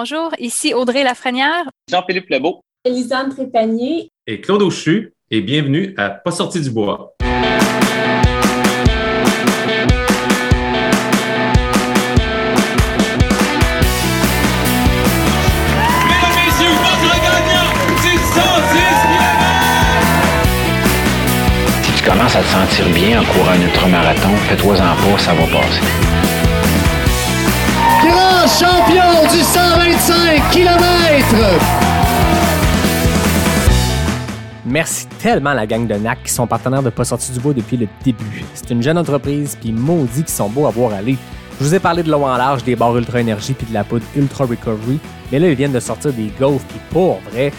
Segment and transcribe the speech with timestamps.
[0.00, 1.64] Bonjour, ici Audrey Lafrenière.
[1.90, 2.60] Jean-Philippe Lebeau.
[2.84, 4.08] Elisane Trépanier.
[4.28, 5.12] Et Claude Auchu.
[5.28, 7.16] Et bienvenue à Pas sorti du bois.
[21.82, 25.42] Si tu commences à te sentir bien en courant un ultramarathon, fais-toi-en pas, ça va
[25.46, 26.17] passer.
[28.48, 30.78] Champion du 125 km!
[34.64, 37.52] Merci tellement à la gang de NAC qui sont partenaires de Pas sorti du bois
[37.52, 38.44] depuis le début.
[38.54, 41.18] C'est une jeune entreprise, puis maudit qui sont beaux à voir aller.
[41.60, 43.84] Je vous ai parlé de l'eau en large, des barres Ultra Énergie puis de la
[43.84, 44.98] poudre Ultra Recovery,
[45.30, 47.52] mais là, ils viennent de sortir des gaufres, puis pour vrai,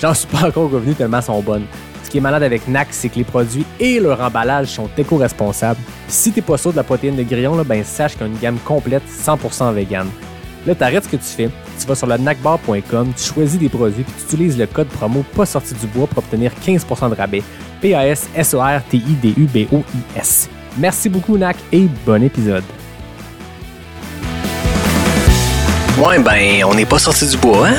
[0.00, 1.66] j'en suis pas encore revenu tellement sont bonnes.
[2.02, 5.80] Ce qui est malade avec NAC, c'est que les produits et leur emballage sont éco-responsables.
[6.08, 8.26] Si t'es pas sûr de la protéine de grillon, là, ben sache qu'il y a
[8.26, 10.08] une gamme complète 100% vegan.
[10.64, 14.04] Là, t'arrêtes ce que tu fais, tu vas sur le nacbar.com, tu choisis des produits
[14.04, 17.42] puis tu utilises le code promo pas sorti du bois pour obtenir 15% de rabais.
[17.80, 20.48] P-A-S-S-O-R-T-I-D-U-B-O-I-S.
[20.78, 22.62] Merci beaucoup, NAC, et bon épisode.
[25.98, 27.74] Ouais, ben, on n'est pas sorti du bois, hein?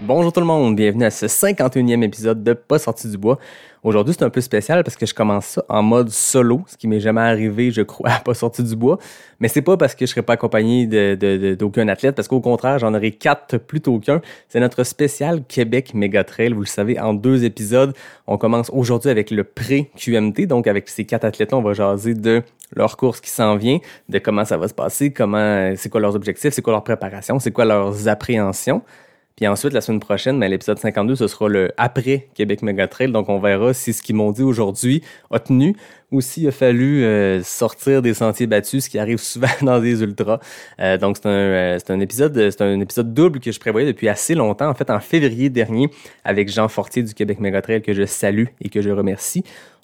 [0.00, 3.38] Bonjour tout le monde, bienvenue à ce 51e épisode de Pas sorti du bois.
[3.82, 6.86] Aujourd'hui, c'est un peu spécial parce que je commence ça en mode solo, ce qui
[6.86, 8.98] m'est jamais arrivé, je crois, Pas sorti du bois.
[9.40, 12.40] Mais c'est pas parce que je serai pas accompagné de, de- d'aucun athlète, parce qu'au
[12.40, 14.20] contraire, j'en aurai quatre plutôt qu'un.
[14.50, 17.94] C'est notre spécial Québec Méga Trail, vous le savez, en deux épisodes.
[18.26, 22.42] On commence aujourd'hui avec le pré-QMT, donc avec ces quatre athlètes-là, on va jaser de
[22.76, 23.78] leur course qui s'en vient,
[24.10, 27.38] de comment ça va se passer, comment, c'est quoi leurs objectifs, c'est quoi leur préparation,
[27.38, 28.82] c'est quoi leurs appréhensions.
[29.40, 33.10] Puis ensuite, la semaine prochaine, ben, l'épisode 52, ce sera le après Québec Mega Trail.
[33.10, 35.74] Donc, on verra si ce qu'ils m'ont dit aujourd'hui a tenu
[36.12, 40.02] ou s'il a fallu euh, sortir des sentiers battus, ce qui arrive souvent dans des
[40.02, 40.40] ultras.
[40.78, 44.10] Euh, donc, c'est un, euh, un épisode, c'est un épisode double que je prévoyais depuis
[44.10, 44.68] assez longtemps.
[44.68, 45.88] En fait, en février dernier,
[46.22, 49.42] avec Jean Fortier du Québec Mega Trail, que je salue et que je remercie.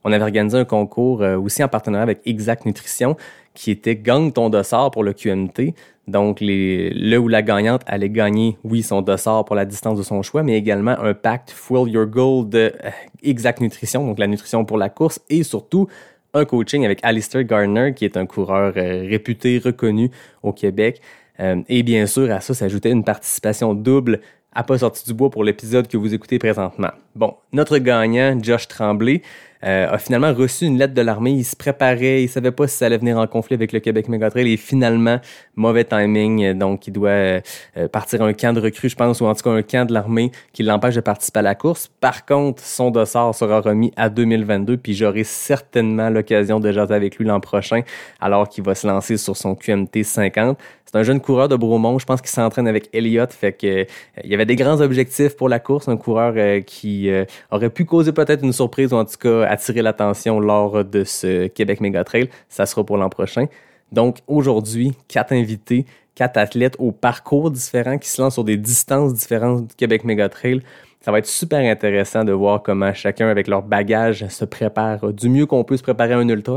[0.08, 3.16] On avait organisé un concours euh, aussi en partenariat avec Exact Nutrition
[3.54, 5.74] qui était Gagne ton dossard pour le QMT.
[6.06, 10.22] Donc, le ou la gagnante allait gagner, oui, son dossard pour la distance de son
[10.22, 12.90] choix, mais également un pacte Fuel Your Goal de euh,
[13.24, 15.88] Exact Nutrition, donc la nutrition pour la course, et surtout
[16.32, 20.10] un coaching avec Alistair Gardner, qui est un coureur euh, réputé, reconnu
[20.44, 21.00] au Québec.
[21.40, 24.20] Euh, et bien sûr, à ça s'ajoutait une participation double
[24.56, 26.90] à pas sorti du bois pour l'épisode que vous écoutez présentement.
[27.14, 29.20] Bon, notre gagnant, Josh Tremblay,
[29.64, 31.32] euh, a finalement reçu une lettre de l'armée.
[31.32, 34.08] Il se préparait, il savait pas si ça allait venir en conflit avec le Québec
[34.08, 35.18] Mégatrail et finalement,
[35.54, 36.52] mauvais timing.
[36.54, 37.40] Donc, il doit euh,
[37.76, 39.86] euh, partir à un camp de recrue, je pense, ou en tout cas un camp
[39.86, 41.90] de l'armée qui l'empêche de participer à la course.
[42.00, 47.16] Par contre, son dossard sera remis à 2022, puis j'aurai certainement l'occasion de jaser avec
[47.16, 47.82] lui l'an prochain,
[48.20, 50.58] alors qu'il va se lancer sur son QMT 50.
[50.84, 51.98] C'est un jeune coureur de Bromont.
[51.98, 53.32] Je pense qu'il s'entraîne avec Elliott.
[53.32, 53.84] Fait que euh,
[54.22, 55.88] il y avait des grands objectifs pour la course.
[55.88, 56.34] Un coureur
[56.64, 57.10] qui
[57.50, 61.46] aurait pu causer peut-être une surprise ou en tout cas attirer l'attention lors de ce
[61.46, 62.28] Québec Mega Trail.
[62.48, 63.46] Ça sera pour l'an prochain.
[63.92, 69.14] Donc aujourd'hui, quatre invités, quatre athlètes au parcours différents qui se lancent sur des distances
[69.14, 70.62] différentes du Québec Mega Trail.
[71.00, 75.28] Ça va être super intéressant de voir comment chacun, avec leur bagage, se prépare du
[75.28, 76.54] mieux qu'on peut se préparer à un ultra.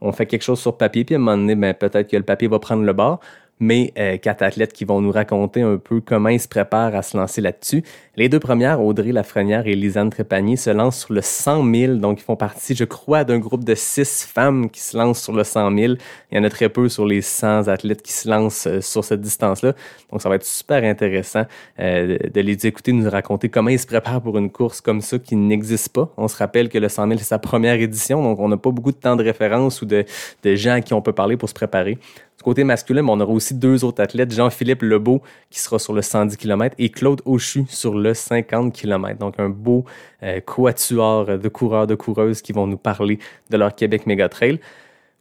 [0.00, 2.22] On, fait quelque chose sur papier, puis à un moment donné, ben, peut-être que le
[2.24, 3.20] papier va prendre le bord.
[3.64, 7.02] Mais euh, quatre athlètes qui vont nous raconter un peu comment ils se préparent à
[7.02, 7.84] se lancer là-dessus.
[8.16, 11.94] Les deux premières, Audrey Lafrenière et Lisanne Trépanier, se lancent sur le 100 000.
[11.94, 15.32] Donc, ils font partie, je crois, d'un groupe de six femmes qui se lancent sur
[15.32, 15.94] le 100 000.
[16.32, 19.04] Il y en a très peu sur les 100 athlètes qui se lancent euh, sur
[19.04, 19.74] cette distance-là.
[20.10, 21.44] Donc, ça va être super intéressant
[21.78, 25.20] euh, de les écouter nous raconter comment ils se préparent pour une course comme ça
[25.20, 26.12] qui n'existe pas.
[26.16, 28.24] On se rappelle que le 100 000, c'est sa première édition.
[28.24, 30.04] Donc, on n'a pas beaucoup de temps de référence ou de,
[30.42, 31.96] de gens à qui on peut parler pour se préparer.
[32.42, 36.36] Côté masculin, on aura aussi deux autres athlètes, Jean-Philippe Lebeau qui sera sur le 110
[36.36, 39.18] km et Claude Auchu sur le 50 km.
[39.18, 39.84] Donc un beau
[40.22, 43.18] euh, quatuor de coureurs, de coureuses qui vont nous parler
[43.50, 44.60] de leur Québec Méga Trail.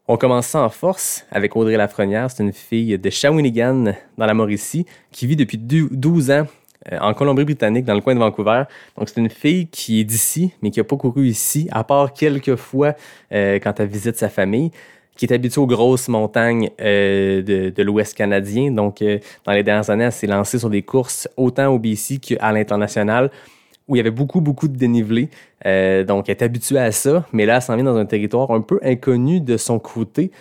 [0.08, 2.30] On commence ça en force avec Audrey Lafrenière.
[2.30, 6.48] C'est une fille de Shawinigan dans la Mauricie qui vit depuis 12 ans
[6.92, 8.64] euh, en Colombie-Britannique, dans le coin de Vancouver.
[8.98, 12.14] Donc, c'est une fille qui est d'ici, mais qui n'a pas couru ici, à part
[12.14, 12.96] quelques fois
[13.32, 14.72] euh, quand elle visite sa famille
[15.22, 18.72] qui est habituée aux grosses montagnes euh, de, l'Ouest canadien.
[18.72, 22.18] Donc, euh, dans les dernières années, elle s'est lancée sur des courses autant au BC
[22.18, 23.30] qu'à l'international
[23.88, 25.30] où il y avait beaucoup, beaucoup de dénivelé.
[25.68, 28.50] Euh, donc, elle est habituée à ça, mais là, elle s'en vient dans un territoire
[28.50, 30.32] un peu inconnu de son côté.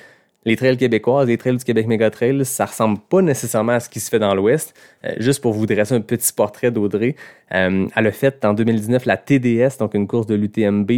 [0.47, 3.91] Les trails québécoises, les trails du Québec Méga Trail, ça ressemble pas nécessairement à ce
[3.91, 4.75] qui se fait dans l'Ouest.
[5.19, 7.17] Juste pour vous dresser un petit portrait d'Audrey,
[7.53, 10.91] euh, elle a fait en 2019 la TDS, donc une course de l'UTMB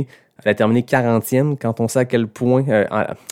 [0.45, 2.85] Elle a terminé 40e quand on sait à quel point euh,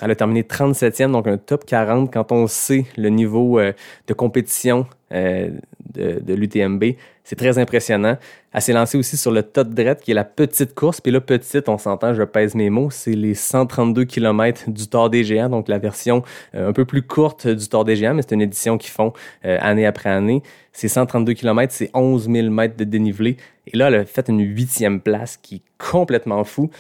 [0.03, 3.73] elle a terminé 37e, donc un top 40 quand on sait le niveau euh,
[4.07, 5.51] de compétition euh,
[5.93, 6.85] de, de l'UTMB.
[7.25, 8.17] C'est très impressionnant.
[8.53, 11.01] Elle s'est lancée aussi sur le Tot Dret, qui est la petite course.
[11.01, 15.11] Puis là, petite, on s'entend, je pèse mes mots, c'est les 132 km du Tour
[15.11, 16.25] des Géants, donc la version
[16.55, 19.13] un peu plus courte du Tour des Géants, mais c'est une édition qu'ils font
[19.45, 20.43] année après année.
[20.73, 23.37] C'est 132 km, c'est 11 000 mètres de dénivelé.
[23.69, 26.71] Et là, elle a fait une huitième place qui est complètement fou.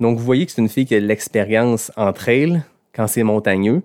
[0.00, 2.62] Donc, vous voyez que c'est une fille qui a de l'expérience en trail
[2.94, 3.82] quand c'est montagneux.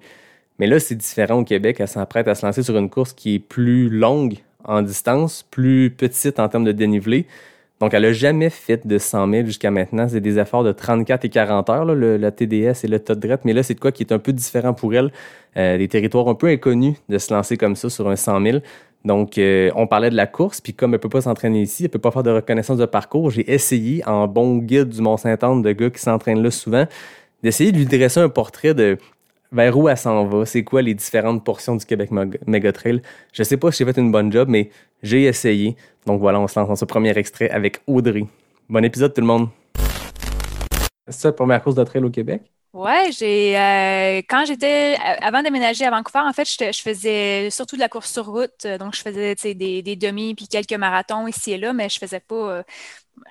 [0.59, 1.77] Mais là, c'est différent au Québec.
[1.79, 5.89] Elle s'apprête à se lancer sur une course qui est plus longue en distance, plus
[5.89, 7.25] petite en termes de dénivelé.
[7.79, 10.07] Donc, elle n'a jamais fait de 100 000 jusqu'à maintenant.
[10.07, 13.39] C'est des efforts de 34 et 40 heures, la TDS et le Todret.
[13.43, 15.11] Mais là, c'est de quoi qui est un peu différent pour elle.
[15.57, 18.57] Euh, des territoires un peu inconnus de se lancer comme ça sur un 100 000.
[19.05, 21.89] Donc, euh, on parlait de la course, puis comme elle peut pas s'entraîner ici, elle
[21.89, 25.71] peut pas faire de reconnaissance de parcours, j'ai essayé, en bon guide du Mont-Saint-Anne, de
[25.73, 26.85] gars qui s'entraînent là souvent,
[27.41, 28.97] d'essayer de lui dresser un portrait de
[29.51, 32.09] vers où elle s'en va, c'est quoi les différentes portions du Québec
[32.47, 33.01] Mega Trail.
[33.33, 34.69] Je sais pas si j'ai fait une bonne job, mais
[35.03, 35.75] j'ai essayé.
[36.07, 38.25] Donc voilà, on se lance dans ce premier extrait avec Audrey.
[38.67, 39.49] Bon épisode tout le monde.
[41.07, 42.41] C'est ça la première course de trail au Québec?
[42.73, 47.75] Ouais, j'ai euh, quand j'étais avant de déménager à Vancouver, en fait, je, faisais surtout
[47.75, 51.51] de la course sur route, donc je faisais des, des demi puis quelques marathons ici
[51.51, 52.63] et là, mais je faisais pas euh,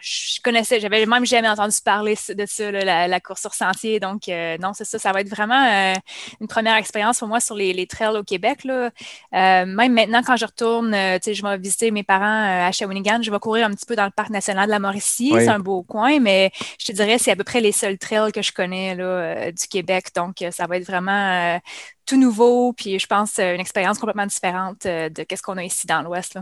[0.01, 4.01] je connaissais, j'avais même jamais entendu parler de ça, la, course sur sentier.
[4.01, 4.99] Donc, euh, non, c'est ça.
[4.99, 5.95] Ça va être vraiment euh,
[6.41, 8.65] une première expérience pour moi sur les, trails au Québec.
[8.65, 8.91] Là.
[9.35, 13.39] Euh, même maintenant, quand je retourne, je vais visiter mes parents à Shawinigan, je vais
[13.39, 15.33] courir un petit peu dans le parc national de la Mauricie.
[15.35, 18.33] C'est un beau coin, mais je te dirais, c'est à peu près les seuls trails
[18.33, 20.07] que je connais là, du Québec.
[20.15, 21.61] Donc, ça va être vraiment
[22.07, 22.73] tout nouveau.
[22.73, 26.39] Puis, je pense, une expérience complètement différente de ce qu'on a ici dans l'Ouest.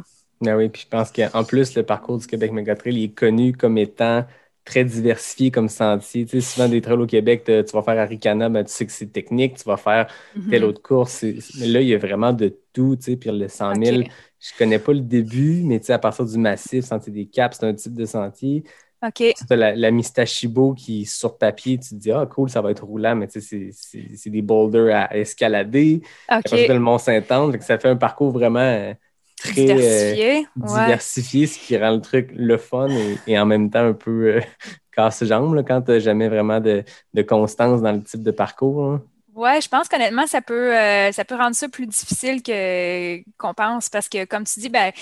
[0.47, 3.77] Ah oui, puis je pense qu'en plus, le parcours du Québec Megatrail est connu comme
[3.77, 4.25] étant
[4.65, 6.25] très diversifié comme sentier.
[6.25, 8.93] Tu sais, souvent, des trails au Québec, tu vas faire Aricana, ben, tu sais que
[8.93, 10.07] c'est technique, tu vas faire
[10.51, 10.65] telle mm-hmm.
[10.65, 11.25] autre course.
[11.59, 14.03] Mais là, il y a vraiment de tout, tu sais, puis le 100 000,
[14.39, 17.59] je connais pas le début, mais tu sais, à partir du massif, Sentier des Caps,
[17.59, 18.65] c'est un type de sentier.
[19.03, 19.15] OK.
[19.15, 22.71] Tu as la, la, Mistachibo qui, sur papier, tu te dis, ah, cool, ça va
[22.71, 26.03] être roulant, mais tu sais, c'est des boulders à escalader.
[26.31, 26.51] OK.
[26.53, 28.95] le Mont-Saint-Anne, ça fait un parcours vraiment
[29.41, 32.89] très diversifié, euh, diversifié ce qui rend le truc le fun
[33.27, 34.41] et, en même temps un peu euh,
[34.97, 36.85] casse-jambes quand tu n'as jamais vraiment de,
[37.23, 38.85] constance dans le type de parcours.
[38.85, 39.03] Hein.
[39.35, 43.55] Oui, je pense qu'honnêtement, ça peut, euh, ça peut rendre ça plus difficile que, qu'on
[43.55, 44.93] pense parce que, comme tu dis, ben,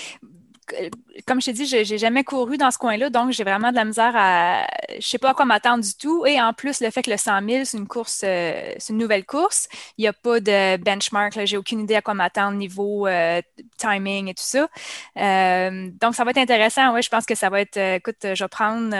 [1.25, 3.85] comme je t'ai dit, j'ai jamais couru dans ce coin-là, donc j'ai vraiment de la
[3.85, 4.67] misère à.
[4.99, 6.25] Je sais pas à quoi m'attendre du tout.
[6.25, 8.99] Et en plus, le fait que le 100 000, c'est une course, euh, c'est une
[8.99, 9.67] nouvelle course.
[9.97, 11.45] Il n'y a pas de benchmark.
[11.45, 13.41] J'ai aucune idée à quoi m'attendre niveau euh,
[13.77, 14.67] timing et tout ça.
[15.17, 16.93] Euh, donc, ça va être intéressant.
[16.93, 17.77] Oui, je pense que ça va être.
[17.77, 18.93] écoute, je vais prendre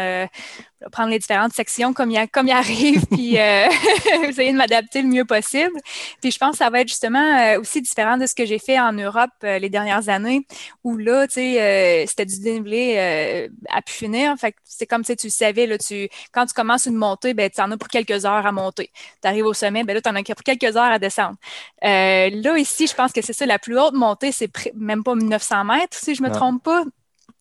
[0.91, 3.67] prendre les différentes sections comme il, comme il arrive, puis euh,
[4.23, 5.77] essayer de m'adapter le mieux possible.
[6.21, 8.59] Puis je pense que ça va être justement euh, aussi différent de ce que j'ai
[8.59, 10.45] fait en Europe euh, les dernières années,
[10.83, 14.35] où là, tu sais, euh, c'était du dénivelé à pu finir.
[14.37, 17.61] Fait c'est comme si tu savais, là, tu, quand tu commences une montée, ben, tu
[17.61, 18.91] en as pour quelques heures à monter.
[19.21, 21.35] Tu arrives au sommet, ben là, tu en as pour quelques heures à descendre.
[21.81, 25.65] là, ici, je pense que c'est ça, la plus haute montée, c'est même pas 1900
[25.65, 26.83] mètres, si je me trompe pas.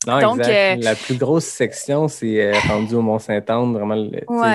[0.06, 3.72] Non, Donc, euh, La plus grosse section, c'est euh, rendu au Mont-Saint-Anne.
[3.72, 4.08] Vraiment,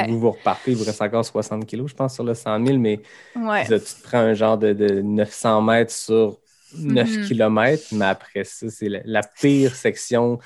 [0.07, 2.78] vous, vous repartez, il vous reste encore 60 kilos, je pense, sur le 100 000,
[2.78, 3.01] mais
[3.34, 6.38] tu te prends un genre de, 900 mètres sur
[6.78, 7.28] 9 mm-hmm.
[7.28, 10.39] km, mais après ça, c'est la, pire section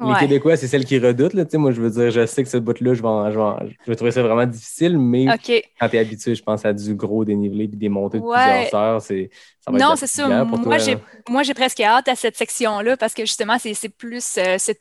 [0.00, 1.34] les Québécois, c'est celle qui redoutent.
[1.34, 4.10] Là, moi, je veux dire, je sais que ce bout-là, je vais, je, vais, trouver
[4.10, 7.68] ça vraiment difficile, mais quand tu es habitué, je pense, à du gros dénivelé et
[7.68, 9.30] des montées de plusieurs heures, c'est,
[9.72, 10.44] non, c'est ça.
[10.44, 10.96] moi, j'ai,
[11.28, 14.72] moi, j'ai presque hâte à cette section-là parce que justement, c'est, plus euh, ce,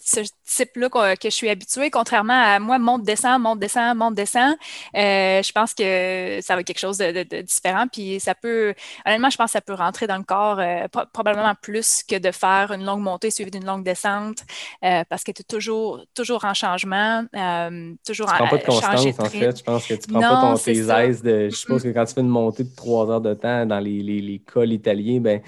[0.45, 4.55] type-là que, je suis habituée, contrairement à moi, monte, descend, monte, descend, monte, descend.
[4.95, 7.85] Euh, je pense que ça va être quelque chose de, différent.
[7.91, 8.73] Puis ça peut,
[9.05, 12.31] honnêtement, je pense que ça peut rentrer dans le corps euh, probablement plus que de
[12.31, 14.43] faire une longue montée suivie d'une longue descente
[15.09, 17.23] parce que tu es toujours, toujours en changement,
[18.05, 19.57] toujours tu prends pas de constance, en fait.
[19.57, 21.49] Je pense que tu prends pas ton, tes aises de.
[21.49, 24.01] Je suppose que quand tu fais une montée de trois heures de temps dans les,
[24.01, 25.41] les, les cols italien, ben,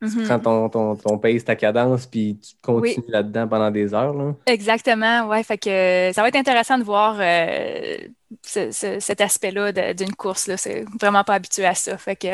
[0.00, 0.24] tu mm-hmm.
[0.26, 4.14] prends ton, ton, ton pace, ta cadence, puis tu continues là-dedans pendant des heures.
[4.14, 4.34] Là.
[4.46, 5.42] Exactement, ouais.
[5.44, 7.98] Fait que ça va être intéressant de voir euh,
[8.42, 10.46] cet aspect-là d'une course.
[10.46, 10.56] Là.
[10.56, 11.96] C'est vraiment pas habitué à ça.
[11.96, 12.28] Fait que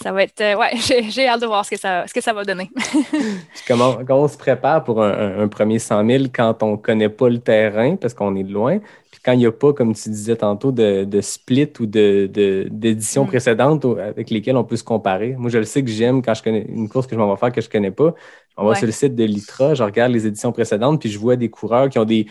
[0.00, 0.40] ça va être.
[0.40, 0.70] Euh, ouais,
[1.10, 2.70] j'ai hâte de voir ce que ça, ce que ça va donner.
[3.68, 7.96] comment, on se prépare pour un, premier 100 000 quand on connaît pas le terrain
[7.96, 8.78] parce qu'on est de loin?
[9.10, 13.26] Puis quand il n'y a pas, comme tu disais tantôt, de, split ou d'édition de,
[13.26, 13.30] mm.
[13.30, 15.34] précédente avec lesquelles on peut se comparer.
[15.38, 17.38] Moi, je le sais que j'aime quand je connais une course que je m'en vais
[17.38, 18.14] faire que je connais pas.
[18.56, 21.34] On va sur le site de l'ITRA, je regarde les éditions précédentes, puis je vois
[21.34, 22.26] des coureurs qui ont des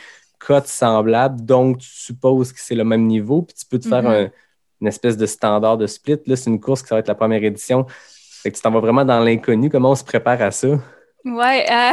[0.46, 4.04] cotes semblables, donc tu supposes que c'est le même niveau, puis tu peux te faire
[4.04, 4.10] Mhm.
[4.10, 4.30] un-
[4.82, 6.18] une espèce de standard de split.
[6.26, 7.86] Là, c'est une course qui ça va être la première édition.
[8.42, 9.70] Fait que tu t'en vas vraiment dans l'inconnu.
[9.70, 10.68] Comment on se prépare à ça?
[11.26, 11.92] Ouais, euh,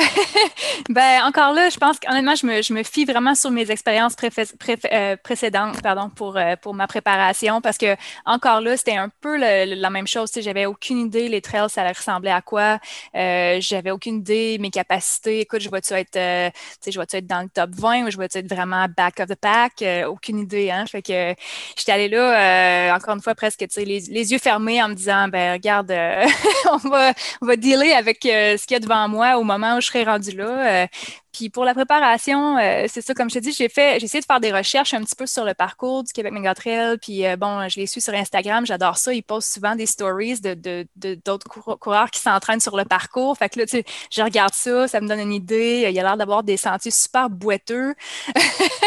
[0.88, 4.14] ben encore là, je pense qu'honnêtement, je me, je me fie vraiment sur mes expériences
[4.16, 7.94] préfé- préfé- euh, précédentes, pardon, pour, euh, pour ma préparation, parce que
[8.26, 10.32] encore là, c'était un peu la même chose.
[10.36, 12.80] J'avais aucune idée les trails, ça ressembler à quoi.
[13.14, 15.40] Euh, j'avais aucune idée mes capacités.
[15.40, 16.50] Écoute, je vais-tu être, euh,
[16.84, 19.36] je vais-tu être dans le top 20 ou je vais-tu être vraiment back of the
[19.36, 19.80] pack?
[19.82, 20.86] Euh, aucune idée, hein.
[20.86, 21.34] Fait que
[21.76, 25.52] j'étais allée là, encore une fois, presque, les, les yeux fermés en me disant, ben
[25.52, 25.92] regarde,
[26.72, 29.80] on va, on va dealer avec ce qu'il y a devant moi au moment où
[29.80, 30.82] je serai rendu là.
[30.84, 30.86] Euh,
[31.32, 34.20] puis pour la préparation, euh, c'est ça, comme je te dis, j'ai fait, j'ai essayé
[34.20, 36.98] de faire des recherches un petit peu sur le parcours du Québec Mega Trail.
[37.00, 39.12] Puis euh, bon, je les suis sur Instagram, j'adore ça.
[39.14, 42.84] Ils postent souvent des stories de, de, de- d'autres cour- coureurs qui s'entraînent sur le
[42.84, 43.36] parcours.
[43.38, 45.84] Fait que là, tu sais, je regarde ça, ça me donne une idée.
[45.88, 47.94] Il y a l'air d'avoir des sentiers super boiteux.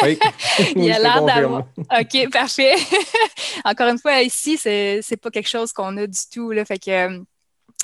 [0.02, 0.20] Oui.
[0.76, 1.64] Il Oui, a l'air d'avoir.
[1.92, 2.76] OK, parfait.
[3.66, 6.52] Encore une fois, ici, c'est, c'est pas quelque chose qu'on a du tout.
[6.52, 7.24] Là, fait que,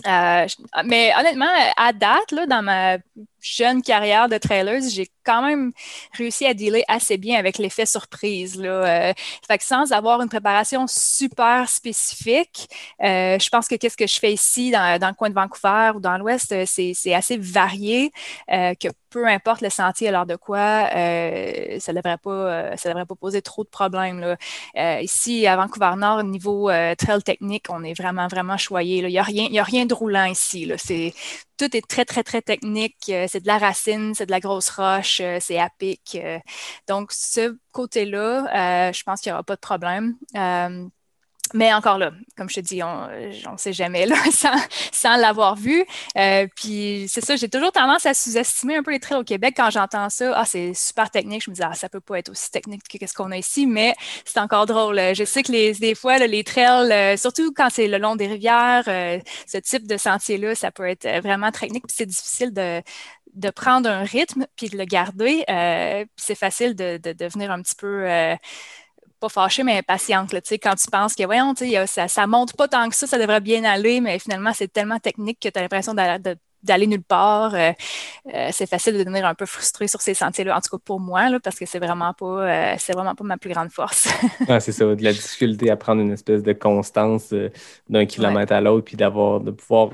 [0.08, 2.98] euh, je- mais honnêtement, à date, là, dans ma
[3.42, 5.72] jeune carrière de trailers, j'ai quand même
[6.18, 8.60] réussi à dealer assez bien avec l'effet surprise.
[8.60, 8.70] Là.
[9.10, 9.14] Euh,
[9.48, 12.68] fait que sans avoir une préparation super spécifique,
[13.04, 15.92] euh, je pense que qu'est-ce que je fais ici dans, dans le coin de Vancouver
[15.96, 18.12] ou dans l'Ouest, euh, c'est, assez varié,
[18.52, 23.16] euh, que peu importe le sentier l'heure de quoi, ça ne devrait, pas, devrait pas
[23.16, 24.20] poser trop de problèmes.
[24.20, 25.02] Là.
[25.02, 28.98] Ici, à Vancouver Nord, au niveau trail technique, on est vraiment, vraiment choyé.
[29.00, 30.66] Il n'y a, rien- a rien de roulant ici.
[30.66, 30.76] Là.
[31.60, 32.98] Tout est très, très, très technique.
[33.10, 36.18] Euh, c'est de la racine, c'est de la grosse roche, euh, c'est à pic.
[36.24, 36.40] euh.
[36.88, 40.18] donc, ce côté-là, je pense qu'il n'y aura pas de problème.
[41.54, 44.56] Euh, mais encore là, comme je te dis, on ne sait jamais là, sans,
[44.92, 45.86] sans l'avoir vu.
[46.18, 49.54] Euh, puis c'est ça, j'ai toujours tendance à sous-estimer un peu les trails au Québec
[49.58, 50.34] quand j'entends ça.
[50.36, 51.44] Ah, c'est super technique.
[51.44, 53.66] Je me dis, ah, ça peut pas être aussi technique que ce qu'on a ici,
[53.66, 55.00] mais c'est encore drôle.
[55.14, 58.16] Je sais que les, des fois, là, les trails, euh, surtout quand c'est le long
[58.16, 61.88] des rivières, euh, ce type de sentier-là, ça peut être euh, vraiment technique.
[61.88, 62.82] Puis c'est difficile de,
[63.34, 65.44] de prendre un rythme puis de le garder.
[65.50, 68.06] Euh, c'est facile de, de devenir un petit peu.
[69.20, 70.34] Pas fâchée, mais impatiente.
[70.34, 71.54] Là, tu sais, quand tu penses que, voyons,
[71.86, 75.00] ça, ça monte pas tant que ça, ça devrait bien aller, mais finalement, c'est tellement
[75.00, 77.54] technique que tu as l'impression d'aller nulle part.
[77.56, 77.72] Euh,
[78.34, 81.00] euh, c'est facile de devenir un peu frustré sur ces sentiers-là, en tout cas pour
[81.00, 84.08] moi, là, parce que c'est vraiment pas euh, c'est vraiment pas ma plus grande force.
[84.48, 87.34] Ah, c'est ça, de la difficulté à prendre une espèce de constance
[87.88, 89.92] d'un kilomètre à l'autre, puis d'avoir, de pouvoir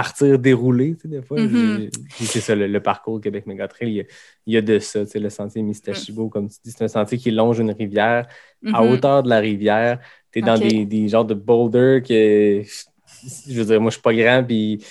[0.00, 1.40] partir dérouler, tu sais, des fois.
[1.40, 1.88] Mhm.
[2.16, 4.04] Puis c'est ça, le, le parcours Québec Méga Trail, il y a,
[4.46, 6.88] il y a de ça, tu sais, le sentier Mistachibo, comme tu dis, c'est un
[6.88, 8.26] sentier qui longe une rivière.
[8.74, 8.90] À Mhm.
[8.90, 9.98] hauteur de la rivière,
[10.30, 12.62] tu es dans des, des genres de boulders que,
[13.48, 14.84] je veux dire, moi, je suis pas grand, puis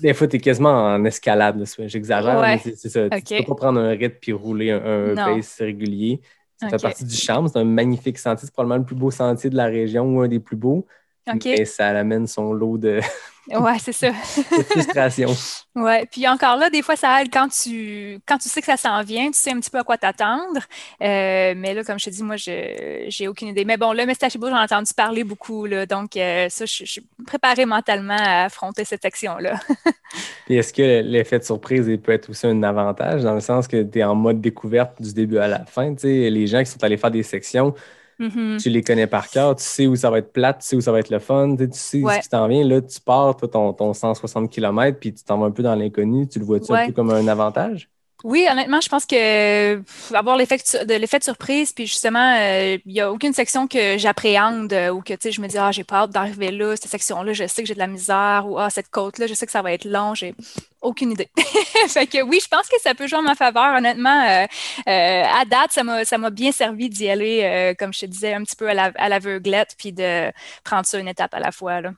[0.00, 2.60] des fois, tu es quasiment en escalade, j'exagère, Ouais.
[2.64, 3.08] mais c'est ça.
[3.20, 6.20] Tu- peux pas prendre un rythme puis rouler un, un pace régulier.
[6.56, 6.72] Ça Ok.
[6.72, 7.48] fait partie du charme.
[7.48, 8.46] C'est un magnifique sentier.
[8.46, 10.86] C'est probablement le plus beau sentier de la région ou un des plus beaux.
[11.32, 11.44] OK.
[11.44, 13.00] Mais ça amène son lot de,
[13.48, 14.10] Ouais, c'est ça.
[14.58, 15.30] de frustration.
[15.74, 18.76] Ouais, puis encore là, des fois, ça aide quand tu, quand tu sais que ça
[18.76, 20.60] s'en vient, tu sais un petit peu à quoi t'attendre.
[21.02, 23.64] Euh, mais là, comme je te dis, moi, je j'ai aucune idée.
[23.64, 26.90] Mais bon, là, Mestachibo, j'en ai entendu parler beaucoup, là, donc euh, ça, je, je
[26.90, 29.58] suis préparée mentalement à affronter cette section-là.
[30.46, 33.68] Puis est-ce que l'effet de surprise il peut être aussi un avantage dans le sens
[33.68, 35.94] que tu es en mode découverte du début à la fin?
[35.94, 37.74] Tu sais, les gens qui sont allés faire des sections,
[38.20, 38.58] Mhm.
[38.58, 40.80] tu les connais par cœur, tu sais où ça va être plate, tu sais où
[40.80, 42.16] ça va être le fun, tu sais, Ouais.
[42.16, 42.62] ce qui t'en vient.
[42.64, 45.74] Là, tu pars, toi, ton, ton 160 km, puis tu t'en vas un peu dans
[45.74, 46.28] l'inconnu.
[46.28, 47.90] Tu le vois-tu un peu comme un avantage?
[48.22, 49.82] Oui, honnêtement, je pense que
[50.14, 53.96] avoir l'effet de l'effet de surprise, puis justement, euh, il n'y a aucune section que
[53.96, 56.76] j'appréhende euh, ou que tu sais, je me dis ah j'ai pas hâte d'arriver là,
[56.76, 59.46] cette section-là, je sais que j'ai de la misère ou ah cette côte-là, je sais
[59.46, 60.34] que ça va être long, j'ai
[60.82, 61.30] aucune idée.
[61.88, 64.22] fait que oui, je pense que ça peut jouer en ma faveur, honnêtement.
[64.28, 64.46] euh,
[64.88, 68.06] euh, à date, ça m'a ça m'a bien servi d'y aller, euh, comme je te
[68.06, 70.30] disais, un petit peu à l'aveuglette, puis de
[70.62, 71.92] prendre ça une étape à la fois là.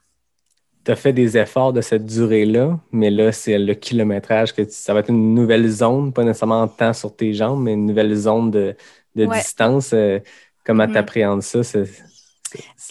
[0.85, 4.71] Tu as fait des efforts de cette durée-là, mais là, c'est le kilométrage que tu-
[4.71, 7.85] ça va être une nouvelle zone, pas nécessairement en temps sur tes jambes, mais une
[7.85, 8.75] nouvelle zone de,
[9.15, 9.37] de Ouais.
[9.39, 9.91] distance.
[9.93, 10.19] Euh,
[10.65, 10.91] comment Mhm.
[10.93, 11.85] tu appréhendes ça, se,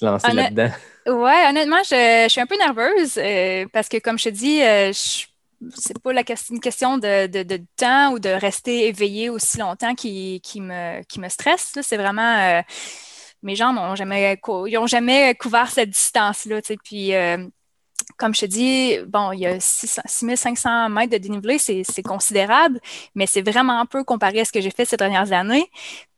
[0.01, 0.71] lancer là-dedans?
[1.07, 4.63] Ouais, honnêtement, je, je suis un peu nerveuse euh, parce que, comme je te dis,
[4.63, 5.27] euh, je-
[5.77, 9.95] c'est pas la une question de, de- de temps ou de rester éveillé aussi longtemps
[9.95, 11.73] qui, qui me, qui me stresse.
[11.83, 12.63] C'est vraiment euh,
[13.43, 16.61] mes jambes n'ont jamais, ils ont jamais couvert cette distance-là.
[16.85, 17.47] Puis, euh,
[18.17, 22.81] comme je te dis, bon, il y a 600 6500 mètres de dénivelé, c'est considérable,
[23.15, 25.69] mais c'est vraiment peu comparé à ce que j'ai fait ces dernières années.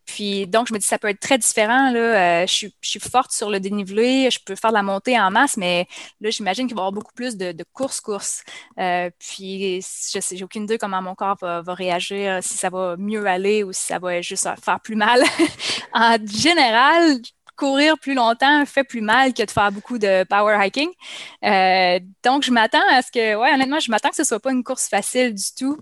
[0.06, 1.90] Puis donc, je me dis, ça peut être très différent.
[1.90, 2.42] Là.
[2.42, 5.56] Euh, je, suis, forte sur le dénivelé, je peux faire de la montée en masse,
[5.56, 5.86] mais
[6.20, 8.42] là, j'imagine qu'il va y avoir beaucoup plus de, course-course.
[8.78, 12.96] Euh, puis, je sais, j'ai aucune idée comment mon corps va, réagir, si ça va
[12.98, 15.22] mieux aller ou si ça va juste faire plus mal.
[15.94, 17.20] en général,
[17.56, 20.88] courir plus longtemps fait plus mal que de faire beaucoup de power hiking.
[21.44, 24.52] Euh, donc, je m'attends à ce que, ouais, honnêtement, je m'attends que ce soit pas
[24.52, 25.78] une course facile du tout.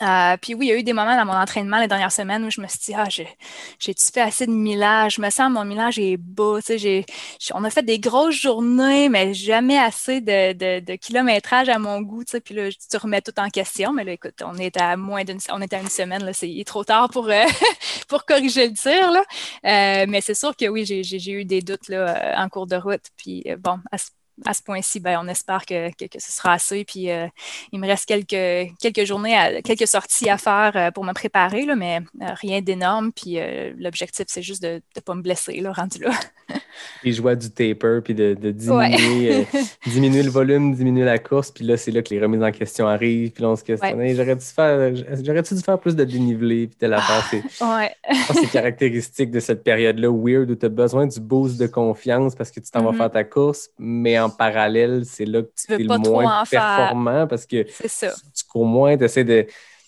[0.00, 2.44] Euh, puis oui, il y a eu des moments dans mon entraînement les dernières semaines
[2.44, 5.16] où je me suis dit, ah, j'ai-tu fait assez de millage?
[5.16, 6.58] Je me sens, mon millage est bas.
[6.64, 7.04] Tu sais,
[7.52, 12.24] on a fait des grosses journées, mais jamais assez de, kilométrage à mon goût.
[12.24, 13.92] Tu sais, puis là, tu remets tout en question.
[13.92, 16.24] Mais là, écoute, on est à moins d'une on est à une semaine.
[16.24, 17.44] Là, c'est, trop tard pour, euh,
[18.08, 19.10] pour corriger le tir.
[19.12, 19.22] Là.
[19.66, 23.04] Euh, mais c'est sûr que oui, j'ai, eu des doutes là, en cours de route.
[23.16, 24.06] Puis bon, à ce
[24.44, 26.84] à ce point-ci, ben, on espère que, ce sera assez.
[26.84, 27.26] Puis euh,
[27.72, 31.76] il me reste quelques, quelques journées, quelques sorties à faire euh, pour me préparer, là,
[31.76, 33.12] mais euh, rien d'énorme.
[33.12, 33.38] Puis
[33.78, 36.10] l'objectif, c'est juste de ne pas me blesser, là, rendu là.
[37.04, 39.46] Et jouer du taper, puis de, diminuer,
[39.86, 41.50] diminuer le volume, diminuer la course.
[41.50, 43.30] Puis là, c'est là que les remises en question arrivent.
[43.30, 44.94] Puis là, on se questionne j'aurais dû faire,
[45.24, 46.66] j'aurais-tu dû faire plus de dénivelé?
[46.66, 47.26] Puis telle affaire?
[47.30, 47.94] C'est, ouais.
[48.34, 52.50] c'est caractéristique de cette période-là weird où tu as besoin du boost de confiance parce
[52.50, 52.96] que tu t'en vas mm-hmm.
[52.96, 57.46] faire ta course, mais en parallèle, c'est là que tu, es le moins performant parce
[57.46, 59.46] que tu cours moins, tu essaies de.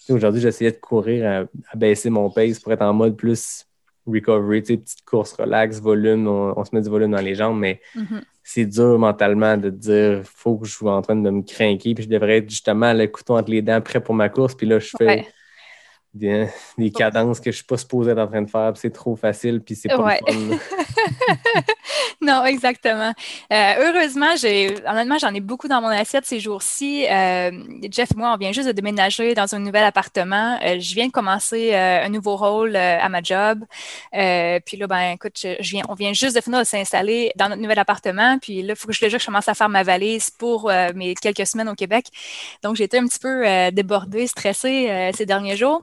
[0.08, 3.66] Aujourd'hui, j'essayais de courir à, baisser mon pace pour être en mode plus
[4.06, 7.58] recovery, tu sais, petite course relax, volume, on, se met du volume dans les jambes,
[7.58, 8.22] mais mm-hmm.
[8.42, 12.04] c'est dur mentalement de dire faut que je sois en train de me craquer, puis
[12.04, 14.78] je devrais être justement le couteau entre les dents prêt pour ma course, puis là,
[14.78, 15.26] je fais.
[16.12, 16.48] Des,
[16.94, 19.60] cadences que je ne suis pas supposé être en train de faire, c'est trop facile,
[19.60, 20.20] puis c'est pas ouais.
[20.24, 20.56] fun.
[22.20, 23.12] non, exactement.
[23.52, 27.06] Euh, heureusement, j'ai honnêtement, j'en ai beaucoup dans mon assiette ces jours-ci.
[27.08, 27.50] Euh,
[27.90, 30.58] Jeff et moi, on vient juste de déménager dans un nouvel appartement.
[30.62, 33.64] Euh, je viens de commencer un nouveau rôle à ma job.
[34.12, 37.62] puis là, ben, écoute, je, viens, on vient juste de finir de s'installer dans notre
[37.62, 38.38] nouvel appartement.
[38.38, 41.14] Puis là, il faut que je, déjà je commence à faire ma valise pour mes
[41.14, 42.06] quelques semaines au Québec.
[42.62, 45.82] Donc, j'ai été un petit peu débordée, stressée ces derniers jours.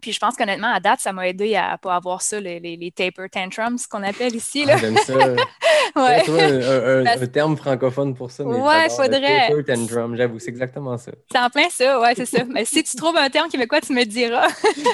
[0.00, 2.58] Puis je pense qu'honnêtement, à date, ça m'a aidé à ne pas avoir ça, les,
[2.58, 4.64] les, taper tantrums, qu'on appelle ici.
[4.64, 4.74] Là.
[4.74, 5.14] Ah, J'aime ça.
[5.96, 7.16] ouais.
[7.22, 8.44] un, terme francophone pour ça.
[8.44, 9.48] Mais ouais, faudrait.
[9.48, 11.12] Taper tantrum, j'avoue, c'est exactement ça.
[11.30, 12.44] C'est en plein ça, ouais, c'est ça.
[12.44, 14.48] Mais si tu trouves un terme québécois, tu me diras.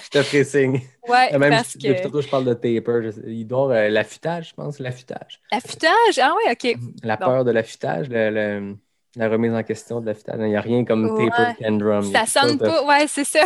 [0.05, 0.81] je te ferai signe.
[1.09, 2.03] Ouais, Même parce que...
[2.03, 3.11] Depuis je parle de taper.
[3.27, 5.41] Il doit avoir euh, l'affûtage, je pense, l'affûtage.
[5.53, 6.19] L'affûtage?
[6.21, 6.79] Ah oui, OK.
[7.03, 8.31] La peur de l'affûtage, le...
[8.31, 8.77] le
[9.17, 10.15] la remise en question de la.
[10.37, 11.29] Il n'y a rien comme ouais.
[11.31, 12.13] taper and drum.
[12.13, 13.45] Ça sonne pas, ouais, c'est ça.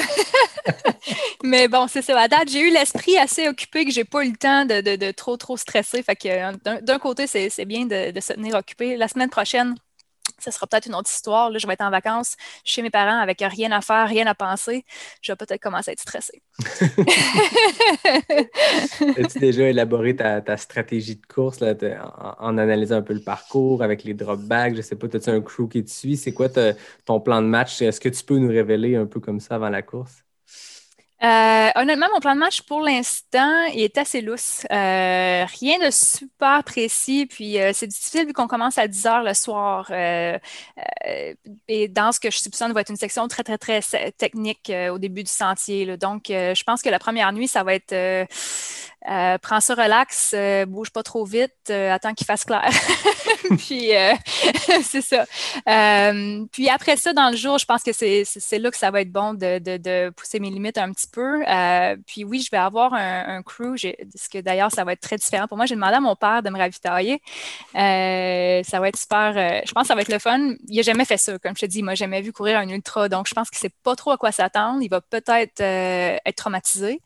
[1.45, 2.19] Mais bon, c'est ça.
[2.19, 4.97] À date, j'ai eu l'esprit assez occupé que j'ai pas eu le temps de, de,
[4.97, 6.03] de trop, trop stresser.
[6.03, 8.97] Fait que d'un côté, c'est bien de, de, se tenir occupé.
[8.97, 9.75] La semaine prochaine,
[10.39, 11.51] ce sera peut-être une autre histoire.
[11.51, 14.35] Là, je vais être en vacances chez mes parents avec rien à faire, rien à
[14.35, 14.85] penser.
[15.23, 16.43] Je vais peut-être commencer à être stressée.
[19.19, 21.75] As-tu déjà élaboré ta, stratégie de course là,
[22.39, 24.73] en, analysant un peu le parcours avec les drop bags?
[24.73, 26.17] Je ne sais pas, as-tu un crew qui te suit?
[26.17, 26.49] C'est quoi
[27.05, 27.81] ton plan de match?
[27.83, 30.25] Est-ce que tu peux nous révéler un peu comme ça avant la course?
[31.21, 34.65] Euh, honnêtement, mon plan de match pour l'instant est assez lousse.
[34.71, 39.23] Euh, rien de super précis, puis euh, c'est difficile vu qu'on commence à 10 heures
[39.25, 39.91] le soir.
[39.91, 43.81] et dans ce que je soupçonne va être une section très, très, très
[44.13, 45.97] technique au début du sentier.
[45.97, 48.29] Donc, je pense que la première nuit, ça va être
[49.07, 52.69] euh, prends ça relax, euh, bouge pas trop vite, euh, attends qu'il fasse clair.
[53.59, 53.91] puis
[54.83, 55.25] c'est ça.
[56.53, 59.13] puis après ça, dans le jour, je pense que c'est là que ça va être
[59.13, 61.45] bon de, de, de, pousser mes limites un petit peu.
[62.07, 65.17] puis oui, je vais avoir un, un crew, ce que d'ailleurs, ça va être très
[65.17, 65.47] différent.
[65.47, 67.23] Pour moi, j'ai demandé à mon père de me ravitailler.
[67.75, 69.33] ça va être super.
[69.65, 70.55] je pense que ça va être le fun.
[70.69, 71.39] Il n'a jamais fait ça.
[71.39, 73.09] Comme je te dis, il m'a jamais vu courir un ultra.
[73.09, 74.83] Donc, je pense qu'il ne sait pas trop à quoi s'attendre.
[74.83, 77.01] Il va peut-être être traumatisé.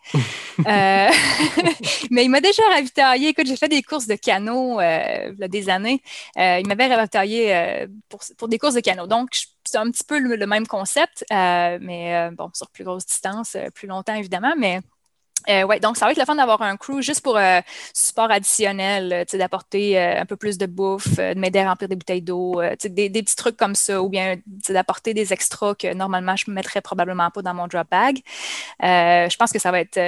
[2.11, 3.29] Mais il m'a déjà ravitaillé.
[3.29, 6.03] Écoute, j'ai fait des courses de canot euh, il y a des années.
[6.37, 9.07] Euh, il m'avait ravitaillé euh, pour, des courses de canot.
[9.07, 9.31] Donc,
[9.65, 14.15] c'est un petit peu le, même concept, mais bon, sur plus grosse distance, plus longtemps
[14.15, 14.55] évidemment.
[14.59, 14.81] Mais
[15.49, 17.61] euh, oui, donc ça va être le fun d'avoir un crew juste pour euh,
[17.95, 22.23] support additionnel, euh, d'apporter un peu plus de bouffe, de m'aider à remplir des bouteilles
[22.23, 26.45] d'eau, des, des, petits trucs comme ça, ou bien d'apporter des extras que normalement je
[26.51, 28.21] ne mettrais probablement pas dans mon drop bag.
[28.81, 30.01] je pense que ça va être,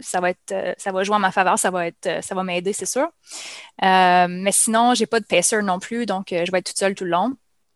[0.00, 2.72] ça va être, ça va jouer en ma faveur, ça va être, ça va m'aider,
[2.72, 3.08] c'est sûr.
[3.82, 7.04] mais sinon, j'ai pas de pacer non plus, donc je vais être toute seule tout
[7.04, 7.32] le long.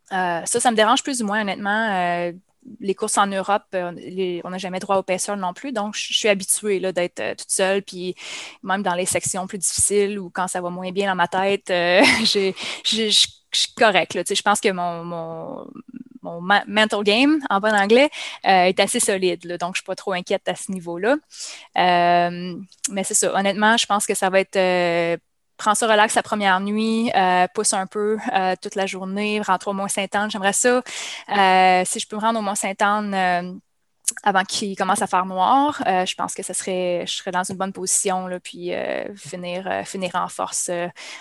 [0.09, 2.31] ça, ça me dérange plus ou moins, honnêtement
[2.79, 5.71] les courses en Europe, euh, on n'a jamais droit au pacer non plus.
[5.71, 7.81] Donc, je, suis habituée d'être euh, toute seule.
[7.81, 8.15] Puis,
[8.63, 11.69] même dans les sections plus difficiles ou quand ça va moins bien dans ma tête,
[11.69, 12.51] euh, je
[12.83, 14.33] suis correcte.
[14.33, 15.03] Je pense que mon,
[16.21, 18.09] mon mental game, en bon anglais,
[18.43, 19.41] est assez solide.
[19.57, 21.17] donc, je ne suis pas trop inquiète à ce niveau-là.
[21.75, 23.33] mais c'est ça.
[23.35, 25.19] Honnêtement, je pense que ça va être
[25.61, 27.11] prends ça relax la première nuit,
[27.53, 28.17] pousse un peu
[28.61, 30.81] toute la journée, rentre au Mont-Saint-Anne, j'aimerais ça.
[31.85, 33.61] si je peux me rendre au Mont-Saint-Anne
[34.23, 37.57] avant qu'il commence à faire noir, je pense que ce serait, je serais dans une
[37.57, 38.71] bonne position, là, puis
[39.15, 40.71] finir, finir en force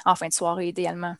[0.07, 1.17] en fin de soirée idéalement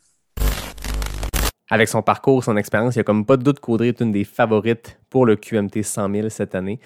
[1.73, 4.11] avec son parcours, son expérience, il n'y a comme pas de doute qu'Audrey est une
[4.11, 6.81] des favorites pour le QMT 100 000 cette année.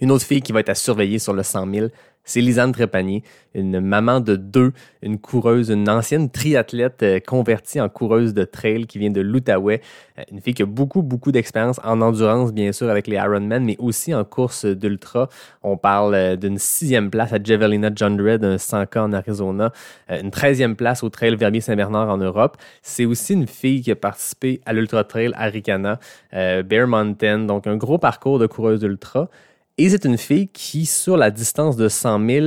[0.00, 1.88] Une autre fille qui va être à surveiller sur le 100 000,
[2.28, 3.22] c'est Lisanne Trépanier,
[3.54, 8.86] une maman de deux, une coureuse, une ancienne triathlète euh, convertie en coureuse de trail
[8.86, 9.80] qui vient de l'Outaouais.
[10.18, 13.64] Euh, une fille qui a beaucoup, beaucoup d'expérience en endurance, bien sûr, avec les Ironman,
[13.64, 15.30] mais aussi en course d'ultra.
[15.62, 19.72] On parle euh, d'une sixième place à Javelina John Red, un 100K en Arizona,
[20.10, 22.58] une treizième place au Trail Verbier-Saint-Bernard en Europe.
[22.82, 25.98] C'est aussi une fille qui a participé à l'Ultra Trail Aricana,
[26.32, 29.30] Bear Mountain, donc un gros parcours de coureuse d'ultra.
[29.78, 32.46] Et c'est une fille qui, sur la distance de 100 000,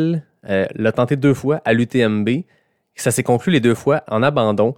[0.49, 2.29] euh, l'a tenté deux fois à l'UTMB.
[2.95, 4.75] Ça s'est conclu les deux fois en abandon.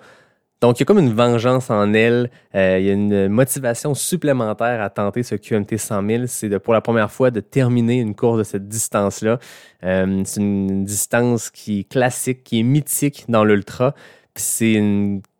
[0.61, 2.29] Donc, il y a comme une vengeance en elle.
[2.55, 6.23] Euh, il y a une motivation supplémentaire à tenter ce QMT 100 000.
[6.27, 9.39] C'est de, pour la première fois de terminer une course de cette distance-là.
[9.83, 13.95] Euh, c'est une distance qui est classique, qui est mythique dans l'ultra
[14.35, 14.81] c'est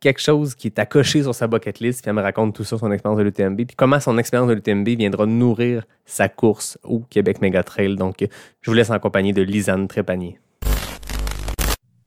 [0.00, 2.02] quelque chose qui est accroché sur sa bucket list.
[2.02, 3.56] Puis elle me raconte tout ça, son expérience de l'UTMB.
[3.56, 7.96] Puis comment son expérience de l'UTMB viendra nourrir sa course au Québec Mega Trail.
[7.96, 8.26] Donc,
[8.60, 10.38] je vous laisse en compagnie de Lisanne Trépanier.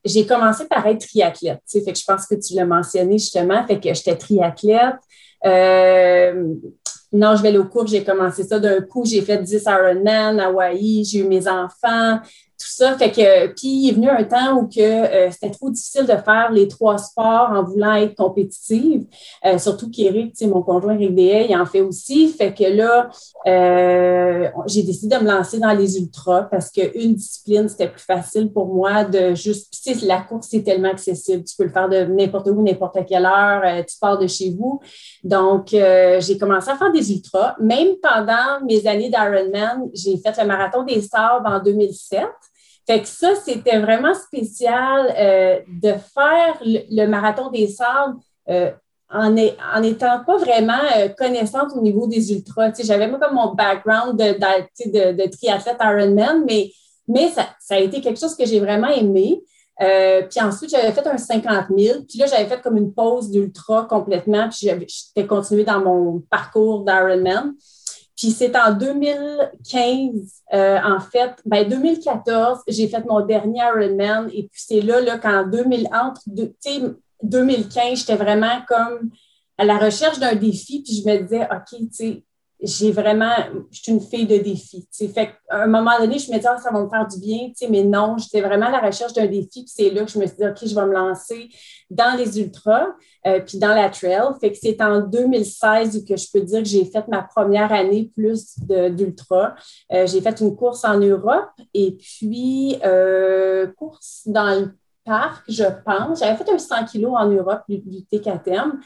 [0.05, 1.59] J'ai commencé par être triathlète.
[1.67, 3.65] Fait que je pense que tu l'as mentionné justement.
[3.67, 4.95] Fait que j'étais triathlète.
[5.45, 6.53] Euh,
[7.11, 9.03] non, je vais aller au cours, j'ai commencé ça d'un coup.
[9.05, 12.19] J'ai fait 10 Ironman, Hawaï, j'ai eu mes enfants
[12.57, 12.97] tout ça.
[12.97, 16.15] Fait que, puis il est venu un temps où que euh, c'était trop difficile de
[16.17, 19.05] faire les trois sports en voulant être compétitive.
[19.45, 22.29] Euh, surtout qu'Éric, mon conjoint Eric Dehay, il en fait aussi.
[22.29, 23.09] Fait que là,
[23.45, 28.51] euh, j'ai décidé de me lancer dans les ultras parce qu'une discipline, c'était plus facile
[28.51, 29.73] pour moi de juste.
[29.85, 31.43] Puis la course, c'est tellement accessible.
[31.43, 33.61] Tu peux le faire de n'importe où, n'importe quelle heure.
[33.85, 34.81] tu pars de chez vous.
[35.23, 37.55] Donc, j'ai commencé à faire des ultras.
[37.59, 42.25] Même pendant mes années d'Ironman, j'ai fait le marathon des sables en 2007.
[42.87, 48.15] Fait que ça, c'était vraiment spécial euh, de faire le, marathon des sables
[48.49, 48.71] euh,
[49.09, 52.71] en n'étant pas vraiment euh, connaissante au niveau des ultras.
[52.81, 56.71] J'avais moi comme mon background de, triathlète Ironman, mais,
[57.09, 59.41] mais ça, ça, a été quelque chose que j'ai vraiment aimé.
[59.77, 61.99] puis ensuite, j'avais fait un 50 000.
[62.07, 64.47] Puis là, j'avais fait comme une pause d'ultra complètement.
[64.47, 67.53] Puis j'étais continué dans mon parcours d'Ironman.
[68.17, 74.27] Puis c'est en 2015, euh, en fait, ben 2014, j'ai fait mon dernier Ironman.
[74.33, 76.21] Et puis c'est là, là qu'en 2000, entre
[77.21, 79.11] 2015, j'étais vraiment comme
[79.59, 80.81] à la recherche d'un défi.
[80.81, 82.23] Puis je me disais, OK, tu sais,
[82.61, 83.35] j'ai vraiment,
[83.71, 84.87] je suis une fille de défi.
[84.91, 87.51] Fait à un moment donné, je me disais, ah, ça va me faire du bien,
[87.69, 89.63] mais non, j'étais vraiment à la recherche d'un défi.
[89.63, 91.49] Puis c'est là que je me suis dit, OK, je vais me lancer
[91.89, 92.87] dans les ultras,
[93.27, 94.33] euh, puis dans la trail.
[94.41, 98.11] Fait que c'est en 2016 que je peux dire que j'ai fait ma première année
[98.15, 99.55] plus d'ultra.
[99.93, 105.63] Euh, j'ai fait une course en Europe et puis euh, course dans le parc, je
[105.85, 106.19] pense.
[106.19, 108.79] J'avais fait un 100 kilos en Europe du, du TKTM.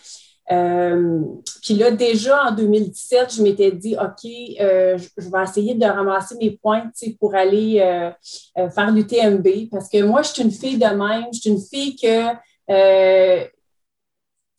[0.52, 1.22] Euh,
[1.62, 6.36] puis là, déjà en 2017, je m'étais dit, OK, euh, je vais essayer de ramasser
[6.36, 9.70] mes points pour aller euh, faire l'UTMB.
[9.72, 11.28] Parce que moi, je suis une fille de même.
[11.34, 12.32] Je suis une fille que,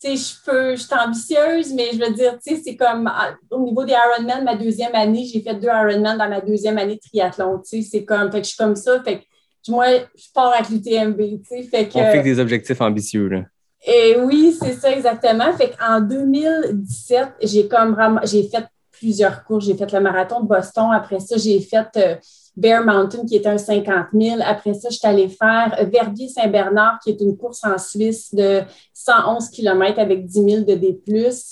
[0.01, 3.11] tu sais, je peux, je suis ambitieuse, mais je veux dire, tu sais, c'est comme
[3.51, 6.95] au niveau des Ironman, ma deuxième année, j'ai fait deux Ironman dans ma deuxième année
[6.95, 7.59] de triathlon.
[7.59, 9.01] Tu sais, c'est comme, fait que je suis comme ça.
[9.03, 9.23] Fait que
[9.69, 11.17] moi, je pars avec l'UTMB.
[11.17, 11.99] Tu sais, fait que.
[11.99, 13.43] On fait des objectifs ambitieux, là.
[13.85, 15.51] Et oui, c'est ça exactement.
[15.53, 19.59] Fait qu'en 2017, j'ai comme j'ai fait plusieurs cours.
[19.59, 20.89] J'ai fait le marathon de Boston.
[20.93, 22.15] Après ça, j'ai fait euh,
[22.55, 24.37] Bear Mountain, qui est un 50 000.
[24.45, 28.61] Après ça, je suis allée faire Verbier-Saint-Bernard, qui est une course en Suisse de
[28.93, 31.01] 111 km avec 10 000 de D+.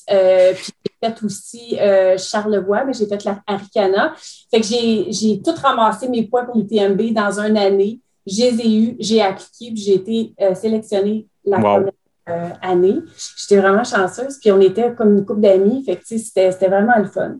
[0.09, 4.13] Euh, puis j'ai fait aussi euh, Charlevoix, mais j'ai fait la Aricana.
[4.49, 7.99] Fait que j'ai tout ramassé mes points pour l'UTMB dans une année.
[8.25, 11.91] Je les ai eus, j'ai appliqué, puis j'ai été sélectionnée la première
[12.29, 12.99] euh, année.
[13.35, 14.37] J'étais vraiment chanceuse.
[14.39, 15.83] Puis on était comme une couple d'amis.
[15.83, 17.37] Fait que c'était, c'était vraiment le fun.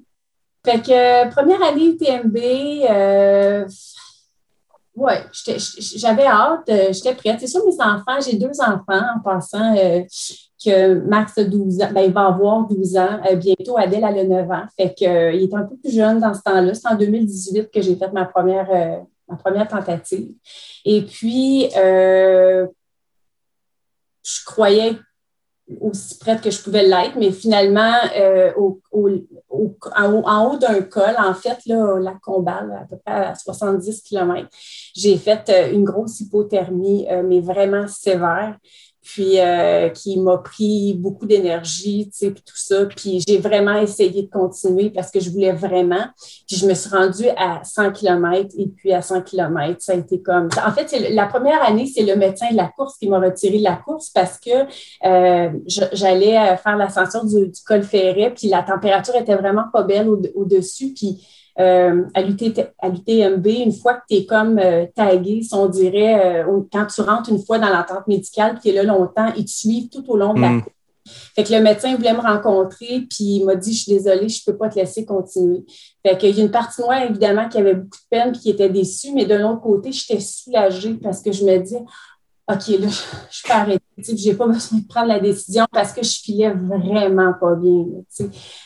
[0.65, 0.91] Fait que
[1.27, 2.37] euh, première année UTMB,
[2.89, 3.67] euh,
[4.95, 5.23] ouais,
[5.95, 7.39] j'avais hâte, j'étais prête.
[7.39, 9.75] C'est sûr, mes enfants, j'ai deux enfants en passant
[10.63, 13.19] que Max a 12 ans, ben, il va avoir 12 ans.
[13.35, 14.63] bientôt, Adèle, a le 9 ans.
[14.75, 16.73] Fait que, il est un peu plus jeune dans ce temps-là.
[16.73, 18.67] C'est en 2018 que j'ai fait ma première,
[19.27, 20.31] ma première tentative.
[20.85, 21.69] Et puis,
[24.23, 24.97] je croyais
[25.79, 31.57] aussi prête que je pouvais l'être, mais finalement, euh, en, haut, d'un col, en fait,
[31.65, 34.47] là, la Combal, à peu près à 70 km,
[34.95, 38.57] j'ai fait euh, une grosse hypothermie, euh, mais vraiment sévère
[39.01, 42.85] puis euh, qui m'a pris beaucoup d'énergie, tu sais, puis tout ça.
[42.85, 46.05] Puis j'ai vraiment essayé de continuer parce que je voulais vraiment.
[46.47, 49.95] Puis je me suis rendue à 100 km et puis à 100 km, ça a
[49.95, 50.49] été comme...
[50.65, 53.63] En fait, la première année, c'est le médecin de la course qui m'a retiré de
[53.63, 54.49] la course parce que
[55.05, 60.09] euh, j'allais euh, faire l'ascension du, col Ferret, puis la température était vraiment pas belle
[60.35, 60.93] au-dessus.
[60.93, 61.25] puis
[61.59, 66.85] euh, à l'UTMB, une fois que tu es comme euh, tagué, on dirait, euh, quand
[66.85, 69.89] tu rentres une fois dans l'attente médicale, puis tu es là longtemps, ils te suivent
[69.89, 70.61] tout au long de la mm.
[70.61, 70.75] course.
[71.35, 74.41] Fait que le médecin voulait me rencontrer, puis il m'a dit Je suis désolée, je
[74.45, 75.65] ne peux pas te laisser continuer.
[76.05, 78.41] Fait qu'il y a une partie de moi, évidemment, qui avait beaucoup de peine puis
[78.41, 82.67] qui était déçue, mais de l'autre côté, j'étais soulagée parce que je me dis OK,
[82.79, 82.87] là,
[83.31, 83.83] je peux arrêter.
[83.97, 87.85] Je n'ai pas besoin de prendre la décision parce que je filais vraiment pas bien.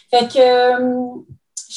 [0.10, 1.26] fait que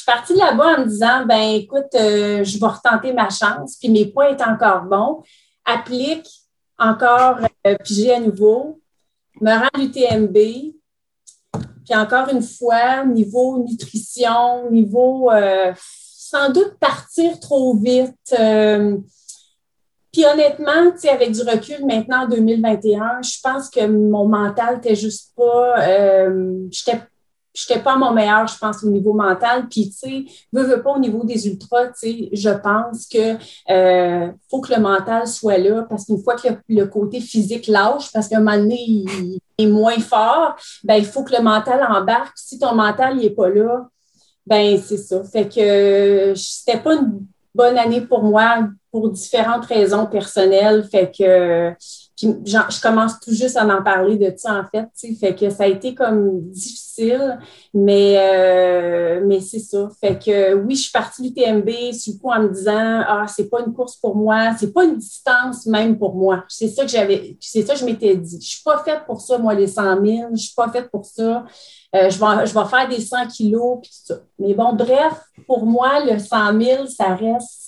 [0.09, 3.91] partie de là-bas en me disant, ben écoute, euh, je vais retenter ma chance, puis
[3.91, 5.23] mes points étaient encore bons.
[5.67, 6.27] Applique
[6.79, 8.81] encore, euh, j'ai à nouveau,
[9.43, 10.33] me rends à l'UTMB,
[11.85, 18.15] puis encore une fois, niveau nutrition, niveau euh, sans doute partir trop vite.
[20.11, 25.35] puis honnêtement, avec du recul maintenant en 2021, je pense que mon mental n'était juste
[25.37, 25.77] pas.
[26.71, 26.99] j'étais
[27.55, 29.69] je n'étais pas mon meilleur, je pense, au niveau mental.
[29.69, 33.37] Puis, tu sais, veux, veux pas au niveau des ultras, tu sais, je pense que
[33.71, 38.13] euh, faut que le mental soit là parce qu'une fois que le, côté physique lâche,
[38.13, 41.85] parce qu'à un moment donné, il, est moins fort, ben il faut que le mental
[41.91, 42.37] embarque.
[42.37, 43.89] Si ton mental n'est pas là,
[44.47, 45.25] ben c'est ça.
[45.25, 50.87] Fait que c'était pas une bonne année pour moi pour différentes raisons personnelles.
[50.91, 51.73] Fait que
[52.19, 54.89] puis je commence tout juste à en parler de ça, en fait.
[55.21, 57.39] Fait que ça a été comme difficile,
[57.73, 59.89] mais, euh, mais c'est ça.
[60.01, 61.71] Fait que oui, je suis partie du TMB
[62.21, 65.67] coup en me disant Ah, c'est pas une course pour moi, c'est pas une distance
[65.67, 66.45] même pour moi.
[66.49, 68.41] C'est ça que j'avais, c'est ça que je m'étais dit.
[68.41, 71.05] Je suis pas faite pour ça, moi, les 100 000, je suis pas faite pour
[71.05, 71.45] ça.
[71.95, 74.21] Euh, je, vais, je vais faire des 100 kilos, puis tout ça.
[74.41, 75.15] Mais bon, bref,
[75.47, 77.68] pour moi, le 100 000, ça reste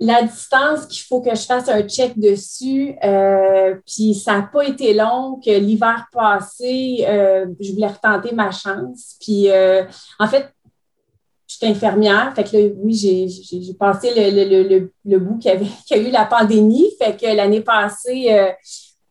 [0.00, 4.64] la distance qu'il faut que je fasse un check dessus, euh, puis ça n'a pas
[4.64, 9.16] été long que l'hiver passé, euh, je voulais retenter ma chance.
[9.20, 9.82] Puis euh,
[10.20, 10.54] en fait,
[11.48, 15.94] j'étais infirmière, fait que là, oui, j'ai passé le, le, le, bout qui, avait, qui
[15.94, 18.54] a eu la pandémie, fait que l'année passée,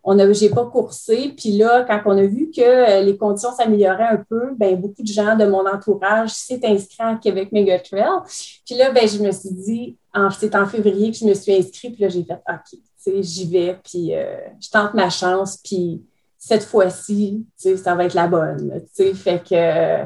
[0.09, 1.33] on a, j'ai pas coursé.
[1.37, 5.03] Puis là, quand on a vu que euh, les conditions s'amélioraient un peu, ben beaucoup
[5.03, 8.21] de gens de mon entourage s'est inscrits à Québec Mega Trail.
[8.65, 9.97] Puis là, ben je me suis dit,
[10.39, 11.93] c'est en février que je me suis inscrite.
[11.95, 13.77] Puis là, j'ai fait, OK, j'y vais.
[13.83, 15.59] Puis euh, je tente ma chance.
[15.61, 16.01] Puis
[16.37, 18.81] cette fois-ci, ça va être la bonne.
[18.95, 20.05] Fait que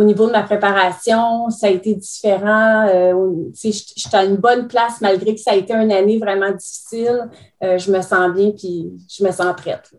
[0.00, 2.88] au niveau de ma préparation, ça a été différent.
[2.88, 7.28] Euh, J'étais à une bonne place malgré que ça a été une année vraiment difficile.
[7.62, 9.90] Euh, je me sens bien puis je me sens prête.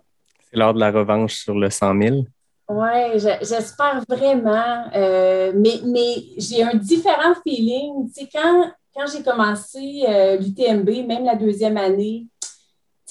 [0.50, 2.16] C'est l'heure de la revanche sur le 100 000?
[2.70, 4.86] Oui, j'espère vraiment.
[4.96, 8.10] Euh, mais mais j'ai un différent feeling.
[8.34, 12.26] quand, quand j'ai commencé euh, l'UTMB, même la deuxième année,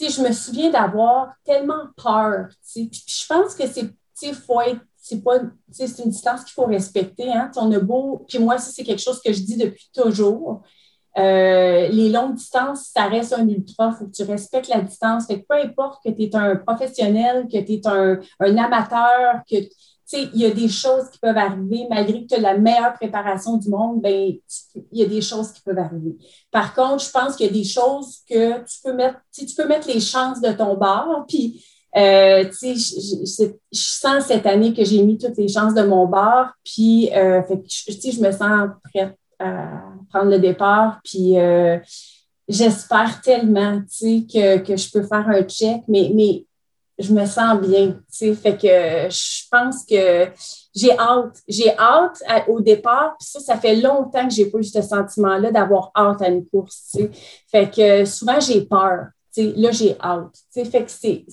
[0.00, 2.48] je me souviens d'avoir tellement peur.
[2.72, 3.84] Puis, je pense que c'est,
[4.22, 5.38] il faut être c'est pas
[5.70, 7.30] c'est une distance qu'il faut respecter.
[7.30, 7.50] Hein?
[8.28, 10.62] Puis moi, ça, c'est quelque chose que je dis depuis toujours.
[11.18, 13.90] Euh, les longues distances, ça reste un ultra.
[13.92, 15.26] Il faut que tu respectes la distance.
[15.26, 19.56] Fait peu importe que tu es un professionnel, que tu es un, amateur, que
[20.12, 23.56] il y a des choses qui peuvent arriver, malgré que tu as la meilleure préparation
[23.58, 26.16] du monde, ben, il y a des choses qui peuvent arriver.
[26.50, 29.68] Par contre, je pense qu'il y a des choses que tu peux mettre, tu peux
[29.68, 31.64] mettre les chances de ton bord, puis
[31.96, 37.10] euh, je, sens cette année que j'ai mis toutes les chances de mon bord, puis
[37.14, 41.78] euh, je, me sens prête à prendre le départ, puis euh,
[42.48, 46.44] j'espère tellement que, que je peux faire un check, mais, mais
[46.98, 50.28] je me sens bien, fait que je pense que
[50.72, 54.64] j'ai hâte, j'ai hâte au départ, puis ça, ça fait longtemps que j'ai pas eu
[54.64, 56.96] ce sentiment-là d'avoir hâte à une course,
[57.50, 61.24] fait que souvent j'ai peur, là j'ai hâte, fait que c'est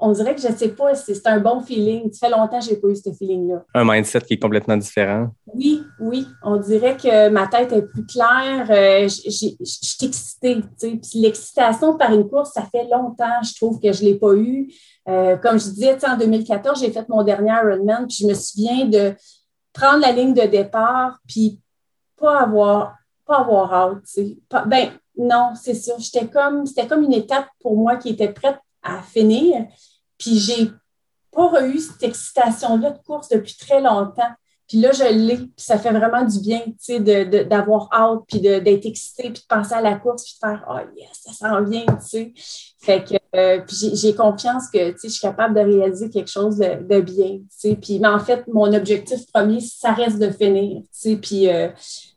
[0.00, 2.10] on dirait que je ne sais pas, c'est un bon feeling.
[2.12, 3.64] Ça fait longtemps que je n'ai pas eu ce feeling-là.
[3.74, 5.28] Un mindset qui est complètement différent.
[5.54, 6.26] Oui, oui.
[6.42, 8.66] On dirait que ma tête est plus claire.
[8.70, 9.56] Euh, je suis
[10.02, 10.62] excitée.
[10.78, 14.34] Puis l'excitation par une course, ça fait longtemps, je trouve que je ne l'ai pas
[14.34, 14.72] eu.
[15.08, 18.86] Euh, comme je disais, en 2014, j'ai fait mon dernier Ironman, puis je me souviens
[18.86, 19.14] de
[19.72, 21.60] prendre la ligne de départ, puis
[22.16, 22.94] pas avoir,
[23.26, 24.66] pas avoir hâte.
[24.66, 25.74] ben, non, c'est.
[25.98, 29.66] J'étais comme, c'était comme une étape pour moi qui était prête à finir.
[30.20, 30.70] Puis j'ai
[31.32, 34.30] pas eu cette excitation-là de course depuis très longtemps.
[34.68, 38.38] Puis là, je l'ai, puis ça fait vraiment du bien, tu sais, d'avoir hâte, puis
[38.38, 41.64] d'être excité, puis de penser à la course, puis de faire «Oh yes, ça s'en
[41.64, 42.32] vient», tu sais.
[42.78, 46.58] Fait que, euh, j'ai confiance que, tu sais, je suis capable de réaliser quelque chose
[46.58, 47.74] de, bien, tu sais.
[47.74, 51.48] Puis, mais en fait, mon objectif premier, ça reste de finir, tu sais, puis...
[51.48, 51.70] Euh,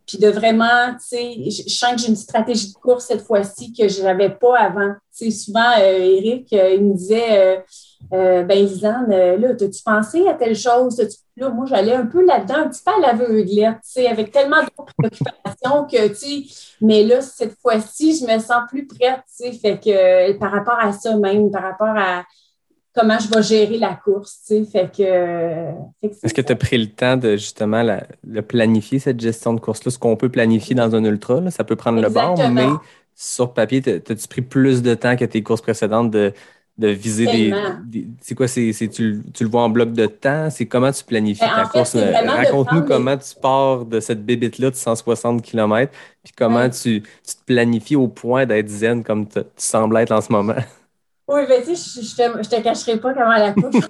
[0.06, 3.74] puis de vraiment, tu sais, je sens que j'ai une stratégie de course cette fois-ci
[3.74, 4.94] que je n'avais pas avant.
[5.18, 7.64] Tu sais, souvent, euh, Eric, il me disait,
[8.12, 11.02] euh, ben, Lisanne, là, as-tu pensé à telle chose?
[11.38, 14.62] Là, moi, j'allais un peu là-dedans, un petit peu à l'aveuglette, tu sais, avec tellement
[14.62, 19.52] de préoccupations que, tu sais, mais là, cette fois-ci, je me sens plus prête, tu
[19.52, 22.24] sais, fait que par rapport à ça même, par rapport à
[22.94, 26.06] comment je vais gérer la course, tu sais, fait que...
[26.24, 27.84] Est-ce que tu as pris le temps de, justement,
[28.24, 31.76] de planifier, cette gestion de course-là, ce qu'on peut planifier dans un ultra, ça peut
[31.76, 32.68] prendre le bord, mais
[33.16, 36.34] sur papier, as-tu pris plus de temps que tes courses précédentes de
[36.78, 37.26] de viser
[37.86, 40.50] des, C'est quoi, c'est, tu, le vois en bloc de temps?
[40.50, 41.96] C'est comment tu planifies ben, ta course?
[41.96, 45.92] Raconte-nous comment tu pars de cette bébite-là de 160 km,
[46.24, 50.22] puis comment tu, tu, te planifies au point d'être zen comme tu sembles être en
[50.22, 50.56] ce moment.
[51.28, 53.76] Oui, ben, tu sais, je, ne te, cacherai pas comment la course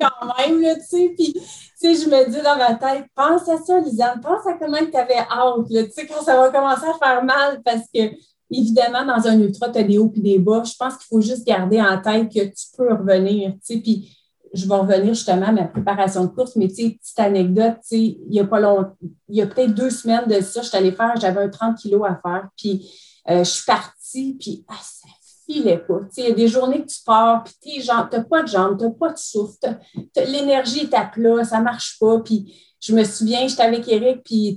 [0.00, 1.40] quand même, tu sais, puis, tu
[1.76, 4.96] sais, je me dis dans ma tête, pense à ça, Lisanne, pense à comment tu
[4.96, 8.10] avais hâte, tu sais, quand ça va commencer à faire mal, parce que
[8.50, 10.62] évidemment, dans un ultra, tu as des hauts et des bas.
[10.64, 13.54] Je pense qu'il faut juste garder en tête que tu peux revenir.
[13.66, 14.16] Puis
[14.52, 18.44] je vais revenir justement à ma préparation de course, mais petite anecdote, il y a
[18.44, 18.96] pas longtemps,
[19.28, 21.76] il y a peut-être deux semaines de ça, je suis allée faire, j'avais un 30
[21.76, 22.88] kilos à faire, puis
[23.28, 25.08] euh, je suis partie, puis ah, ça
[25.46, 26.00] filait pas.
[26.16, 28.84] Il y a des journées que tu pars, puis tu n'as pas de jambes, tu
[28.84, 29.78] n'as pas de souffle,
[30.16, 32.20] l'énergie est à plat, ça marche pas.
[32.20, 34.56] Puis je me souviens, j'étais avec Eric, puis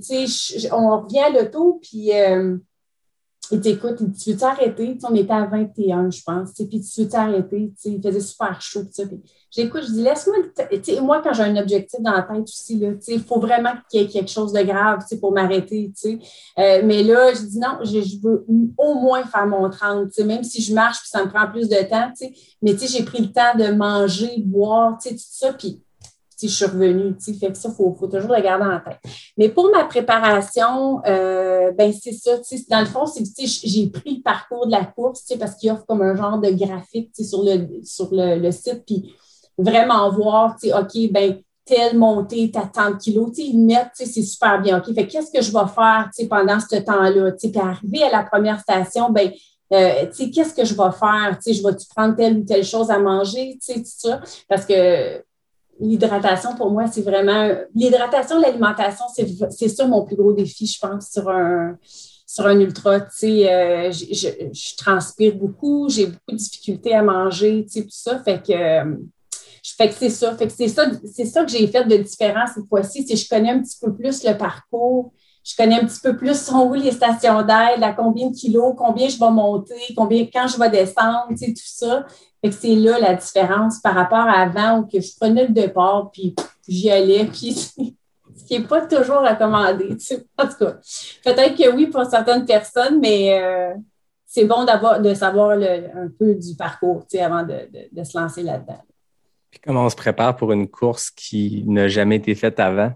[0.72, 2.58] on revient à l'auto, puis euh,
[3.50, 4.98] il dit, tu veux t'arrêter?
[5.02, 6.52] on était à 21, je pense.
[6.52, 7.72] Puis tu veux t'arrêter?
[7.84, 8.82] Il faisait super chaud.
[9.50, 10.36] J'écoute, je dis, laisse-moi.
[11.02, 14.08] Moi, quand j'ai un objectif dans la tête aussi, il faut vraiment qu'il y ait
[14.08, 15.90] quelque chose de grave pour m'arrêter.
[16.58, 18.44] Euh, mais là, je dis non, je, veux
[18.76, 21.88] au moins faire mon 30, même si je marche puis ça me prend plus de
[21.88, 22.12] temps.
[22.60, 25.54] Mais j'ai pris le temps de manger, boire, tout ça.
[25.54, 25.82] Puis
[26.42, 27.14] je suis revenue.
[27.20, 29.00] Fait que ça, il faut, toujours le garder en tête.
[29.36, 32.36] Mais pour ma préparation, euh, ben c'est ça.
[32.70, 36.14] Dans le fond, j'ai pris le parcours de la course parce qu'il offre comme un
[36.14, 38.84] genre de graphique sur, le, sur le, site.
[38.86, 39.14] Puis
[39.56, 44.78] vraiment voir, OK, ben telle montée, t'as tant de kilos, ils mettent, c'est super bien.
[44.78, 47.32] OK, fait qu'est-ce que je vais faire pendant ce temps-là?
[47.32, 49.30] Puis arriver à la première station, ben
[49.72, 51.38] euh, qu'est-ce que je vais faire?
[51.46, 53.58] je vais-tu prendre telle ou telle chose à manger?
[53.64, 54.20] Tout ça.
[54.48, 55.22] Parce que
[55.80, 57.50] l'hydratation, pour moi, c'est vraiment.
[57.74, 59.04] L'hydratation, l'alimentation,
[59.50, 61.76] c'est ça mon plus gros défi, je pense, sur un,
[62.26, 63.00] sur un ultra.
[63.00, 67.88] Tu sais, euh, je, transpire beaucoup, j'ai beaucoup de difficultés à manger, tu sais, tout
[67.90, 68.22] ça.
[68.22, 68.98] Fait que.
[69.76, 70.36] fait que c'est ça.
[70.36, 73.06] Fait que c'est ça, c'est ça que j'ai fait de différent cette fois-ci.
[73.06, 75.12] Si je connais un petit peu plus le parcours,
[75.44, 78.74] je connais un petit peu plus sont où les stations d'aide, à combien de kilos,
[78.76, 82.06] combien je vais monter, combien, quand je vais descendre, tu sais, tout ça.
[82.42, 85.52] Fait que c'est là la différence par rapport à avant où que je prenais le
[85.52, 86.34] départ, puis
[86.68, 89.88] j'y allais, puis ce qui n'est pas toujours recommandé.
[89.96, 90.26] Tu sais.
[90.36, 90.76] En tout cas,
[91.24, 93.74] peut-être que oui pour certaines personnes, mais euh,
[94.26, 98.18] c'est bon d'avoir de savoir un peu du parcours tu sais, avant de, de, se
[98.18, 98.80] lancer là-dedans.
[99.50, 102.92] Puis comment on se prépare pour une course qui n'a jamais été faite avant?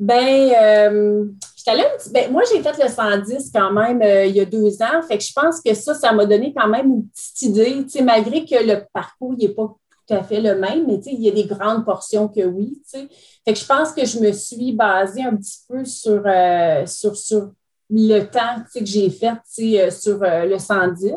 [0.00, 1.26] Ben, euh,
[1.66, 5.02] ben, moi, j'ai fait le 110 quand même euh, il y a deux ans.
[5.06, 8.02] Fait que je pense que ça, ça m'a donné quand même une petite idée.
[8.02, 9.74] malgré que le parcours n'est pas
[10.06, 12.82] tout à fait le même, mais il y a des grandes portions que oui.
[12.92, 17.16] Fait que je pense que je me suis basée un petit peu sur, euh, sur,
[17.16, 17.52] sur
[17.88, 21.12] le temps que j'ai fait euh, sur le 110.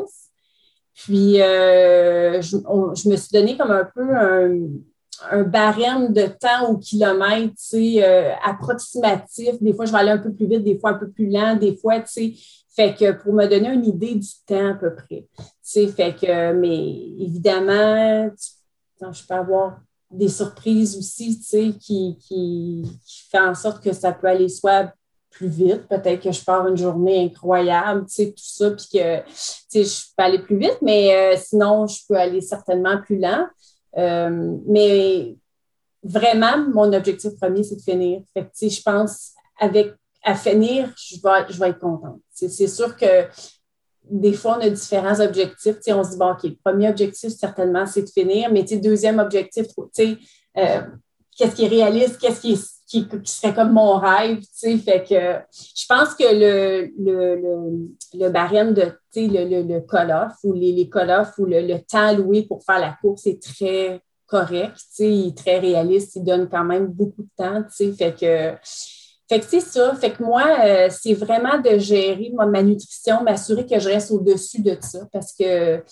[0.94, 4.58] Puis, je, je, me suis donné comme un peu un,
[5.30, 9.60] un barème de temps au kilomètre, tu sais, euh, approximatif.
[9.60, 11.56] Des fois, je vais aller un peu plus vite, des fois un peu plus lent,
[11.56, 12.34] des fois, tu sais.
[12.74, 15.26] Fait que pour me donner une idée du temps à peu près.
[15.36, 18.30] Tu sais, fait que, mais évidemment,
[19.00, 23.92] je peux avoir des surprises aussi, tu sais, qui, qui, qui fait en sorte que
[23.92, 24.92] ça peut aller soit
[25.30, 25.86] plus vite.
[25.88, 29.84] Peut-être que je pars une journée incroyable, tu sais, tout ça, puis que, tu sais,
[29.84, 33.46] je peux aller plus vite, mais euh, sinon, je peux aller certainement plus lent.
[33.96, 35.36] Euh, mais
[36.02, 38.22] vraiment, mon objectif premier, c'est de finir.
[38.34, 42.20] Fait que, je pense, avec à finir, je vais, je vais être contente.
[42.32, 43.26] C'est sûr que
[44.10, 45.76] des fois, on a différents objectifs.
[45.88, 49.66] on se dit, bon, OK, le premier objectif, certainement, c'est de finir, mais deuxième objectif,
[49.78, 50.80] euh,
[51.36, 52.58] qu'est-ce qui est réaliste, qu'est-ce qui,
[52.88, 58.92] qui, serait comme mon rêve, fait que je pense que le, le, le, barème de,
[59.14, 63.26] le, le, call-off ou les, les call-off ou le, temps loué pour faire la course
[63.26, 64.76] est très, correct.
[64.76, 67.62] Tu sais, il est très réaliste, il donne quand même beaucoup de temps.
[67.64, 68.68] Tu sais, fait que.
[69.28, 69.94] Fait que c'est ça.
[69.96, 74.10] Fait que moi, euh, c'est vraiment de gérer moi, ma nutrition, m'assurer que je reste
[74.10, 75.82] au-dessus de ça parce que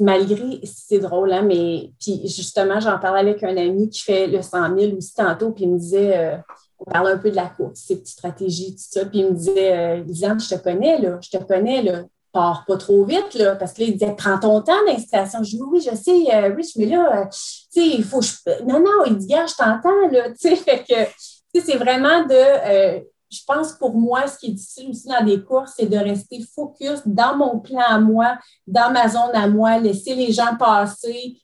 [0.00, 4.42] malgré, c'est drôle, hein, mais puis justement, j'en parlais avec un ami qui fait le
[4.42, 6.36] 100 000 aussi tantôt, puis il me disait, euh,
[6.78, 9.32] on parlait un peu de la course, ses petites stratégies, tout ça, puis il me
[9.32, 13.34] disait, euh, Lisanne, je te connais, là, je te connais, là, pars pas trop vite,
[13.34, 15.42] là, parce que là, il disait, prends ton temps d'installation.
[15.42, 18.62] Je dis, oui, je sais, euh, Rich, mais là, euh, tu sais, il faut, je...
[18.64, 23.02] non, non, il dit, gars, je t'entends, là, tu sais, fait que, c'est vraiment de,
[23.30, 26.40] je pense pour moi, ce qui est difficile aussi dans des courses, c'est de rester
[26.54, 31.36] focus dans mon plan à moi, dans ma zone à moi, laisser les gens passer.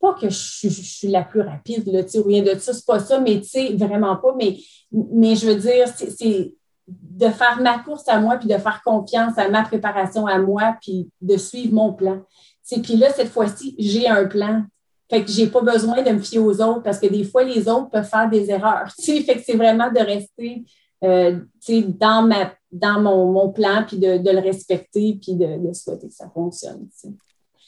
[0.00, 3.00] Pas que je, suis la plus rapide, là, tu sais, rien de ça, c'est pas
[3.00, 4.34] ça, mais tu sais, vraiment pas.
[4.36, 4.56] Mais,
[4.92, 6.54] mais je veux dire, c'est
[6.88, 10.76] de faire ma course à moi, puis de faire confiance à ma préparation à moi,
[10.80, 12.22] puis de suivre mon plan.
[12.82, 14.62] Puis là, cette fois-ci, j'ai un plan.
[15.10, 17.68] Fait que j'ai pas besoin de me fier aux autres parce que des fois, les
[17.68, 18.88] autres peuvent faire des erreurs.
[18.96, 20.64] Fait que c'est vraiment de rester
[21.02, 21.38] euh,
[21.98, 26.08] dans, ma, dans mon, mon plan, puis de, de, le respecter, puis de, de, souhaiter
[26.08, 26.88] que ça fonctionne.
[26.90, 27.08] T'sais.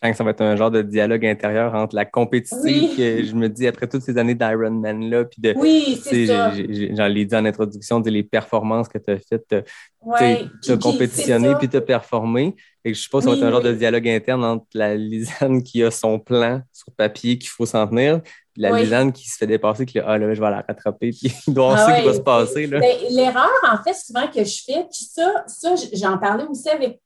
[0.03, 2.93] Je sens que ça va être un genre de dialogue intérieur entre la compétition oui.
[2.97, 5.55] que je me dis après toutes ces années d'Ironman-là, puis de.
[5.57, 6.53] Oui, c'est ça.
[6.53, 9.65] J'en l'ai dit en introduction, les performances que tu as faites,
[10.01, 12.57] ouais, tu as compétitionné puis tu as performé.
[12.85, 15.63] Et je suppose que ça va être un genre de dialogue interne entre la Lisanne
[15.63, 18.21] qui a son plan sur papier qu'il faut s'en tenir,
[18.57, 19.13] la oui.
[19.13, 21.87] Qui se fait dépasser, qui ah, là, je vais la rattraper, puis il doit ah,
[21.87, 22.01] ouais.
[22.01, 22.67] qui va se passer.
[22.67, 27.01] Ben, L'erreur, en fait, souvent que je fais, puis ça, ça j'en parlais aussi avec,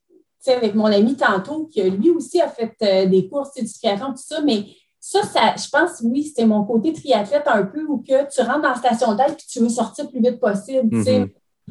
[0.46, 4.22] avec mon ami tantôt, qui lui aussi a fait euh, des courses du triathlon, tout
[4.24, 4.64] ça, mais
[5.00, 8.62] ça, ça je pense, oui, c'était mon côté triathlète un peu où que tu rentres
[8.62, 10.88] dans la station d'aide et tu veux sortir le plus vite possible.
[10.96, 11.30] Mm -hmm.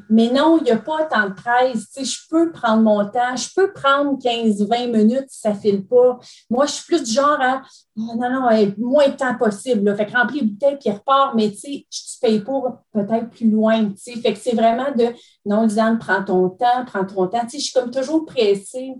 [0.10, 1.90] Mais non, il n'y a pas tant de presse.
[1.92, 5.56] Tu sais, je peux prendre mon temps, je peux prendre 15-20 minutes si ça ne
[5.56, 6.20] file pas.
[6.50, 7.62] Moi, je suis plus du genre à
[7.98, 9.86] oh, non, non, moins de temps possible.
[9.86, 9.96] Là.
[9.96, 13.50] Fait que remplir les bouteilles puis repart, mais tu sais, je paye pour peut-être plus
[13.50, 13.86] loin.
[13.92, 14.20] Tu sais.
[14.20, 15.14] Fait que c'est vraiment de
[15.46, 17.42] non, Lisanne, prends ton temps, prends ton temps.
[17.44, 18.96] Tu sais, je suis comme toujours pressée.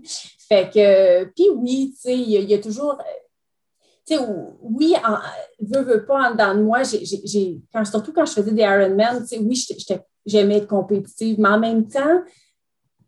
[0.48, 2.96] Fait que, puis oui, tu sais, il y, a toujours
[4.06, 4.20] tu sais,
[4.62, 5.18] oui, en,
[5.60, 6.82] veux, pas, en dedans de moi,
[7.72, 9.56] quand, surtout quand je faisais des Ironman, tu sais, oui,
[10.26, 12.22] j'aimais être compétitive, mais en même temps,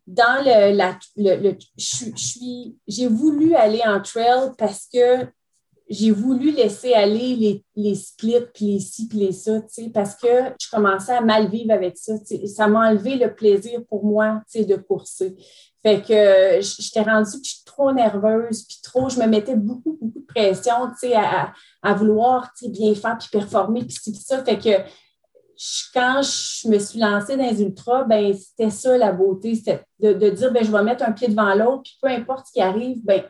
[0.07, 5.27] dans le, la, le, je, suis, j'ai voulu aller en trail parce que
[5.87, 9.59] j'ai voulu laisser aller les, les splits, puis les ci, puis les ça,
[9.93, 10.27] parce que
[10.59, 12.13] je commençais à mal vivre avec ça.
[12.45, 15.35] Ça m'a enlevé le plaisir pour moi, de courser.
[15.81, 20.91] Fait que j'étais rendue trop nerveuse, puis trop, je me mettais beaucoup, beaucoup de pression,
[21.15, 24.43] à, à, vouloir, bien faire, puis performer, puis ça.
[24.43, 24.69] Fait que
[25.93, 30.29] quand je me suis lancée dans les ultras, ben c'était ça la beauté, c'était de,
[30.29, 33.03] dire, ben je vais mettre un pied devant l'autre, puis peu importe ce qui arrive,
[33.03, 33.23] ben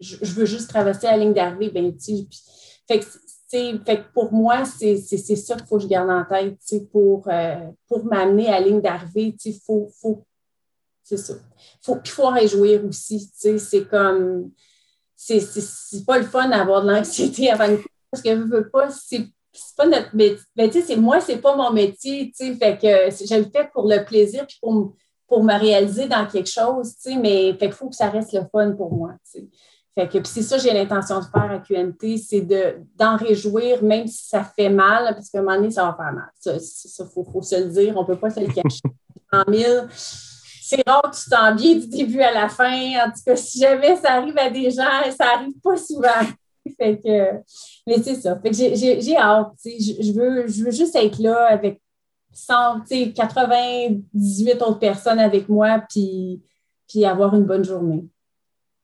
[0.00, 1.94] je, veux juste traverser la ligne d'arrivée, ben
[2.86, 6.58] fait que pour moi, c'est ça qu'il faut que je garde en tête,
[6.90, 10.24] pour, euh, pour m'amener à la ligne d'arrivée, il faut, faut
[11.04, 11.34] c'est ça.
[11.82, 13.30] Faut, faut en réjouir aussi.
[13.34, 14.50] C'est comme.
[15.14, 17.78] C'est pas le fun d'avoir de l'anxiété avant une
[18.10, 18.90] parce que je veux pas.
[18.90, 19.26] C'est
[19.76, 20.38] pas notre métier.
[20.56, 22.32] Ben, c'est moi, c'est pas mon métier.
[22.36, 24.92] Fait que je le fais pour le plaisir puis pour,
[25.26, 26.94] pour me réaliser dans quelque chose.
[27.20, 29.12] Mais fait qu'il faut que ça reste le fun pour moi.
[29.94, 32.40] Fait que c'est ça que j'ai l'intention de faire à QMT, c'est
[32.96, 36.12] d'en réjouir, même si ça fait mal, parce qu'à un moment donné, ça va faire
[36.12, 36.30] mal.
[36.40, 38.80] Ça, il faut, faut, se le dire, on ne peut pas se le cacher.
[39.32, 43.06] en mille, c'est rare que tu t'en bien du début à la fin.
[43.06, 44.82] En tout cas, si jamais ça arrive à des gens,
[45.16, 46.26] ça arrive pas souvent.
[46.72, 47.32] Fait que,
[47.86, 48.38] mais c'est ça.
[48.40, 49.52] Fait que j'ai hâte.
[49.64, 51.80] Je, veux, je veux juste être là avec
[52.32, 52.84] 100,
[53.14, 56.42] 98 autres personnes avec moi, puis,
[56.88, 58.04] puis avoir une bonne journée.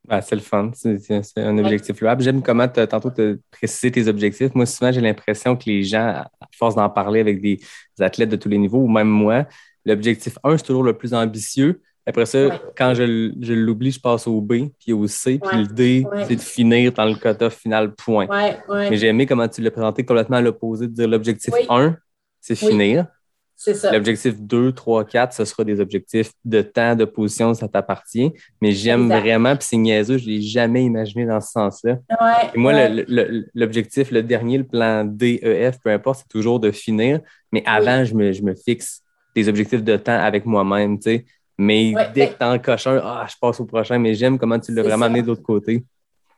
[0.08, 0.70] Ben, c'est le fun.
[0.74, 2.22] C'est un objectif louable.
[2.22, 4.54] J'aime comment tantôt te préciser tes objectifs.
[4.54, 7.60] Moi, souvent, j'ai l'impression que les gens, à force d'en parler avec des
[8.00, 9.46] athlètes de tous les niveaux, ou même moi,
[9.84, 11.82] L'objectif 1, c'est toujours le plus ambitieux.
[12.11, 12.61] Après ça, ouais.
[12.76, 15.62] quand je, je l'oublie, je passe au B, puis au C, puis ouais.
[15.62, 16.24] le D, ouais.
[16.26, 18.26] c'est de finir dans le quota final, point.
[18.68, 21.96] Mais j'ai aimé comment tu l'as présenté complètement à l'opposé, de dire l'objectif 1,
[22.40, 23.06] c'est finir.
[23.62, 23.92] C'est ça.
[23.92, 28.32] L'objectif 2, 3, 4, ce sera des objectifs de temps, de position, ça t'appartient.
[28.62, 31.98] Mais j'aime vraiment, puis c'est niaiseux, je ne l'ai jamais imaginé dans ce sens-là.
[32.54, 32.72] Et moi,
[33.54, 37.20] l'objectif, le, le, dernier, le plan D, E, F, peu importe, c'est toujours de finir.
[37.52, 39.02] Mais avant, je, me, je me fixe
[39.34, 41.26] des objectifs de temps avec moi-même, tu sais.
[41.62, 44.38] Mais ouais, dès ben, que t'en coches un, ah, je passe au prochain, mais j'aime
[44.38, 45.84] comment tu l'as vraiment amené de l'autre côté.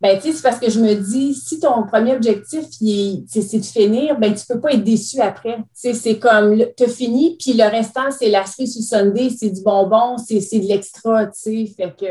[0.01, 3.65] Ben, tu sais, c'est parce que je me dis, si ton premier objectif, c'est de
[3.65, 5.59] finir, ben, tu peux pas être déçu après.
[5.73, 9.63] C'est comme, tu as fini, puis le restant, c'est la cerise sur Sunday, c'est du
[9.63, 11.73] bonbon, c'est de l'extra, tu sais.
[11.77, 12.07] Fait que.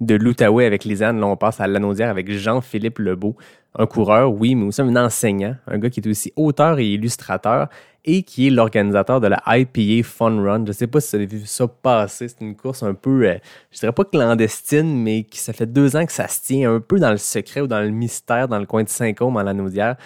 [0.00, 1.20] de l'Outaouais avec Lisanne.
[1.20, 3.36] Là, on passe à Lanaudière avec Jean-Philippe Lebeau,
[3.74, 7.68] un coureur, oui, mais aussi un enseignant, un gars qui est aussi auteur et illustrateur
[8.04, 10.64] et qui est l'organisateur de la IPA Fun Run.
[10.64, 12.28] Je ne sais pas si vous avez vu ça passer.
[12.28, 13.36] C'est une course un peu, euh,
[13.70, 16.80] je dirais pas clandestine, mais qui ça fait deux ans que ça se tient un
[16.80, 19.96] peu dans le secret ou dans le mystère dans le coin de Saint-Côme en Lanaudière.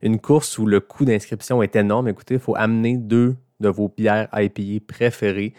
[0.00, 2.08] Une course où le coût d'inscription est énorme.
[2.08, 5.54] Écoutez, il faut amener deux de vos bières IPA préférées.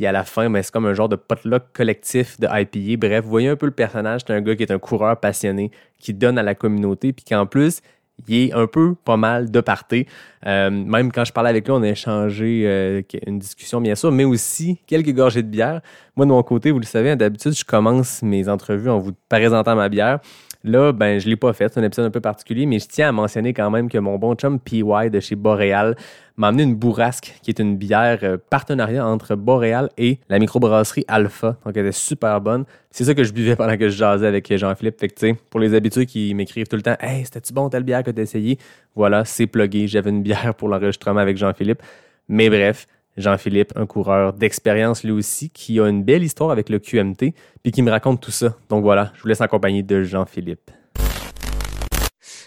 [0.00, 3.06] Puis à la fin, c'est comme un genre de potluck collectif de IPA.
[3.06, 4.22] Bref, vous voyez un peu le personnage.
[4.26, 7.44] C'est un gars qui est un coureur passionné, qui donne à la communauté, puis qu'en
[7.44, 7.82] plus,
[8.26, 10.06] il est un peu pas mal de parté.
[10.46, 14.10] Euh, même quand je parlais avec lui, on a échangé euh, une discussion, bien sûr,
[14.10, 15.82] mais aussi quelques gorgées de bière.
[16.16, 19.76] Moi, de mon côté, vous le savez, d'habitude, je commence mes entrevues en vous présentant
[19.76, 20.20] ma bière.
[20.62, 21.72] Là, ben, je ne l'ai pas fait.
[21.72, 24.18] C'est un épisode un peu particulier, mais je tiens à mentionner quand même que mon
[24.18, 25.96] bon chum PY de chez Boréal
[26.36, 31.04] m'a amené une bourrasque, qui est une bière euh, partenariat entre Boréal et la microbrasserie
[31.08, 31.56] Alpha.
[31.64, 32.64] Donc, elle était super bonne.
[32.90, 35.00] C'est ça que je buvais pendant que je jasais avec Jean-Philippe.
[35.00, 38.02] Fait que, pour les habitués qui m'écrivent tout le temps, Hey, c'était-tu bon telle bière
[38.02, 38.58] que tu as essayé?
[38.94, 39.86] Voilà, c'est plugué.
[39.86, 41.82] J'avais une bière pour l'enregistrement avec Jean-Philippe.
[42.28, 42.86] Mais bref,
[43.16, 47.72] Jean-Philippe, un coureur d'expérience lui aussi, qui a une belle histoire avec le QMT, puis
[47.72, 48.56] qui me raconte tout ça.
[48.68, 50.70] Donc voilà, je vous laisse en compagnie de Jean-Philippe.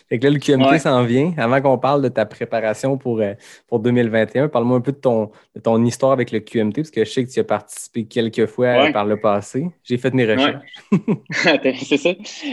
[0.09, 1.33] Fait que là, le QMT s'en vient.
[1.37, 3.33] Avant qu'on parle de ta préparation pour, euh,
[3.67, 7.03] pour 2021, parle-moi un peu de ton, de ton histoire avec le QMT, parce que
[7.03, 9.65] je sais que tu as participé quelques fois par le passé.
[9.83, 10.63] J'ai fait mes recherches.
[11.83, 12.11] C'est ça.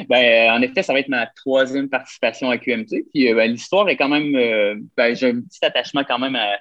[0.08, 3.06] Ben, euh, en effet, ça va être ma troisième participation à QMT.
[3.12, 4.32] Puis euh, ben, l'histoire est quand même.
[4.96, 6.52] Ben, j'ai un petit attachement quand même à,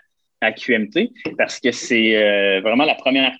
[0.42, 3.36] à QMT parce que c'est euh, vraiment la première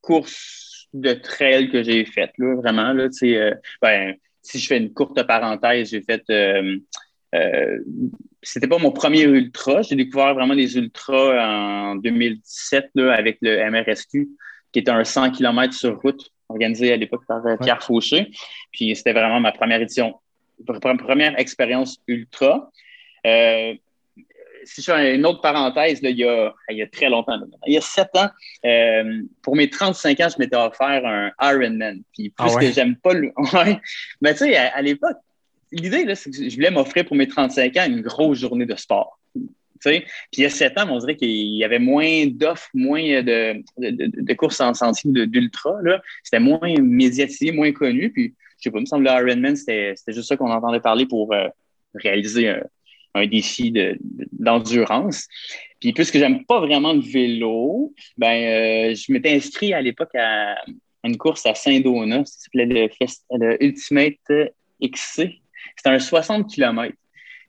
[0.00, 2.32] course de trail que j'ai faite.
[2.38, 6.22] Là, vraiment, là, euh, ben, si je fais une courte parenthèse, j'ai fait.
[6.30, 6.76] Euh,
[7.34, 7.78] euh,
[8.42, 9.82] c'était pas mon premier ultra.
[9.82, 14.28] J'ai découvert vraiment les ultras en 2017 là, avec le MRSQ,
[14.72, 18.30] qui était un 100 km sur route organisé à l'époque par Pierre Fauché.
[18.72, 20.16] Puis c'était vraiment ma première édition,
[20.66, 22.70] première expérience ultra.
[23.26, 23.74] Euh,
[24.64, 27.74] si je fais une autre parenthèse, il, y a, il y a très longtemps, il
[27.74, 28.28] y a sept ans,
[28.64, 32.02] euh, pour mes 35 ans, je m'étais offert un Ironman.
[32.12, 33.32] Puis plus ah que j'aime pas le.
[33.52, 33.78] Ouais.
[34.20, 35.16] Mais tu sais, à, l'époque,
[35.70, 39.18] l'idée, c'est que je voulais m'offrir pour mes 35 ans une grosse journée de sport.
[39.80, 40.04] Puis
[40.36, 44.22] il y a sept ans, on dirait qu'il y avait moins d'offres, moins de, de,
[44.22, 45.76] de, courses en sentier d'ultra.
[46.22, 48.12] C'était moins médiatisé, moins connu.
[48.12, 51.06] Puis, je sais pas, il me semble que l'Ironman, c'était juste ça qu'on entendait parler
[51.06, 51.48] pour euh,
[51.96, 52.62] réaliser un,
[53.14, 53.72] un défi
[54.32, 55.28] d'endurance.
[55.80, 60.54] Puis puisque j'aime pas vraiment le vélo, ben euh, je m'étais inscrit à l'époque à,
[61.04, 62.90] une course à Saint-Donat, ça s'appelait
[63.30, 64.14] le, Ultimate
[64.80, 65.40] XC.
[65.76, 66.94] C'était un 60 km.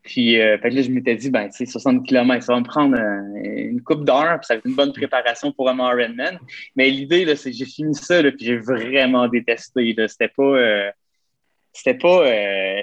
[0.02, 2.98] Puis euh, là, je m'étais dit, ben, tu sais, 60 km, ça va me prendre
[2.98, 6.40] euh, une coupe d'heure, puis ça va être une bonne préparation pour un Ironman.
[6.76, 9.96] Mais l'idée, là, c'est que j'ai fini ça, là, puis j'ai vraiment détesté.
[10.08, 10.92] C'était pas,
[11.72, 12.26] c'était pas,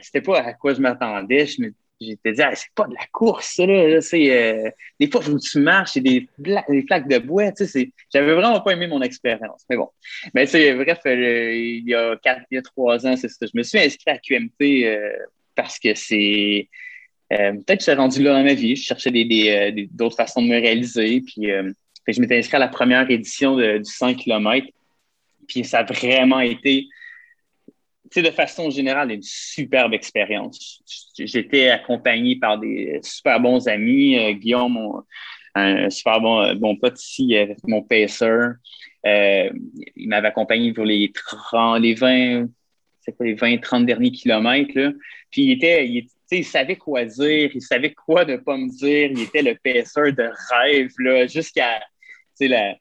[0.01, 1.45] c'était pas à quoi je m'attendais.
[1.47, 4.01] Je me j'étais dit, ah, c'est pas de la course, ça, là.
[4.01, 7.53] c'est, euh, des fois, faut que tu marches, c'est des, des flaques de bois.
[7.53, 9.65] Tu sais, j'avais vraiment pas aimé mon expérience.
[9.69, 9.89] Mais bon.
[10.35, 13.47] Mais tu bref, euh, il y a quatre, il y a trois ans, c'est ça.
[13.47, 15.13] Je me suis inscrit à QMT euh,
[15.55, 16.69] parce que c'est.
[17.29, 18.77] peut-être que je suis rendu là dans ma vie.
[18.77, 21.21] Je cherchais des, des, d'autres façons de me réaliser.
[21.21, 21.49] Puis,
[22.09, 24.67] je m'étais inscrit à la première édition du 100 km.
[25.47, 26.87] Puis ça a vraiment été
[28.17, 30.83] de façon générale, une superbe expérience.
[31.17, 34.19] J'étais accompagné par des super bons amis.
[34.19, 35.03] Euh, Guillaume,
[35.55, 38.49] un super bon, euh, bon pote ici, euh, mon pacer.
[39.05, 42.49] il m'avait accompagné pour les 30, les 20,
[43.01, 44.73] c'est les 20, 30 derniers kilomètres.
[44.75, 44.91] Là.
[45.31, 49.11] Puis il était, il, il savait quoi dire, il savait quoi ne pas me dire.
[49.13, 51.81] Il était le pacer de rêve jusqu'à
[52.41, 52.75] la,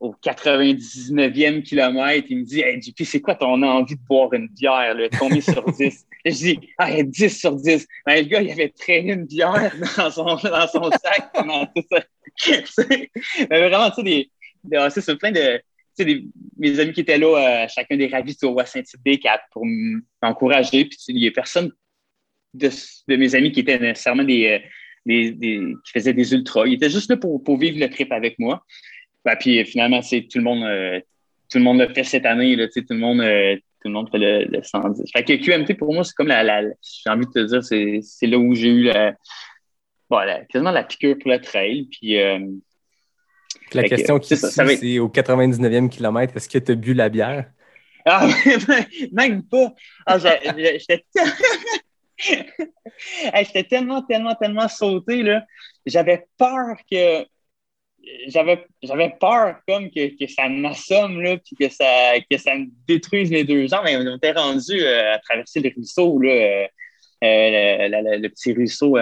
[0.00, 4.48] au 99e kilomètre, il me dit Hey, JP, c'est quoi ton envie de boire une
[4.48, 4.94] bière?
[4.94, 5.08] Là?
[5.18, 6.06] Combien sur 10?
[6.24, 7.86] je dis ah, 10 sur 10.
[8.06, 11.84] Ben, le gars, il avait traîné une bière dans son, dans son sac pendant tout
[11.90, 12.02] ça.
[12.88, 14.02] Mais vraiment, tu sais,
[14.64, 15.58] des, c'est plein de.
[15.98, 16.24] Tu sais,
[16.56, 19.20] mes amis qui étaient là, euh, chacun des ravis au roi Saint-Tibet
[19.52, 19.66] pour
[20.22, 20.86] m'encourager.
[20.86, 21.70] Puis il n'y a personne
[22.54, 22.70] de,
[23.08, 24.58] de, mes amis qui étaient nécessairement des, euh,
[25.04, 26.66] des, des, qui faisaient des ultras.
[26.66, 28.64] Ils étaient juste là pour, pour vivre le trip avec moi.
[29.24, 31.00] Ben, puis finalement, c'est tout le monde euh,
[31.50, 32.56] tout le monde l'a fait cette année.
[32.56, 35.10] Là, tout, le monde, euh, tout le monde fait le, le 110.
[35.12, 38.00] Fait que QMT, pour moi, c'est comme la, la j'ai envie de te dire, c'est,
[38.02, 39.14] c'est là où j'ai eu la,
[40.08, 40.18] bon,
[40.48, 41.88] quasiment la piqûre pour le trail.
[41.90, 42.38] Puis, euh,
[43.72, 47.50] la question qui c'est, c'est au 99e kilomètre, est-ce que tu as bu la bière?
[48.06, 48.28] Ah,
[49.12, 49.74] même pas.
[50.06, 51.04] Ah, j'étais,
[53.44, 55.22] j'étais tellement, tellement, tellement sauté.
[55.22, 55.44] Là.
[55.84, 57.24] J'avais peur que
[58.28, 62.66] j'avais, j'avais peur comme que, que ça m'assomme, là, puis que ça, que ça me
[62.86, 63.82] détruise mes deux jambes.
[63.84, 66.66] Mais on était rendu euh, à traverser le ruisseau, là, euh,
[67.24, 68.96] euh, le, petit ruisseau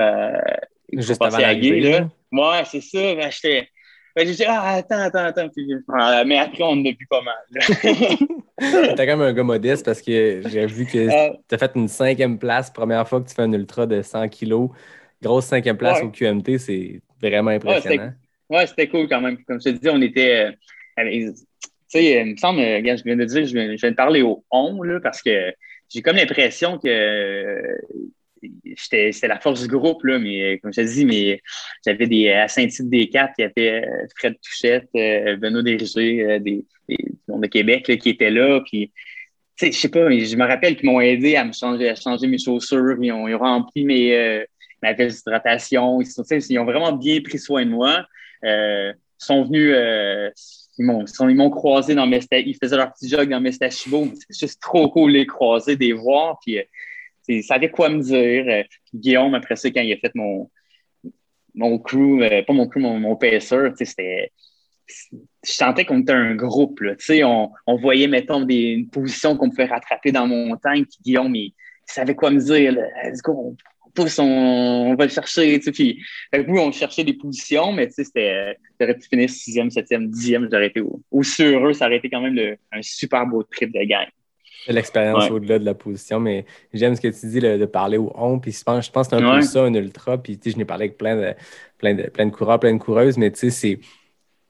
[0.92, 2.08] Juste avant l'arrivée, Gué, là.
[2.32, 3.14] Ouais, c'est ça.
[3.14, 3.68] Ben, j'étais.
[4.16, 5.48] Ben, j'ai dit, ah, attends, attends, attends.
[5.48, 7.36] Puis, ah, mais après, on a bu pas mal.
[8.96, 11.70] T'es quand même un gars modeste parce que j'ai vu que Euh, tu as fait
[11.76, 14.70] une cinquième place, première fois que tu fais un ultra de 100 kilos.
[15.22, 16.06] Grosse cinquième place Ouais.
[16.06, 18.04] au QMT, c'est vraiment impressionnant.
[18.04, 18.12] Ouais,
[18.66, 19.42] c'était cool quand même.
[19.44, 20.52] Comme je te dis, on était.
[20.98, 21.32] euh,
[21.90, 23.90] tu sais, il me semble, euh, regarde, je viens de dire, je viens, je viens
[23.90, 25.52] de parler au on, là, parce que
[25.88, 27.62] j'ai comme l'impression que euh,
[28.76, 31.40] c'était la force du groupe, là, mais comme je te dis, mais
[31.84, 33.86] j'avais des à Saint-Tite des quatre, il y avait
[34.16, 38.30] Fred Touchette, euh, Benoît Dériger, euh, des, des, du monde de Québec là, qui étaient
[38.30, 38.60] là.
[38.70, 38.92] Puis,
[39.56, 41.88] tu sais, je sais pas, mais je me rappelle qu'ils m'ont aidé à me changer,
[41.88, 44.44] à changer mes chaussures, ils ont, ils ont rempli mes,
[44.82, 46.00] ma veste d'hydratation.
[46.00, 48.06] Ils ont vraiment bien pris soin de moi.
[48.44, 50.30] Euh, sont venus, euh,
[50.78, 50.84] ils
[51.34, 54.08] m'ont croisé dans mes ils faisaient leur petit jog dans mes stachibots.
[54.14, 56.38] C'est juste trop cool les croiser, de les voir.
[56.44, 56.62] Puis, euh,
[57.28, 58.44] ils savaient quoi me dire.
[58.48, 58.62] Euh,
[58.94, 60.50] Guillaume, après ça, quand il a fait mon,
[61.54, 63.18] mon crew, euh, pas mon crew, mon, mon
[63.84, 64.32] c'était.
[64.86, 66.80] Je sentais qu'on était un groupe.
[66.80, 66.94] Là.
[67.24, 70.84] On, on voyait, mettons, des, une position qu'on pouvait rattraper dans la montagne.
[71.02, 71.54] Guillaume, il, il
[71.92, 72.72] savait quoi me dire.
[72.72, 72.86] Là.
[73.04, 73.56] Let's on
[74.02, 74.24] pousse, on,
[74.90, 75.58] on va le chercher.
[75.58, 76.00] Puis,
[76.32, 79.70] fait que oui, on cherchait des positions, mais tu sais, c'était, j'aurais pu finir sixième,
[79.70, 81.72] septième, dixième, j'aurais été au, au sur eux.
[81.72, 84.06] Ça aurait été quand même le- un super beau trip de gang.
[84.66, 85.30] L'expérience Ouais.
[85.30, 86.44] au-delà de la position, mais
[86.74, 88.38] j'aime ce que tu dis le- de parler au on.
[88.38, 89.40] Puis je pense, je pense que c'est un Ouais.
[89.40, 90.18] peu ça, un ultra.
[90.22, 91.34] Puis tu sais, je n'ai parlé avec plein de,
[91.78, 93.80] plein, de, plein de coureurs, plein de coureuses, mais tu sais, c'est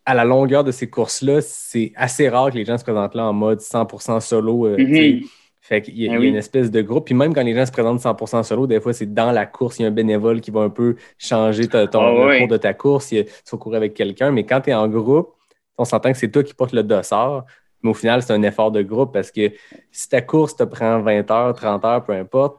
[0.05, 3.27] à la longueur de ces courses-là, c'est assez rare que les gens se présentent là
[3.27, 4.67] en mode 100% solo.
[4.67, 5.21] euh, sais.
[5.69, 6.29] Fait qu'il y a, il y a oui.
[6.29, 7.05] une espèce de groupe.
[7.05, 9.79] Puis même quand les gens se présentent 100% solo, des fois, c'est dans la course.
[9.79, 12.57] Il y a un bénévole qui va un peu changer ton, Ah le cours de
[12.57, 13.13] ta course.
[13.13, 14.31] Il vas courir avec quelqu'un.
[14.31, 15.35] Mais quand tu es en groupe,
[15.77, 17.45] on s'entend que c'est toi qui portes le dossard.
[17.83, 19.53] Mais au final, c'est un effort de groupe parce que
[19.93, 22.57] si ta course te prend 20 heures, 30 heures, peu importe,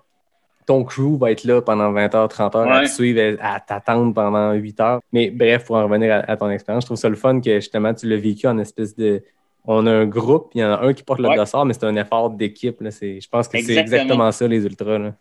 [0.67, 3.59] ton crew va être là pendant 20 heures, 30 heures à te suivre, à à
[3.59, 5.01] t'attendre pendant 8 heures.
[5.11, 7.55] Mais bref, pour en revenir à, à ton expérience, je trouve ça le fun que
[7.55, 9.23] justement tu l'as vécu en espèce de.
[9.71, 11.35] On a un groupe, il y en a un qui porte le Ouais.
[11.35, 12.77] dossard, mais c'est un effort d'équipe.
[12.81, 14.31] Je pense que c'est Exactement.
[14.31, 14.97] ça, les ultras.
[14.97, 15.13] là.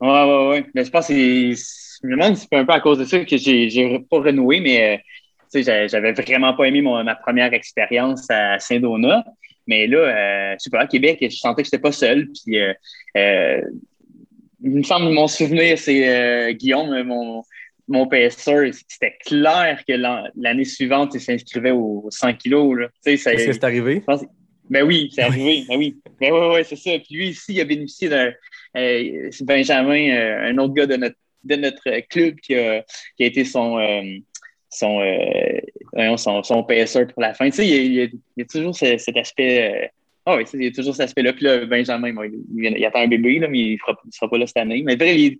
[0.00, 0.66] Ouais, ouais, ouais.
[0.72, 1.14] Mais je pense que.
[1.14, 4.60] Je me demande si c'est un peu à cause de ça que j'ai pas renoué,
[4.60, 5.02] mais
[5.52, 9.24] euh, j'avais vraiment pas aimé mon- ma première expérience à Saint-Donat.
[9.66, 12.28] Mais là, euh, je sais pas, à Québec, je sentais que j'étais pas seul.
[12.44, 12.72] Puis, euh,
[13.16, 13.60] euh,
[14.62, 17.42] il me semble, mon souvenir, c'est euh, Guillaume, mon,
[17.88, 22.78] mon PSR, c'était clair que l'an- l'année suivante, il s'inscrivait aux 100 kilos.
[22.80, 23.44] Est-ce que c'est arrivé?
[24.70, 25.64] ben oui, c'est arrivé.
[25.68, 25.96] Ben oui.
[26.20, 26.90] Ben c'est ça.
[26.98, 28.32] Puis lui, ici, il a bénéficié d'un.
[28.76, 32.84] euh, Benjamin, euh, un autre gars de notre, de notre club qui a,
[33.16, 33.78] qui a été son.
[33.78, 34.02] euh,
[34.70, 35.00] son,
[36.18, 37.46] son, son PSR pour la fin.
[37.48, 39.90] Tu sais, il y a, il y a- il y a toujours ce- cet aspect.
[40.26, 41.32] ah oui, il y a toujours cet aspect-là.
[41.32, 44.10] Puis là, Benjamin, bon, il, il vient- il attend un bébé, là, mais il ne
[44.10, 44.82] sera pas là cette année.
[44.84, 45.38] Mais bref, il,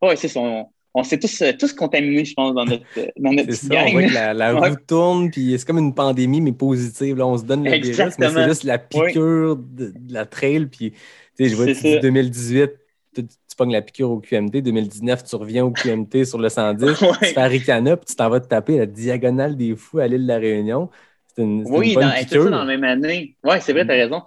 [0.00, 0.66] ouais, c'est son.
[0.92, 3.72] On s'est tous, euh, tous contaminés, je pense, dans notre, euh, dans notre C'est petite
[3.72, 3.92] ça, on gang.
[3.92, 7.16] voit que la, roue tourne, puis c'est comme une pandémie, mais positive.
[7.16, 10.66] Là, on se donne le virus, mais c'est juste la piqûre de, de la trail.
[10.66, 10.96] Puis, tu
[11.34, 12.00] sais, je vois, C'est tu dis ça.
[12.00, 12.70] 2018,
[13.14, 14.62] tu, tu pognes la piqûre au QMT.
[14.62, 16.84] 2019, tu reviens au QMT sur le 110.
[17.02, 17.08] Ouais.
[17.20, 20.22] Tu fais Aricana, puis tu t'en vas te taper la diagonale des fous à l'île
[20.22, 20.90] de la Réunion.
[21.34, 22.44] C'est une, Oui, une bonne dans, tout piqûre.
[22.44, 23.36] ça dans la même année.
[23.44, 24.22] Oui, c'est vrai, tu as raison.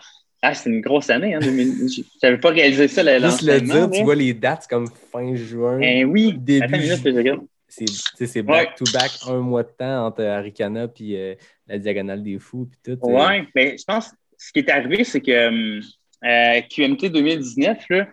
[0.45, 2.03] Ah, c'est une grosse année, hein, 2000.
[2.21, 5.79] J'avais pas réalisé ça, le Juste le dire, tu vois les dates comme fin juin.
[5.79, 7.41] Ben oui, début Attends une minute, que je regarde.
[7.69, 11.35] C'est back-to-back, un mois de temps entre Aricana puis euh,
[11.65, 12.67] la diagonale des fous.
[12.69, 17.09] Puis tout, euh, Ouais, mais je pense ce qui est arrivé, c'est que euh, QMT
[17.09, 18.07] 2019, là,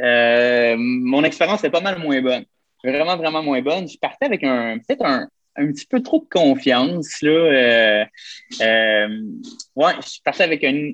[0.00, 2.44] euh, mon expérience était pas mal moins bonne.
[2.82, 3.88] Vraiment, vraiment moins bonne.
[3.88, 7.22] Je partais avec un peut-être un, un petit peu trop de confiance.
[7.22, 8.06] Là,
[8.60, 10.90] ouais, je partais avec un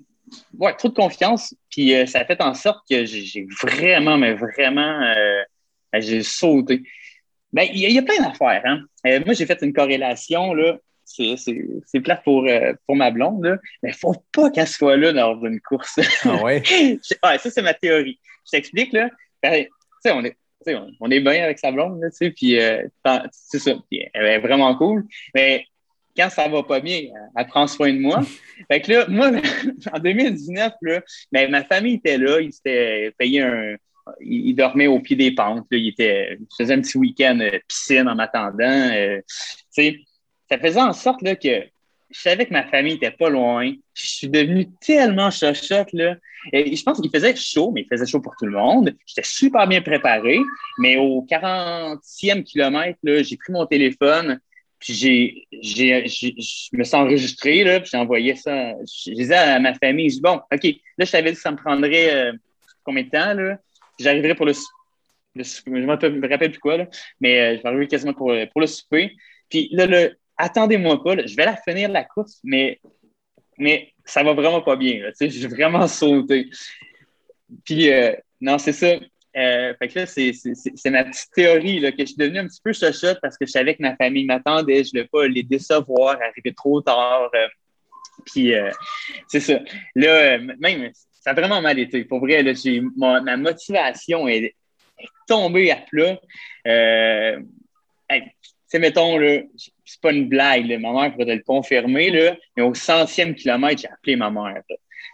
[0.58, 1.54] ouais, trop de confiance.
[1.70, 5.42] Puis euh, ça a fait en sorte que j'ai vraiment, mais vraiment, euh,
[5.98, 6.82] j'ai sauté.
[7.52, 8.62] Ben, il y, a- il y a plein d'affaires.
[8.64, 8.80] Hein?
[9.06, 10.54] Euh, moi, j'ai fait une corrélation.
[10.54, 10.78] Là.
[11.04, 12.46] C'est, plate pour,
[12.86, 13.58] pour ma blonde, là.
[13.82, 16.00] mais il ne faut pas qu'elle soit là dans une course.
[16.24, 16.62] Ah ouais?
[16.70, 18.18] ouais, ça, c'est ma théorie.
[18.46, 18.92] Je t'explique.
[18.92, 19.10] Là.
[19.42, 19.66] Ben,
[20.06, 20.36] on est,
[20.68, 22.58] on, on est bien avec sa blonde, là, puis
[23.32, 23.72] c'est ça.
[23.92, 25.04] Elle est vraiment cool.
[25.34, 25.66] Mais
[26.16, 28.22] quand ça va pas bien, elle, elle prend soin de moi.
[28.70, 29.30] fait que là, moi,
[29.92, 31.02] en 2019, là,
[31.32, 32.40] ben, ma famille était là.
[32.40, 33.76] Ils s'étaient payé un.
[34.20, 35.66] Ils dormaient au pied des pentes.
[35.70, 35.78] Là.
[35.78, 38.90] Ils, étaient, ils faisaient un petit week-end euh, piscine en m'attendant.
[38.92, 39.20] euh,
[39.76, 41.64] ça faisait en sorte là, que
[42.10, 43.72] je savais que ma famille était pas loin.
[43.94, 46.16] Je suis devenu tellement chochotte, là.
[46.52, 48.94] Et je pense qu'il faisait chaud, mais il faisait chaud pour tout le monde.
[49.06, 50.38] J'étais super bien préparé.
[50.78, 54.38] Mais au 40e kilomètre, j'ai pris mon téléphone.
[54.78, 58.72] Puis j'ai, j'ai, je me suis enregistré, là, puis j'ai envoyé ça.
[58.82, 60.64] Je disais à ma famille, je dis, bon, OK,
[60.98, 62.32] là, je t'avais dit que ça me prendrait euh,
[62.82, 63.58] combien de temps, là?
[63.98, 64.52] J'arriverais pour le,
[65.34, 65.44] le.
[65.44, 66.88] Je me rappelle plus quoi, là,
[67.20, 69.12] mais euh, je vais arriver quasiment pour, pour le souper.
[69.48, 72.80] Puis là, attendez-moi pas, je vais la finir la course, mais,
[73.58, 76.50] mais ça va vraiment pas bien, là, sais, j'ai vraiment sauté.
[77.64, 78.96] Puis, euh, non, c'est ça.
[79.36, 80.32] Euh, fait que là, c'est,
[80.90, 83.50] ma petite théorie là, que je suis devenu un petit peu chochotte parce que je
[83.50, 84.84] savais que ma famille m'attendait.
[84.84, 87.30] Je ne voulais pas les décevoir, arriver trop tard.
[87.34, 87.48] euh,
[88.26, 88.70] puis, euh,
[89.28, 89.58] c'est ça.
[89.94, 92.04] Là, même, ça a vraiment mal été.
[92.04, 92.52] Pour vrai, là,
[92.96, 94.54] ma, ma motivation est,
[95.26, 96.20] tombée à plat.
[96.66, 97.40] Euh,
[98.08, 98.22] hey,
[98.74, 99.18] mettons,
[99.84, 103.88] c'est pas une blague, ma mère pourrait le confirmer, là, mais au centième kilomètre, j'ai
[103.88, 104.62] appelé ma mère.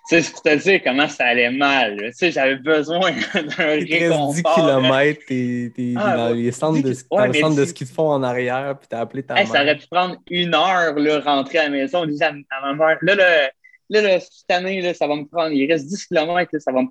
[0.09, 1.97] C'est pour te dire comment ça allait mal.
[1.99, 4.67] Tu sais, j'avais besoin d'un Il te reste 10 réconfort.
[4.67, 4.81] là.
[4.81, 6.37] km, t'es t'es Ah, dans ouais.
[6.37, 9.01] les centres de, 10 ouais, le centre de ski de fond en arrière, puis t'as
[9.01, 12.05] appelé ta Hey, ça aurait pu prendre une heure, là, rentrer à la maison.
[12.05, 13.51] Je disais à, ma mère, là, là,
[13.91, 16.73] là, là, cette année, là, ça va me prendre, il reste 10 km, là, ça
[16.73, 16.89] va me...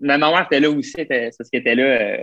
[0.00, 1.06] Ma mère était là aussi, c'est
[1.36, 1.82] parce qu'elle était là.
[1.84, 2.18] euh,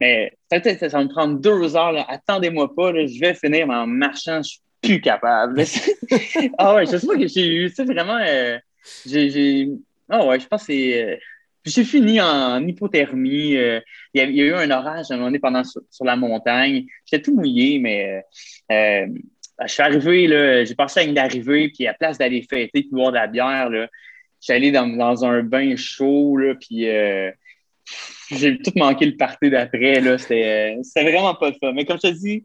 [0.00, 0.58] mais ça,
[0.88, 2.06] va me prendre deux heures, là.
[2.08, 5.62] Attendez-moi pas, là, je vais finir, en marchant, je suis plus capable.
[6.58, 8.58] ah ouais, je sais pas que j'ai eu, tu sais, vraiment, euh,
[9.06, 9.68] j'ai.
[10.08, 11.16] Ah ouais, je pense que euh,
[11.64, 13.56] j'ai fini en hypothermie.
[13.56, 13.80] euh,
[14.14, 16.86] il, y a, eu un orage à un moment donné pendant sur, la montagne.
[17.04, 18.22] J'étais tout mouillé, mais
[18.72, 19.06] euh,
[19.66, 22.90] je suis arrivé, là, j'ai passé la ligne d'arrivée, puis à place d'aller fêter puis
[22.90, 23.88] boire de la bière, là,
[24.40, 26.86] j'étais allé dans, un bain chaud, là, puis
[28.30, 30.00] j'ai tout manqué le party d'après.
[30.00, 30.16] là.
[30.18, 31.72] C'était vraiment pas ça.
[31.72, 32.44] Mais comme je te dis,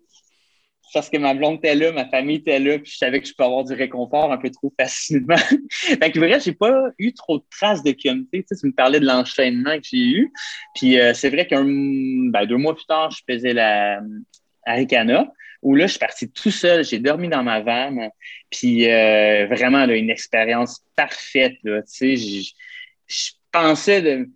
[0.94, 3.34] parce que ma blonde était là, ma famille était là, puis je savais que je
[3.34, 5.36] peux avoir du réconfort un peu trop facilement.
[5.72, 8.30] fait que vrai, j'ai pas eu trop de traces de QMT.
[8.32, 10.32] Tu, tu me parlais de l'enchaînement que j'ai eu.
[10.76, 14.02] Puis euh, c'est vrai qu'un ben, deux mois plus tard, je faisais la
[14.66, 15.32] Aricana,
[15.62, 18.10] où là, je suis parti tout seul, j'ai dormi dans ma vanne,
[18.50, 21.54] puis euh, vraiment là, une expérience parfaite.
[21.64, 24.28] Tu sais, je, pensais de,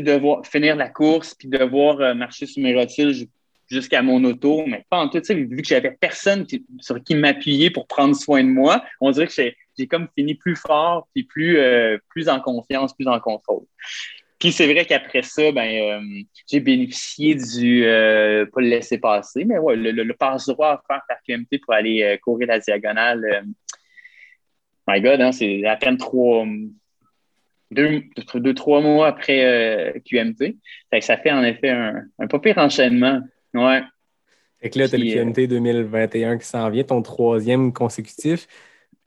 [0.00, 3.28] devoir finir la course, puis devoir euh, marcher sur mes rotules
[3.68, 5.20] jusqu'à mon auto, mais pas en tout.
[5.28, 6.46] Vu que j'avais personne
[6.80, 9.32] sur qui m'appuyer pour prendre soin de moi, on dirait que
[9.76, 13.64] j'ai comme fini plus fort, puis plus, euh, plus en confiance, plus en contrôle.
[14.38, 19.44] Puis c'est vrai qu'après ça, ben, euh, j'ai bénéficié du, euh, pas le laisser passer,
[19.44, 23.44] mais ouais, le, le, le passe-droit offert par QMT pour aller courir la diagonale.
[24.86, 26.46] my God, hein, c'est à peine trois,
[27.70, 28.02] deux,
[28.34, 30.56] deux, trois mois après QMT.
[31.00, 33.22] Ça fait en effet un, un pas pire enchaînement.
[33.56, 33.82] Ouais.
[34.60, 38.46] Fait que là, t'as le Puis, euh, QMT 2021 qui s'en vient, ton troisième consécutif.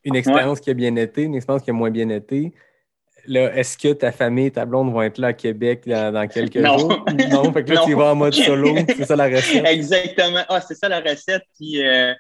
[0.04, 2.54] Une expérience qui a bien été, une expérience qui a moins bien été.
[3.26, 6.56] Là, est-ce que ta famille, ta blonde vont être là à Québec dans, dans quelques
[6.58, 6.78] Non.
[6.78, 7.06] jours?
[7.30, 7.86] Non, fait que là, Non.
[7.86, 9.66] tu vas en mode solo, c'est ça la recette?
[9.66, 10.44] Exactement.
[10.48, 11.44] Ah, c'est ça la recette.
[11.58, 12.14] Puis, euh,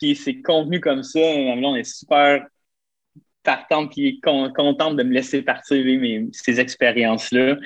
[0.00, 1.20] puis c'est convenu comme ça.
[1.20, 2.46] Ma blonde est super
[3.42, 7.56] partante puis con- contente de me laisser partir mes, ces expériences-là.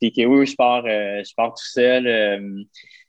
[0.00, 2.06] Puis que oui, je pars, euh, je pars tout seul.
[2.06, 2.62] euh,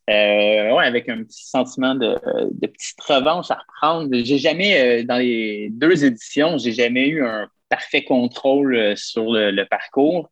[0.10, 2.18] euh, ouais, avec un petit sentiment de,
[2.62, 4.10] petite revanche à reprendre.
[4.24, 9.32] J'ai jamais, euh, dans les deux éditions, j'ai jamais eu un parfait contrôle euh, sur
[9.32, 10.30] le, parcours.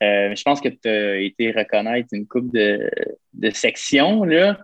[0.00, 2.90] Je pense que tu as été reconnaître une coupe de,
[3.52, 4.24] sections.
[4.24, 4.58] Là.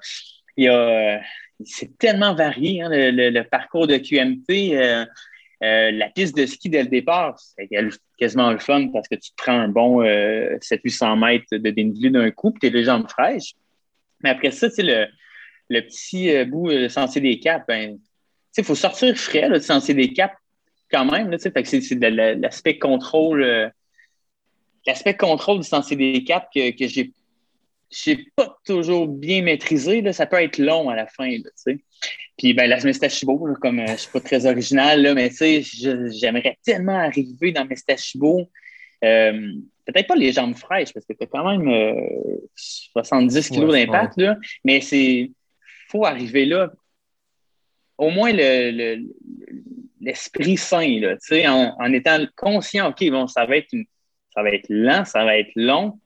[0.58, 5.06] Il y c'est tellement varié, hein, le, parcours de QMT.
[5.60, 7.68] la piste de ski dès le départ, c'est
[8.20, 12.10] quasiment le fun parce que tu te prends un bon euh, 700-800 mètres de dénivelé
[12.10, 13.54] d'un coup, puis tu es les jambes fraîches.
[14.22, 15.06] Mais après ça, le,
[15.68, 17.98] le petit euh, bout, le sentier des caps, ben,
[18.56, 20.34] il faut sortir frais, là, du sentier des caps,
[20.90, 21.34] quand même.
[21.38, 21.54] C'est,
[22.00, 23.68] l'aspect contrôle, euh,
[24.86, 27.12] l'aspect contrôle du sentier des caps que, que j'ai,
[27.90, 30.02] j'ai pas toujours bien maîtrisé.
[30.02, 31.74] Là, ça peut être long à la fin, là.
[32.36, 36.98] Puis ben, la Mestachibo, comme euh, je suis pas très original, là, mais j'aimerais tellement
[36.98, 38.50] arriver dans Mestachibo.
[39.04, 39.52] Euh,
[39.92, 43.86] peut-être pas les jambes fraîches, parce que tu as quand même euh, 70 kilos Ouais,
[43.86, 44.20] d'impact,
[44.64, 45.30] mais c'est
[45.88, 46.70] faut arriver là.
[47.98, 49.14] Au moins le, le-
[50.00, 51.16] l'esprit sain, là,
[51.50, 53.84] en, en étant conscient, OK, bon, ça va être une,
[54.34, 56.00] ça va être lent, ça va être long,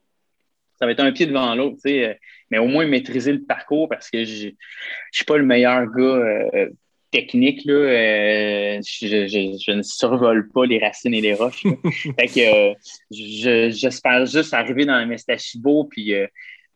[0.77, 2.13] ça va être un pied devant l'autre, euh,
[2.51, 4.51] mais au moins maîtriser le parcours parce que je ne
[5.11, 6.69] suis pas le meilleur gars euh,
[7.19, 7.73] technique, là.
[7.73, 11.63] euh, je, je- je ne survole pas les racines et les roches.
[11.63, 11.71] là.
[12.19, 12.73] fait que euh,
[13.11, 16.27] je- j'espère juste arriver dans la Mestachibo puis euh,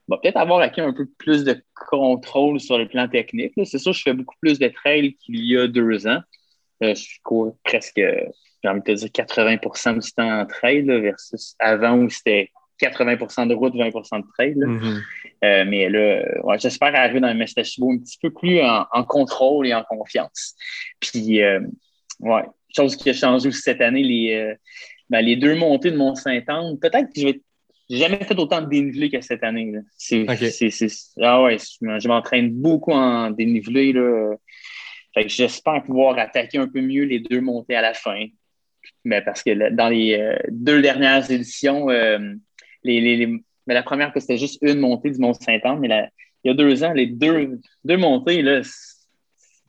[0.08, 1.56] peut-être avoir acquis un peu plus de
[1.90, 3.54] contrôle sur le plan technique.
[3.66, 6.22] C'est sûr, je fais beaucoup plus de trail qu'il y a deux ans.
[6.82, 7.98] Je cours presque,
[8.64, 12.50] j'ai envie de te dire, 80% du temps en trail là, versus avant où c'était
[12.82, 14.54] 80% de route, 20% de trail.
[14.56, 14.68] là.
[14.68, 15.02] Mhm.
[15.44, 19.04] Euh, mais là, ouais, j'espère arriver dans le Mestachibo un petit peu plus en, en
[19.04, 20.56] contrôle et en confiance.
[21.00, 21.62] Puis, euh,
[22.20, 22.44] ouais,
[22.76, 24.54] chose qui a changé aussi cette année, les, euh,
[25.10, 26.78] ben, les deux montées de Mont-Saint-Anne.
[26.80, 27.42] Peut-être que je vais
[27.90, 29.72] jamais fait autant de dénivelé que cette année.
[29.72, 29.80] Là.
[29.98, 33.94] C'est, c'est, c'est- ah ouais, je m'entraîne beaucoup en dénivelé.
[33.94, 34.36] Là.
[35.14, 38.26] Fait que j'espère pouvoir attaquer un peu mieux les deux montées à la fin.
[39.04, 42.20] Mais parce que là, dans les euh, deux dernières éditions, euh,
[42.84, 46.10] les, les, les- mais la première, que c'était juste une montée du Mont-Saint-Anne, mais la-
[46.44, 48.62] il y a deux ans, les deux, deux montées, là,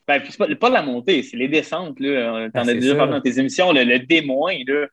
[0.07, 1.99] ben, pas, pas la montée, c'est les descentes.
[1.99, 2.49] Là.
[2.49, 4.21] T'en Ah, as déjà parlé dans tes émissions, le, le D-,
[4.67, 4.87] là.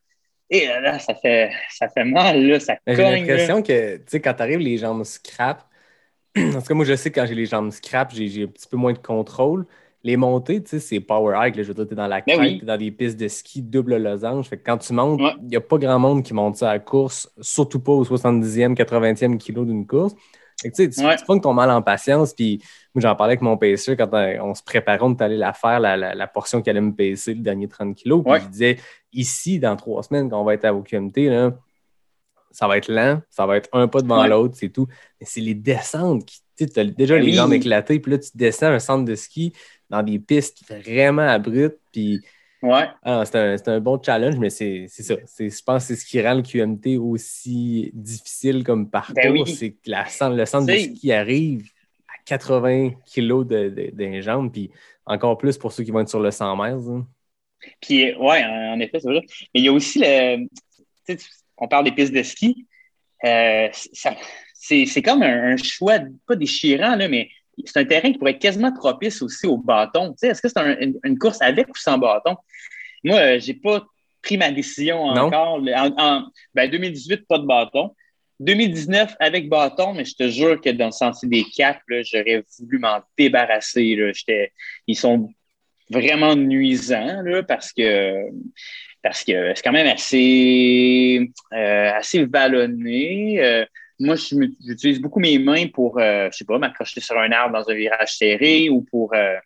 [0.51, 3.27] Et là, là, ça fait, ça fait mal, là, ça J'ai cogne.
[3.27, 3.37] là.
[3.37, 5.67] l'impression que, tu sais, quand t'arrives les jambes scrap,
[6.39, 8.49] en tout cas, moi, je sais que quand j'ai les jambes scrap, j'ai j'ai un
[8.49, 9.67] petit peu moins de contrôle.
[10.09, 11.57] Les montées, tu sais, c'est power hike.
[11.57, 12.59] Là, je veux dire, t'es dans la Ben crête, oui.
[12.61, 14.49] t'es dans des pistes de ski double losange.
[14.49, 15.33] Fait que quand tu montes, il Ouais.
[15.51, 18.75] n'y a pas grand monde qui monte ça à la course, surtout pas au 70e,
[18.75, 20.15] 80e kilo d'une course.
[20.63, 21.15] Fait que, tu sais, tu, Ouais.
[21.17, 22.33] tu pognes ton mal en patience.
[22.33, 22.61] Puis
[22.95, 25.53] moi, j'en parlais avec mon pacer quand on, on se préparait, on est allé la
[25.53, 28.23] faire, la, la- la portion qui allait me pacer, le dernier 30 kilos.
[28.25, 28.41] Puis Ouais.
[28.41, 28.79] je disais,
[29.13, 31.53] ici, dans trois semaines, quand on va être à OQMT, là,
[32.51, 34.87] ça va être lent, ça va être un pas devant l'autre, c'est tout.
[35.21, 37.37] Mais c'est les descentes qui, tu sais, t'as déjà Ben les oui.
[37.37, 39.53] jambes éclatées, puis là, tu descends un centre de ski
[39.91, 42.20] dans des pistes vraiment abruptes, puis
[42.61, 42.86] Ouais.
[43.05, 43.36] ah c'est
[43.68, 45.14] un, un bon challenge, mais c'est ça.
[45.39, 49.47] Je pense que c'est ce qui rend le QMT aussi difficile comme parcours, Ben oui.
[49.47, 51.70] c'est que la, le centre de ski arrive
[52.09, 54.70] à 80 kilos de, de, d'un jambes, puis
[55.07, 56.91] encore plus pour ceux qui vont être sur le 100 mètres.
[56.91, 57.07] hein.
[57.80, 59.22] Puis, ouais, en, effet, c'est vrai.
[59.55, 60.39] Mais il y a aussi le.
[60.47, 60.49] Tu
[61.05, 61.26] sais, tu-
[61.57, 62.66] on parle des pistes de ski.
[63.24, 63.68] Euh,
[64.55, 67.30] c'est comme un, un choix, pas déchirant, là, mais
[67.65, 70.11] c'est un terrain qui pourrait être quasiment propice aussi au bâton.
[70.11, 72.37] Tu sais, Est-ce que c'est un- une, une course avec ou sans bâton?
[73.05, 73.85] Moi, euh, j'ai pas
[74.23, 75.23] pris ma décision Non?
[75.27, 75.61] encore.
[75.77, 77.95] En, en- ben, 2018, pas de bâton.
[78.41, 82.79] 2019 avec bâton, mais je te jure que dans le sentier des Caps, j'aurais voulu
[82.79, 83.97] m'en débarrasser.
[83.97, 84.13] Là.
[84.87, 85.29] Ils sont
[85.91, 88.15] vraiment nuisants là, parce que
[89.03, 93.43] parce que c'est quand même assez euh, assez vallonné.
[93.43, 93.65] Euh,
[94.01, 97.68] moi, j'utilise beaucoup mes mains pour, euh, je sais pas, m'accrocher sur un arbre dans
[97.68, 99.36] un virage serré ou pour, euh,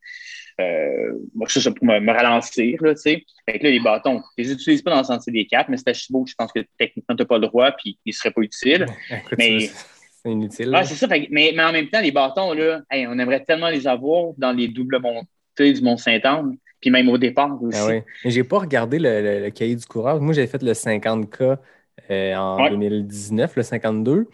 [0.61, 3.25] euh, pour me, me ralentir, là, tu sais.
[3.49, 5.77] Fait que là, les bâtons, je les utilise pas dans le sentier des caps, mais
[5.79, 8.43] c'est à Chibo, je pense que techniquement, t'as pas le droit, puis ils seraient pas
[8.43, 8.87] utiles.
[9.11, 10.71] Écoute, Mais- c'est- inutile.
[10.75, 11.09] Ah, c'est ça.
[11.09, 14.33] Fait mais, mais en même temps, les bâtons, là, hey, on aimerait tellement les avoir
[14.39, 17.79] dans les doubles montées du Mont-Saint-Anne, puis même au départ aussi.
[17.81, 18.01] Ah oui.
[18.25, 20.21] Mais j'ai pas regardé le, le- le cahier du coureur.
[20.21, 21.57] Moi, j'avais fait le 50K
[22.11, 22.71] euh, en Ouais.
[22.71, 24.29] 2019, le 52.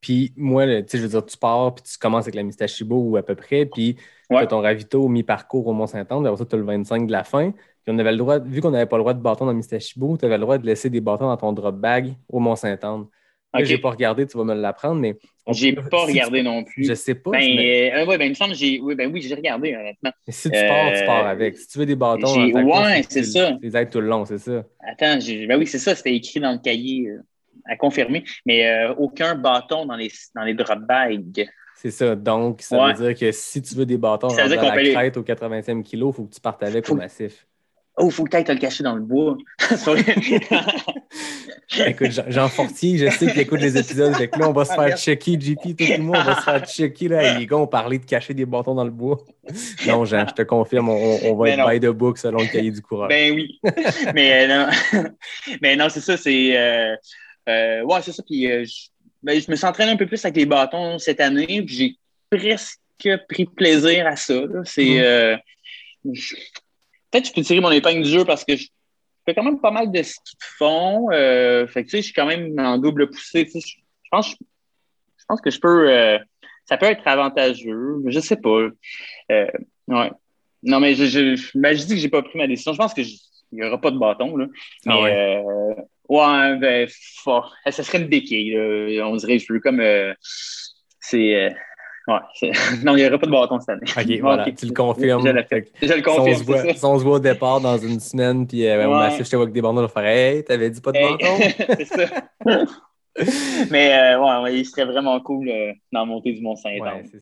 [0.00, 2.96] Puis moi, tu sais, je veux dire, tu pars, puis tu commences avec la Mistachibo
[2.96, 4.02] ou à peu près, puis tu
[4.34, 4.42] Ouais.
[4.42, 7.24] as ton ravito au mi-parcours au Mont-Saint-Anne, après ça, tu as le 25 de la
[7.24, 7.50] fin.
[7.52, 10.16] Puis on avait le droit, vu qu'on n'avait pas le droit de bâton dans Mistachibo,
[10.16, 13.06] tu avais le droit de laisser des bâtons dans ton drop bag au Mont-Saint-Anne.
[13.52, 13.66] Là, Ok.
[13.66, 15.16] j'ai pas regardé, tu vas me l'apprendre, mais.
[15.48, 16.84] J'ai peut- pas si regardé tu- non plus.
[16.86, 17.32] Je sais pas.
[17.32, 18.78] Ben, mais, euh, ouais, ben, il me semble que j'ai.
[18.80, 20.12] Oui, ben oui, j'ai regardé, honnêtement.
[20.26, 21.58] mais si tu pars, tu pars avec.
[21.58, 23.58] Si tu veux des bâtons, dans ouais, c'est tu- ça.
[23.60, 24.62] Les aides tout le long, c'est ça.
[24.88, 27.20] Attends, j'ai- ben oui, c'est ça, c'était écrit dans le cahier euh,
[27.66, 28.22] à confirmer.
[28.46, 31.48] Mais euh, aucun bâton dans les, dans les drop bags.
[31.74, 32.14] C'est ça.
[32.14, 32.92] Donc, ça Ouais.
[32.92, 35.16] veut dire que si tu veux des bâtons Ça veut dire qu'on la les- crête
[35.16, 37.46] au 80e kilo, il faut que tu partes avec Faut- au massif.
[37.96, 39.36] Oh, faut que tu te le cacher dans le bois.
[41.86, 44.12] Écoute, Jean- Fortier, je sais qu'il écoute les épisodes.
[44.16, 46.42] Fait que là, on va se faire checker, JP, tout le monde, on va se
[46.42, 47.08] faire checker.
[47.08, 47.38] Là.
[47.38, 49.18] Les gars ont parlé de cacher des bâtons dans le bois.
[49.86, 51.68] Non, Jean, je te confirme, on, on va Mais être non.
[51.70, 53.08] by the book selon le cahier du coureur.
[53.08, 53.60] ben oui.
[54.14, 55.02] Mais euh, non,
[55.62, 56.56] mais non c'est ça, c'est.
[56.58, 56.96] Euh,
[57.48, 58.22] euh, ouais, c'est ça.
[58.28, 58.88] Puis je,
[59.22, 61.62] ben, je me suis entraîné un peu plus avec les bâtons cette année.
[61.64, 61.96] puis
[62.30, 62.78] J'ai presque
[63.28, 64.40] pris plaisir à ça.
[64.64, 64.98] C'est.
[66.12, 66.34] Je-
[67.12, 68.68] Peut-être que je peux tirer mon épingle du jeu parce que je
[69.26, 71.08] fais quand même pas mal de ski de fond.
[71.12, 73.44] Euh, fait que tu sais, je suis quand même en double poussée.
[73.46, 75.90] tu sais, Je, je pense, je pense que je peux.
[75.90, 76.18] euh,
[76.66, 77.96] ça peut être avantageux.
[78.06, 78.68] Je sais pas.
[79.32, 79.46] Euh,
[79.88, 80.10] ouais.
[80.62, 82.72] Non, mais je, je, ben, je dis que j'ai pas pris ma décision.
[82.72, 83.06] Je pense qu'il
[83.52, 84.36] n'y aura pas de bâton.
[84.36, 84.46] Là.
[84.86, 85.16] Mais Ah ouais.
[85.16, 85.74] euh,
[86.08, 86.88] ouais, ben,
[87.22, 87.54] fort.
[87.68, 88.52] Ça serait une béquille.
[88.54, 89.08] là.
[89.08, 89.80] On dirait, je veux comme.
[89.80, 90.12] euh,
[91.00, 91.50] c'est.
[92.10, 92.50] Ouais,
[92.84, 93.82] non, il n'y aura pas de bâton cette année.
[94.16, 95.24] OK, voilà, tu le confirmes.
[95.26, 96.42] Je le, Fait que je le si, on confirme.
[96.42, 99.10] voit, si on se voit au départ dans une semaine, puis euh, Ouais.
[99.18, 101.16] je te vois avec des bâtons, on va faire Hey, t'avais dit pas de Hey,
[101.16, 101.36] bâton?
[101.78, 102.06] c'est ça.
[103.70, 106.80] Mais euh, ouais, il serait vraiment cool euh, dans la montée du Mont-Saint-Anne.
[106.80, 107.20] Ouais,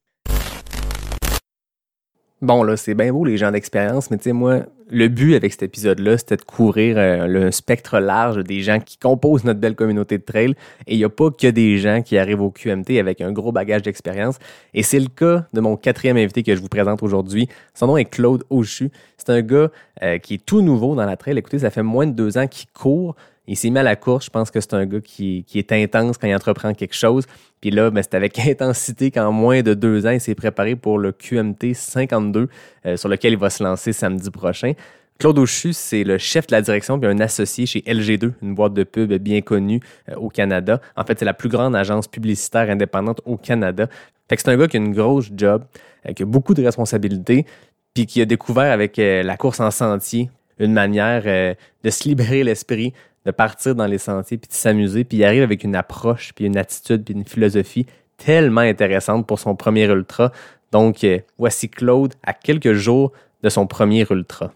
[2.40, 5.50] Bon, là, c'est bien beau les gens d'expérience, mais tu sais, moi, le but avec
[5.50, 9.74] cet épisode-là, c'était de couvrir euh, le spectre large des gens qui composent notre belle
[9.74, 10.54] communauté de trail.
[10.86, 13.50] Et il n'y a pas que des gens qui arrivent au QMT avec un gros
[13.50, 14.38] bagage d'expérience.
[14.72, 17.48] Et c'est le cas de mon quatrième invité que je vous présente aujourd'hui.
[17.74, 18.90] Son nom est Claude Auchu.
[19.16, 19.70] C'est un gars
[20.04, 21.36] euh, qui est tout nouveau dans la trail.
[21.36, 23.16] Écoutez, ça fait moins de deux ans qu'il court.
[23.48, 24.26] Il s'est mis à la course.
[24.26, 27.24] Je pense que c'est un gars qui, qui, est intense quand il entreprend quelque chose.
[27.62, 30.98] Puis là, ben, c'est avec intensité qu'en moins de deux ans, il s'est préparé pour
[30.98, 32.48] le QMT 52,
[32.84, 34.74] euh, sur lequel il va se lancer samedi prochain.
[35.18, 38.74] Claude Auchu, c'est le chef de la direction puis un associé chez LG2, une boîte
[38.74, 39.80] de pub bien connue
[40.10, 40.80] euh, au Canada.
[40.94, 43.88] En fait, c'est la plus grande agence publicitaire indépendante au Canada.
[44.28, 45.64] Fait que c'est un gars qui a une grosse job,
[46.06, 47.46] euh, qui a beaucoup de responsabilités,
[47.94, 50.30] puis qui a découvert avec la course en sentier
[50.60, 52.92] une manière de se libérer l'esprit,
[53.24, 56.44] de partir dans les sentiers, puis de s'amuser, puis il arrive avec une approche, puis
[56.44, 60.32] une attitude, puis une philosophie tellement intéressante pour son premier ultra.
[60.72, 61.06] Donc,
[61.38, 63.12] voici Claude à quelques jours
[63.42, 64.52] de son premier ultra.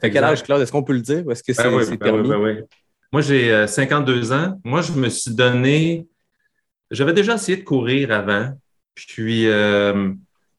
[0.00, 0.62] T'as quel âge, Claude?
[0.62, 2.66] Est-ce qu'on peut le dire ou est-ce que c'est ben ben ben
[3.12, 4.60] Moi, j'ai 52 euh, ans.
[4.64, 6.06] Moi, je me suis donné.
[6.90, 8.52] J'avais déjà essayé de courir avant,
[8.94, 10.12] puis euh,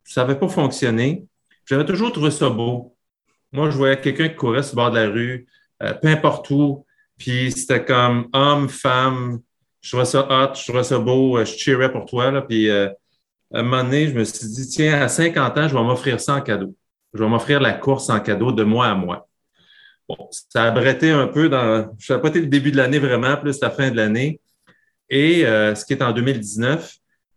[0.04, 1.26] ça n'avait pas fonctionné.
[1.66, 2.96] J'avais toujours trouvé ça beau.
[3.52, 5.48] Moi, je voyais quelqu'un qui courait sur le bord de la rue,
[5.84, 6.86] euh, peu importe où,
[7.18, 9.40] puis c'était comme homme, femme.
[9.82, 12.32] Je trouvais ça hot, je trouvais ça beau, je cheerais pour toi.
[12.32, 15.74] Là, puis à un moment donné, je me suis dit, tiens, à 50 ans, je
[15.74, 16.76] vais m'offrir ça en cadeau.
[17.14, 19.28] Je vais m'offrir la course en cadeau de moi à moi.
[20.08, 21.96] Bon, ça a bretté un peu dans.
[22.00, 24.40] Je sais pas été le début de l'année vraiment, plus la fin de l'année.
[25.10, 26.96] Et euh, ce qui est en 2019.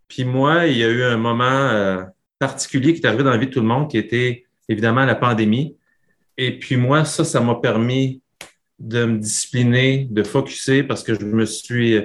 [0.09, 2.03] Puis moi, il y a eu un moment euh,
[2.39, 5.15] particulier qui est arrivé dans la vie de tout le monde, qui était évidemment la
[5.15, 5.77] pandémie.
[6.37, 8.22] Et puis moi, ça, ça m'a permis
[8.83, 12.01] de me discipliner, de focuser, parce que je me suis.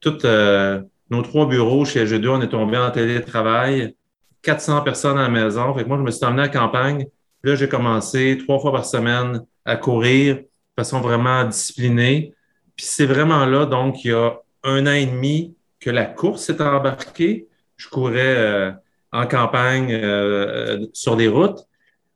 [0.00, 3.94] Toutes euh, nos trois bureaux chez G2, on est tombé en télétravail.
[4.42, 5.74] 400 personnes à la maison.
[5.74, 7.06] Fait que moi, je me suis emmené la campagne.
[7.42, 10.44] Là, j'ai commencé trois fois par semaine à courir de
[10.76, 12.34] façon vraiment disciplinée.
[12.76, 16.44] Puis c'est vraiment là, donc, il y a un an et demi que la course
[16.44, 17.48] s'est embarquée.
[17.76, 18.72] Je courais euh,
[19.12, 21.66] en campagne euh, sur les routes,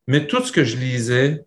[0.06, 1.44] mais tout ce que je lisais,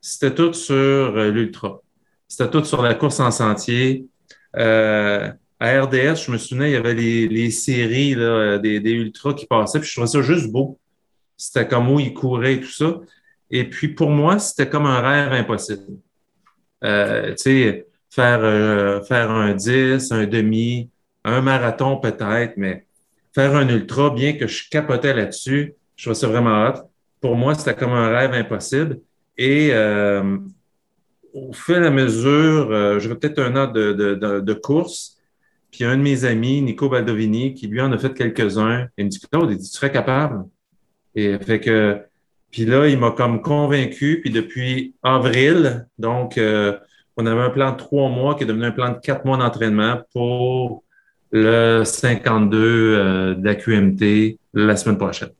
[0.00, 1.82] c'était tout sur euh, l'ultra.
[2.28, 4.06] C'était tout sur la course en sentier.
[4.54, 8.14] à RDS, je me souvenais, il y avait les, séries
[8.62, 10.78] des, des ultras qui passaient, puis je trouvais ça juste beau.
[11.36, 13.00] C'était comme où ils couraient et tout ça.
[13.50, 15.98] Et puis, pour moi, c'était comme un rêve impossible.
[16.84, 20.90] Euh, tu sais, faire, euh, un 10, un demi,
[21.24, 22.86] un marathon peut-être, mais
[23.34, 26.84] faire un ultra, bien que je capotais là-dessus, je trouvais ça vraiment hâte.
[27.20, 29.00] Pour moi, c'était comme un rêve impossible.
[29.38, 30.38] Et euh,
[31.36, 35.18] au fur et à mesure, euh, j'avais peut-être un an de, course,
[35.70, 39.10] puis un de mes amis, Nico Baldovini, qui lui en a fait quelques-uns, il me
[39.10, 40.44] dit Claude, il dit, tu serais capable.
[41.14, 42.00] Et fait que
[42.50, 44.20] puis là, il m'a comme convaincu.
[44.22, 46.78] Puis depuis avril, donc, euh,
[47.16, 49.36] on avait un plan de trois mois qui est devenu un plan de quatre mois
[49.36, 50.82] d'entraînement pour
[51.32, 55.30] le 52 euh, de la QMT la semaine prochaine.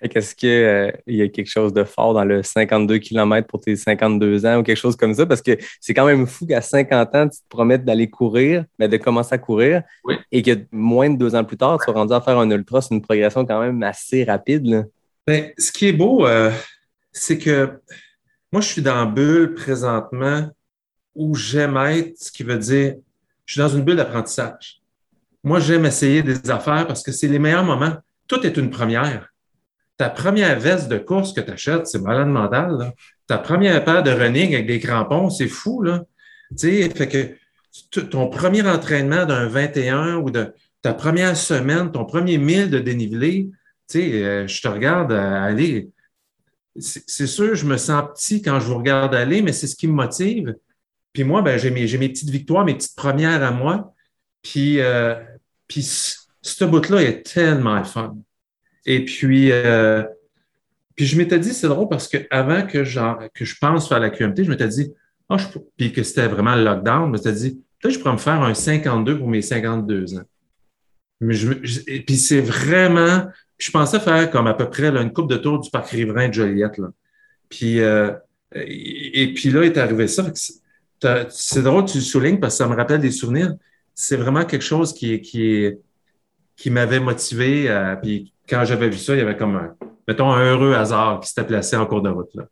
[0.00, 3.74] Est-ce qu'il euh, y a quelque chose de fort dans le 52 km pour tes
[3.74, 5.26] 52 ans ou quelque chose comme ça?
[5.26, 8.88] Parce que c'est quand même fou qu'à 50 ans, tu te promettes d'aller courir, mais
[8.88, 9.82] de commencer à courir,
[10.30, 12.80] et que moins de deux ans plus tard, tu sois rendu à faire un ultra.
[12.80, 14.66] C'est une progression quand même assez rapide.
[14.66, 14.84] Là.
[15.26, 16.50] Ben, ce qui est beau, euh,
[17.12, 17.80] c'est que
[18.52, 20.48] moi, je suis dans une bulle présentement
[21.14, 22.94] où j'aime être, ce qui veut dire,
[23.44, 24.80] je suis dans une bulle d'apprentissage.
[25.42, 27.96] Moi, j'aime essayer des affaires parce que c'est les meilleurs moments.
[28.26, 29.28] Tout est une première.
[29.98, 32.94] Ta première veste de course que tu achètes, c'est malade mental.
[33.26, 35.82] Ta première paire de running avec des crampons, c'est fou.
[35.82, 36.04] Là.
[36.50, 37.08] Tu sais, fait
[37.90, 42.78] que ton premier entraînement d'un 21 ou de ta première semaine, ton premier mille de
[42.78, 43.50] dénivelé,
[43.96, 45.90] euh, je te regarde aller.
[46.78, 49.88] C'est sûr, je me sens petit quand je vous regarde aller, mais c'est ce qui
[49.88, 50.54] me motive.
[51.12, 53.92] Puis moi, ben, j'ai mes, mes, petites victoires, mes petites premières à moi.
[54.42, 55.16] Puis, euh,
[55.66, 58.16] puis ce bout-là est tellement fun.
[58.90, 60.02] Et puis, euh,
[60.96, 62.78] puis je m'étais dit, c'est drôle parce que avant que,
[63.28, 64.94] que je pense faire la QMT, je m'étais dit,
[65.28, 65.36] oh,
[65.76, 68.54] puis que c'était vraiment le lockdown, je m'étais dit, peut-être je pourrais me faire un
[68.54, 70.22] 52 pour mes 52 ans.
[71.20, 71.52] Mais je,
[71.86, 73.26] et puis c'est vraiment
[73.58, 76.32] je pensais faire comme à peu près une coupe de tour du parc riverain de
[76.34, 76.78] Joliette.
[76.78, 76.88] Là.
[77.50, 78.12] Puis, euh,
[78.54, 80.24] et, puis là est arrivé ça.
[81.28, 83.54] C'est drôle tu le soulignes parce que ça me rappelle des souvenirs.
[83.94, 85.74] C'est vraiment quelque chose qui, qui,
[86.58, 87.68] qui m'avait motivé.
[88.02, 89.74] puis quand j'avais vu ça, il y avait comme un,
[90.08, 92.34] mettons, un heureux hasard qui s'était placé en cours de route.
[92.34, 92.44] Là.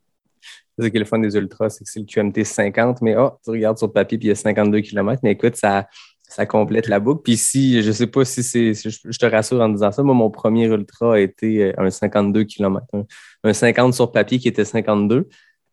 [0.78, 3.78] C'est le fun des ultras, c'est que c'est le QMT 50, mais oh, tu regardes
[3.78, 5.20] sur le papier puis il y a 52 km.
[5.22, 5.88] Mais écoute, ça,
[6.22, 7.22] ça complète la boucle.
[7.22, 10.30] Puis si, je sais pas si c'est, je te rassure en disant ça, moi, mon
[10.30, 12.84] premier ultra a été euh, un 52 km,
[13.42, 15.28] un, 50 sur papier qui était 52,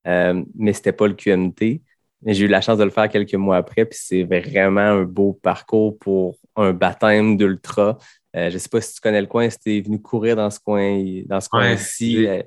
[0.07, 1.81] euh, mais c'était pas le QMT.
[2.25, 5.03] Mais j'ai eu la chance de le faire quelques mois après, puis c'est vraiment un
[5.03, 7.97] beau parcours pour un baptême d'ultra.
[8.35, 10.49] Euh, je sais pas si tu connais le coin, si tu es venu courir dans
[10.49, 12.25] ce coin, dans ce coin-ci.
[12.25, 12.41] Euh,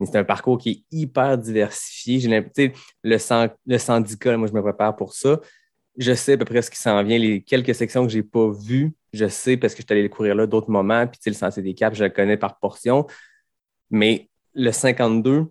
[0.00, 2.20] c'est un parcours qui est hyper diversifié.
[2.20, 5.40] J'ai le, le syndicat, moi, je me prépare pour ça.
[5.96, 7.18] Je sais à peu près ce qui s'en vient.
[7.18, 10.02] Les quelques sections que je n'ai pas vues, je sais parce que je suis allé
[10.02, 11.06] le courir là d'autres moments.
[11.06, 13.06] Puis, le sentier des caps, je le connais par portion.
[13.90, 15.46] Mais le 52,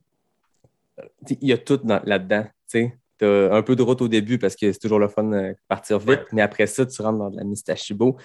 [1.29, 2.45] il y a tout là-dedans.
[2.69, 5.55] Tu as un peu de route au début parce que c'est toujours le fun de
[5.67, 6.25] partir vite.
[6.33, 8.17] Mais après ça, tu rentres dans de la Mistachibo.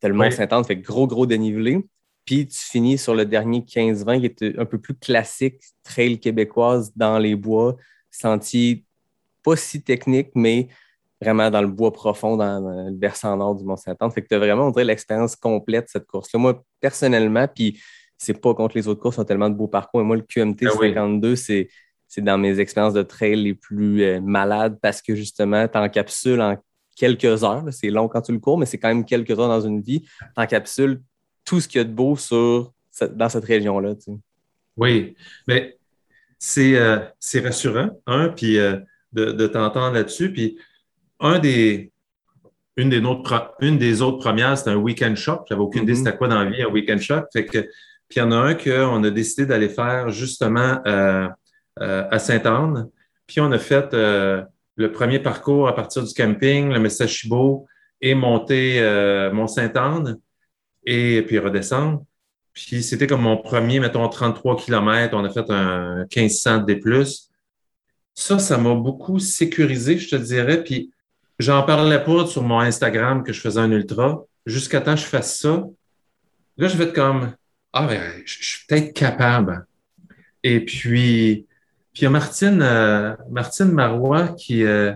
[0.00, 1.84] Tu as le Mont-Saint-Anne, fait gros, gros dénivelé.
[2.24, 6.92] Puis tu finis sur le dernier 15-20 qui est un peu plus classique, trail québécoise
[6.94, 7.76] dans les bois,
[8.10, 8.84] sentier
[9.42, 10.68] pas si technique, mais
[11.20, 14.10] vraiment dans le bois profond, dans le versant nord du Mont-Saint-Anne.
[14.10, 16.38] Fait que tu as vraiment, on dirait, l'expérience complète de cette course-là.
[16.38, 17.80] Moi, personnellement, puis
[18.16, 20.00] c'est pas contre les autres courses, ont tellement de beaux parcours.
[20.00, 21.68] Et moi, le QMT 52, ah c'est
[22.10, 26.40] c'est dans mes expériences de trail les plus euh, malades parce que justement, tu encapsules
[26.40, 26.56] en
[27.00, 27.64] quelques heures.
[27.70, 30.02] C'est long quand tu le cours, mais c'est quand même quelques heures dans une vie.
[30.02, 31.00] Tu encapsules
[31.46, 32.74] tout ce qu'il y a de beau sur,
[33.12, 33.94] dans cette région-là.
[34.76, 35.16] Oui,
[35.48, 35.78] mais
[36.38, 36.98] c'est euh,
[37.42, 38.78] rassurant, un, puis euh,
[39.12, 40.30] de, t'entendre là-dessus.
[40.30, 40.58] Puis
[41.20, 41.90] un des,
[42.76, 45.44] une, des autres, une des autres premières, c'était un week-end shop.
[45.48, 46.04] J'avais aucune idée mm-hmm.
[46.04, 47.22] c'était quoi dans la vie, un week-end shop.
[47.32, 47.60] Fait que,
[48.08, 51.28] puis il y en a un qu'on a décidé d'aller faire justement euh,
[51.78, 52.90] à Sainte-Anne.
[53.26, 53.94] Puis on a fait
[54.76, 57.66] le premier parcours à partir du camping, le Messachibo,
[58.00, 60.18] et monter euh, Mont-Sainte-Anne,
[60.84, 62.04] et puis redescendre.
[62.52, 65.14] Puis c'était comme mon premier, mettons, 33 km.
[65.16, 66.80] On a fait un 1500 D+.
[68.14, 70.64] Ça, ça m'a beaucoup sécurisé, je te dirais.
[70.64, 70.90] Puis
[71.38, 74.24] j'en parlais pas sur mon Instagram que je faisais un ultra.
[74.46, 75.64] Jusqu'à temps que je fasse ça.
[76.56, 77.32] Là, je vais être comme,
[77.72, 79.66] ah, ben, je suis peut-être capable.
[80.42, 81.46] Et puis,
[82.00, 84.94] puis il y a Martine, euh, Martine Marois qui, euh,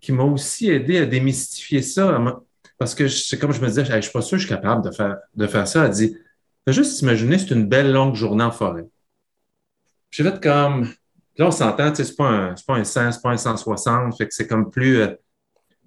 [0.00, 2.18] qui m'a aussi aidé à démystifier ça.
[2.78, 4.54] Parce que c'est comme je me disais, je ne suis pas sûr que je suis
[4.56, 5.84] capable de faire, de faire ça.
[5.84, 6.16] Elle dit
[6.66, 8.86] juste imaginer, c'est une belle longue journée en forêt.
[10.10, 10.90] J'ai fait comme.
[11.36, 14.32] Là, on s'entend, c'est pas, un, pas un 100, c'est pas un 160, fait que
[14.34, 15.02] c'est comme plus.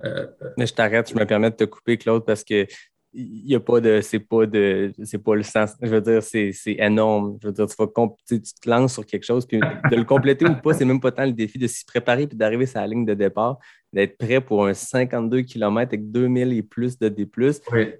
[0.03, 2.67] Euh, Mais je t'arrête, je me permets de te couper, Claude, parce que
[3.13, 3.99] il n'y a pas de.
[4.01, 4.93] C'est pas de.
[5.03, 5.75] C'est pas le sens.
[5.81, 7.37] Je veux dire, c'est énorme.
[7.41, 7.87] Je veux dire, tu, vas,
[8.27, 11.11] tu, te lances sur quelque chose, puis de le compléter ou pas, c'est même pas
[11.11, 13.57] tant le défi de s'y préparer puis d'arriver sur la ligne de départ,
[13.91, 17.29] d'être prêt pour un 52 km avec 2000 et plus de D.
[17.71, 17.93] Oui.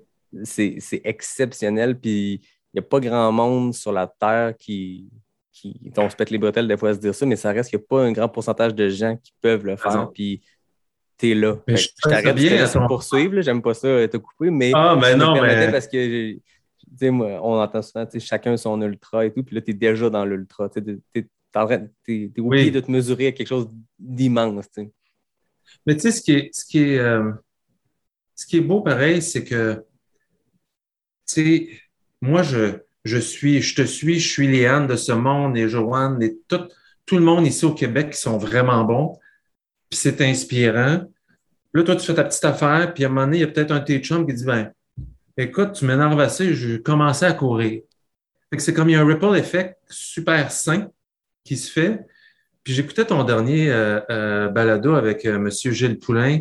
[0.44, 2.00] C'est exceptionnel.
[2.00, 2.42] Puis
[2.74, 5.10] il n'y a pas grand monde sur la Terre qui.
[5.52, 7.70] qui on se pète les bretelles des fois à se dire ça, mais ça reste
[7.70, 10.10] qu'il n'y a pas un grand pourcentage de gens qui peuvent le faire.
[10.14, 10.42] Puis
[11.22, 11.58] t'es là.
[11.68, 15.72] je, t'arrête de poursuivre, j'aime pas ça te couper, mais, ah, mais non, mais...
[15.72, 16.36] parce que
[17.12, 20.26] moi, on entend souvent chacun son ultra et tout, puis là, tu es déjà dans
[20.26, 20.68] l'ultra.
[20.70, 21.28] Tu es,
[22.08, 23.70] es, obligé de te mesurer à quelque chose
[24.00, 24.66] d'immense.
[25.86, 27.32] Mais tu sais, ce qui est, ce qui est, euh,
[28.36, 29.86] ce qui est beau pareil, c'est que
[31.28, 31.70] tu sais,
[32.20, 36.22] moi, je, je suis, je te suis, je suis Léane de ce monde et Joanne
[36.24, 36.68] et tout,
[37.06, 39.20] tout le monde ici au Québec qui sont vraiment bons
[39.92, 41.04] puis c'est inspirant.
[41.74, 43.48] Là, toi, tu fais ta petite affaire, puis à un moment donné, il y a
[43.48, 44.72] peut-être un de tes qui dit ben,
[45.38, 47.82] écoute, tu m'énerves assez, je vais commencer à courir.
[48.58, 50.90] c'est comme il y a un ripple effect super sain
[51.44, 52.06] qui se fait.
[52.64, 55.50] Puis j'écoutais ton dernier euh, euh, balado avec euh, M.
[55.50, 56.40] Gilles Poulain,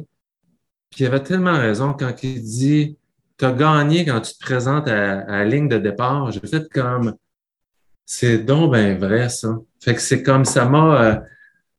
[0.91, 2.99] puis il avait tellement raison quand il dit
[3.37, 6.31] Tu as gagné quand tu te présentes à, la ligne de départ.
[6.31, 7.17] J'ai fait comme
[8.07, 9.57] c'est donc bien vrai, ça.
[9.81, 11.25] Fait que c'est comme ça m'a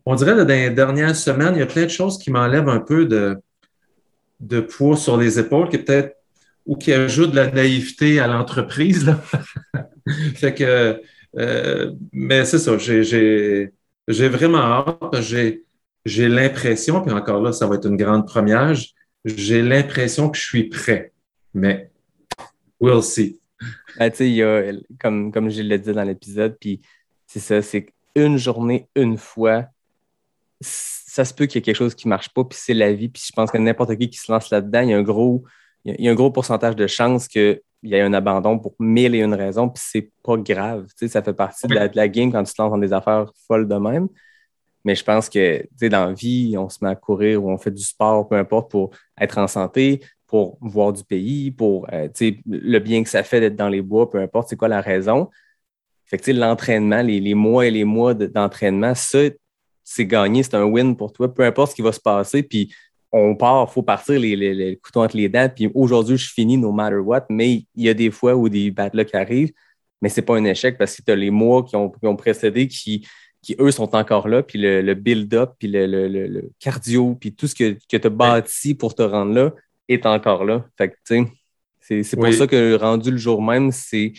[0.05, 2.69] on dirait que dans les dernières semaines, il y a plein de choses qui m'enlèvent
[2.69, 6.15] un peu de, poids sur les épaules, qui peut-être
[6.65, 9.13] ou qui ajoutent de la naïveté à l'entreprise.
[10.35, 11.01] fait que,
[11.37, 13.71] euh, mais c'est ça, j'ai
[14.07, 15.21] vraiment hâte.
[16.03, 18.73] J'ai l'impression, puis encore là, ça va être une grande première,
[19.23, 21.13] j'ai l'impression que je suis prêt.
[21.53, 21.91] Mais
[22.79, 23.39] we'll see.
[23.99, 24.11] Ben,
[24.99, 26.81] comme, comme je l'ai dit dans l'épisode, puis
[27.27, 29.67] c'est ça, c'est une journée, une fois,
[30.62, 32.93] ça se peut qu'il y ait quelque chose qui ne marche pas, puis c'est la
[32.93, 33.09] vie.
[33.09, 35.43] Puis je pense que n'importe qui qui se lance là-dedans, il y a un gros,
[35.86, 39.16] il y a un gros pourcentage de chances qu'il y ait un abandon pour mille
[39.16, 40.88] et une raisons, puis c'est pas grave.
[40.89, 43.32] Tu sais, ça fait partie de, la, game quand tu te lances dans des affaires
[43.47, 44.07] folles de même.
[44.84, 47.51] Mais je pense que tu sais, dans la vie, on se met à courir ou
[47.51, 51.88] on fait du sport, peu importe, pour être en santé, pour voir du pays, pour
[51.92, 54.70] euh, sais, le bien que ça fait d'être dans les bois, peu importe c'est quoi
[54.70, 55.29] la raison?
[56.05, 59.20] Fait que l'entraînement, les, mois et les mois d'entraînement, ça,
[59.93, 62.43] c'est gagné, c'est un win pour toi, peu importe ce qui va se passer.
[62.43, 62.74] Puis
[63.12, 65.50] on part, il faut partir les, les, couteaux entre les dents.
[65.54, 67.26] Puis aujourd'hui, je finis no matter what.
[67.30, 69.51] Mais il y a des fois où des bad luck arrivent,
[70.01, 72.68] mais c'est pas un échec parce que tu as les mois qui ont, ont, précédé
[72.68, 73.05] qui,
[73.42, 74.43] qui, eux, sont encore là.
[74.43, 78.96] Puis le, build-up, puis le, cardio, puis tout ce que, que tu as bâti pour
[78.96, 79.51] te rendre là
[79.89, 80.66] est encore là.
[80.78, 81.26] Fait que, tu
[81.80, 84.13] sais, c'est pour ça que rendu le jour même, c'est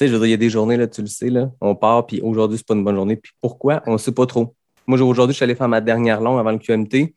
[0.00, 1.74] sais, je veux dire, il y a des journées, là, tu le sais, là, on
[1.74, 3.16] part, puis aujourd'hui, c'est pas une bonne journée.
[3.16, 3.82] Puis pourquoi?
[3.86, 4.54] On ne sait pas trop.
[4.90, 7.14] Moi, aujourd'hui, je suis allé faire ma dernière longue avant le QMT.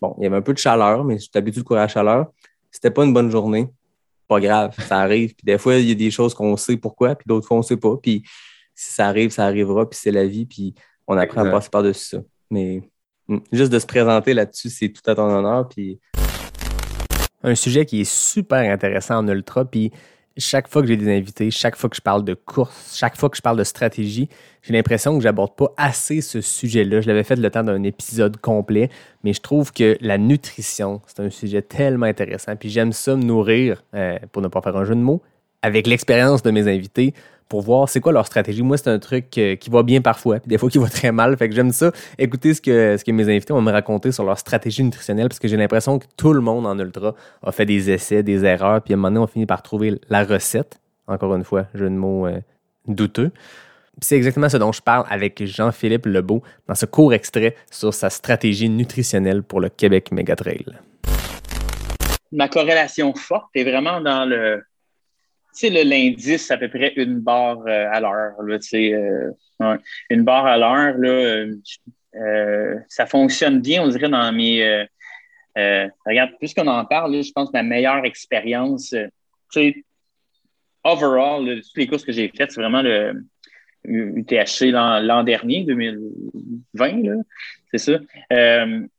[0.00, 1.84] Bon, il y avait un peu de chaleur, mais je suis habitué de courir à
[1.84, 2.26] la chaleur.
[2.68, 3.68] C'était pas une bonne journée.
[4.26, 5.32] Pas grave, ça arrive.
[5.36, 7.60] Puis des fois, il y a des choses qu'on sait pourquoi, puis d'autres fois, on
[7.60, 7.96] ne sait pas.
[7.96, 8.24] Puis
[8.74, 10.74] si ça arrive, ça arrivera, puis c'est la vie, puis
[11.06, 12.18] on apprend à passer par-dessus ça.
[12.50, 12.82] Mais
[13.28, 15.68] mm, juste de se présenter là-dessus, c'est tout à ton honneur.
[15.68, 16.00] Puis
[17.44, 19.92] un sujet qui est super intéressant en ultra, puis
[20.36, 23.28] chaque fois que j'ai des invités, chaque fois que je parle de course, chaque fois
[23.28, 24.28] que je parle de stratégie,
[24.62, 27.00] j'ai l'impression que j'aborde pas assez ce sujet-là.
[27.00, 28.90] Je l'avais fait le temps d'un épisode complet,
[29.24, 32.56] mais je trouve que la nutrition, c'est un sujet tellement intéressant.
[32.56, 35.22] Puis j'aime ça me nourrir, euh, pour ne pas faire un jeu de mots,
[35.62, 37.14] avec l'expérience de mes invités
[37.52, 38.62] pour voir c'est quoi leur stratégie.
[38.62, 41.12] Moi, c'est un truc euh, qui va bien parfois, puis des fois qui va très
[41.12, 41.36] mal.
[41.36, 41.92] Fait que j'aime ça.
[42.16, 45.38] Écouter ce que, ce que mes invités vont me raconter sur leur stratégie nutritionnelle, parce
[45.38, 48.80] que j'ai l'impression que tout le monde en ultra a fait des essais, des erreurs,
[48.80, 50.80] puis à un moment donné, on finit par trouver la recette.
[51.06, 52.40] Encore une fois, jeu de mots euh,
[52.88, 53.32] douteux.
[54.00, 58.08] C'est exactement ce dont je parle avec Jean-Philippe Lebeau dans ce court extrait sur sa
[58.08, 60.64] stratégie nutritionnelle pour le Québec Megatrail.
[62.32, 64.62] Ma corrélation forte est vraiment dans le,
[65.52, 68.34] sais, l'indice, à peu près une barre euh, à l'heure.
[68.40, 69.78] Euh,
[70.10, 71.46] une barre à l'heure, là,
[72.16, 74.86] euh, ça fonctionne bien, on dirait, dans mes.
[76.06, 79.04] regarde, puisqu'on en parle, je pense que ma meilleure expérience, tu
[79.50, 79.84] sais,
[80.84, 83.24] overall, toutes les courses que j'ai faites, c'est vraiment le
[83.84, 87.22] UTHC l'an dernier, 2020,
[87.70, 87.98] c'est ça.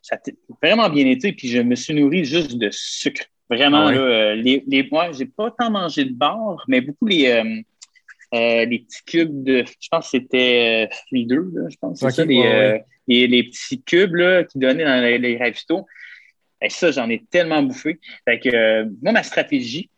[0.01, 0.19] ça a
[0.61, 3.23] vraiment bien été, puis je me suis nourri juste de sucre.
[3.53, 7.05] Vraiment, ah là, euh, les, les, moi, j'ai pas tant mangé de bar, mais beaucoup
[7.05, 7.43] les, euh,
[8.33, 11.99] euh, les petits cubes de, je pense que c'était fruits 2, là, je pense.
[11.99, 15.85] C'est ça, les, les, les, petits cubes là, qui donnaient dans les, les ravitaux.
[16.61, 17.99] Et ça, j'en ai tellement bouffé.
[18.25, 19.89] Fait que, moi, ma stratégie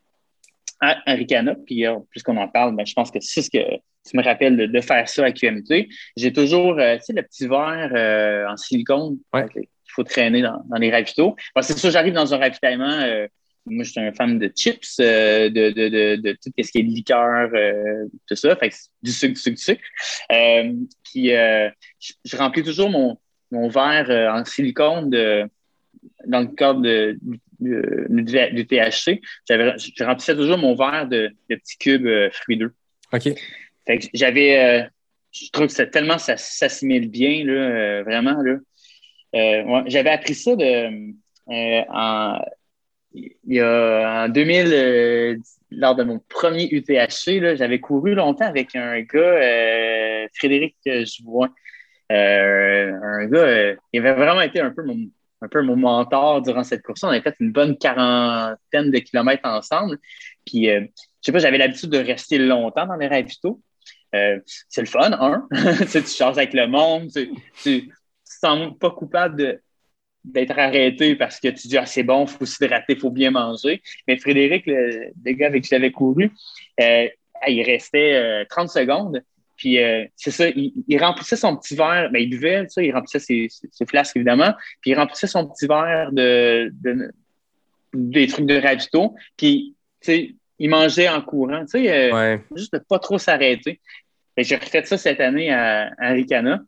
[0.81, 3.77] à Ricana, puis puisqu'on en parle, ben, je pense que c'est ce que
[4.07, 5.87] tu me rappelles de, faire ça à QMT.
[6.17, 9.17] J'ai toujours, tu sais, le petit verre en silicone.
[9.33, 9.45] Ouais
[9.95, 11.35] faut traîner dans, les ravitaux.
[11.61, 12.99] c'est sûr, j'arrive dans un ravitaillement.
[13.67, 16.83] Euh, moi, je suis un fan de chips, euh, de, de, tout ce qui est
[16.83, 18.55] de liqueur, euh, tout ça.
[18.55, 18.71] Fait
[19.01, 19.83] du sucre, du sucre, du sucre.
[21.03, 23.17] puis, je, remplis toujours mon,
[23.51, 25.49] mon verre en silicone de,
[26.25, 27.17] dans le cadre de,
[27.59, 29.21] du THC.
[29.49, 32.73] Je remplissais toujours mon verre de, petits cubes fruits d'eux.
[33.13, 33.29] OK.
[33.87, 34.89] Fait que j'avais.
[35.31, 38.41] je trouve que tellement ça s'assimile bien, là, vraiment.
[38.41, 38.57] Là.
[39.35, 41.13] Euh, j'avais appris ça de,
[41.49, 42.39] euh, en,
[43.15, 45.37] il y a, en 2000, euh,
[45.71, 51.49] lors de mon premier UTHC, j'avais couru longtemps avec un gars, Frédéric Jouin.
[52.09, 55.09] un gars, il avait vraiment été un peu mon,
[55.41, 57.03] un peu mon mentor durant cette course.
[57.03, 59.97] On avait fait une bonne quarantaine de kilomètres ensemble.
[60.45, 60.87] Puis, je
[61.21, 63.61] sais pas, j'avais l'habitude de rester longtemps dans les ravitaux.
[64.11, 65.47] c'est le fun, hein?
[65.91, 67.09] tu, tu charges avec le monde,
[67.63, 67.91] tu,
[68.23, 69.61] sens pas coupable
[70.25, 73.31] d'être arrêté parce que tu dis ah, c'est bon, il faut s'hydrater, il faut bien
[73.31, 73.81] manger.
[74.07, 76.31] Mais Frédéric, le, gars avec qui j'avais couru,
[76.81, 77.07] euh,
[77.47, 79.23] il restait 30 euh, secondes.
[79.55, 83.85] Puis euh, c'est ça, il, remplissait son petit verre, ben, il buvait, il remplissait ses,
[83.87, 86.73] flasques évidemment, puis il remplissait son petit verre de,
[87.93, 89.73] des trucs de ravito, puis
[90.59, 91.63] il mangeait en courant,
[92.53, 93.79] juste de pas trop s'arrêter.
[94.37, 96.61] J'ai refait ça cette année à, à Ricana.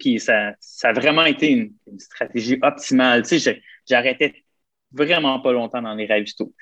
[0.00, 3.22] Puis ça, ça a vraiment été une, stratégie optimale.
[3.22, 4.42] Tu sais, j'arrêtais
[4.90, 6.52] vraiment pas longtemps dans les ravitaux.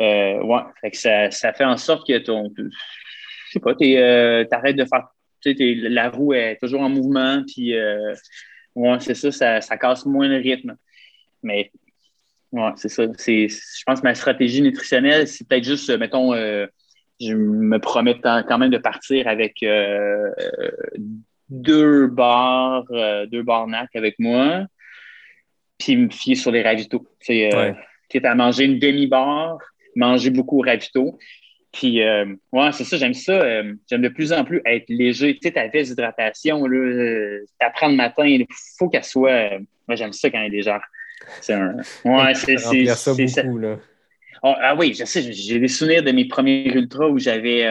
[0.00, 2.52] Euh, ouais, fait que ça, ça, fait en sorte que ton.
[2.56, 2.62] Je
[3.52, 5.08] sais pas, euh, arrêtes de faire.
[5.40, 8.14] Tu sais, la roue est toujours en mouvement, puis euh,
[8.74, 10.76] ouais, c'est ça, ça, casse moins le rythme.
[11.42, 11.72] Mais
[12.52, 13.04] ouais, c'est ça.
[13.04, 16.66] Je pense que ma stratégie nutritionnelle, c'est peut-être juste, mettons, euh,
[17.20, 19.64] je me promets quand même de partir avec
[21.48, 24.66] deux bars, euh, deux bars NAC avec moi,
[25.78, 27.06] puis me fier sur les ravitaux.
[27.20, 27.72] C'est euh,
[28.12, 28.26] ouais.
[28.26, 29.58] à manger une demi-barre,
[29.96, 31.18] manger beaucoup ravito.
[31.72, 33.32] Puis, euh, ouais, c'est ça, j'aime ça.
[33.32, 35.34] Euh, j'aime de plus en plus être léger.
[35.34, 38.46] Tu sais, ta veste d'hydratation, là, t'apprends le matin, il
[38.78, 39.50] faut qu'elle soit.
[39.86, 40.82] moi, j'aime ça quand elle est légère.
[41.40, 41.76] C'est un.
[42.04, 42.56] Ouais, c'est.
[42.56, 43.78] ça beaucoup, là.
[44.42, 47.68] Ah, ah, oui, je sais, j'ai des souvenirs de mes premiers ultras où j'avais.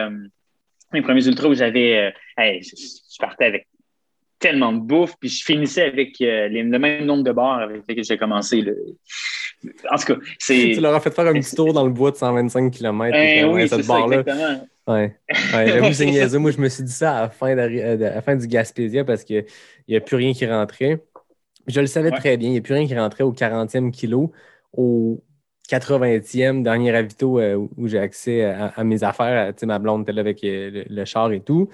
[0.92, 2.12] mes premiers ultras où j'avais.
[2.36, 3.67] Hey, je partais avec
[4.38, 8.04] tellement de bouffe, puis je finissais avec euh, le même nombre de bars avec lesquels
[8.04, 8.60] j'ai commencé.
[8.60, 8.76] Le...
[9.90, 10.72] En tout cas, c'est.
[10.74, 13.16] Tu leur as fait faire un petit tour dans le bois de 125 km.
[13.16, 14.22] Eh oui, cette barre-là.
[14.86, 15.16] Ouais.
[15.54, 16.38] ouais J'avoue, c'est.
[16.38, 19.04] Moi, je me suis dit ça à la fin, euh, à la fin du Gaspésia
[19.04, 19.44] parce qu'il
[19.88, 21.02] n'y a plus rien qui rentrait.
[21.66, 22.48] Je le savais très bien.
[22.48, 24.32] Il n'y a plus rien qui rentrait au 40e kilo.
[24.72, 25.22] Au
[25.68, 29.52] 80e, dernier ravito euh, où j'ai accès à, mes affaires.
[29.54, 31.68] Tu sais, ma blonde était là avec le, char et tout.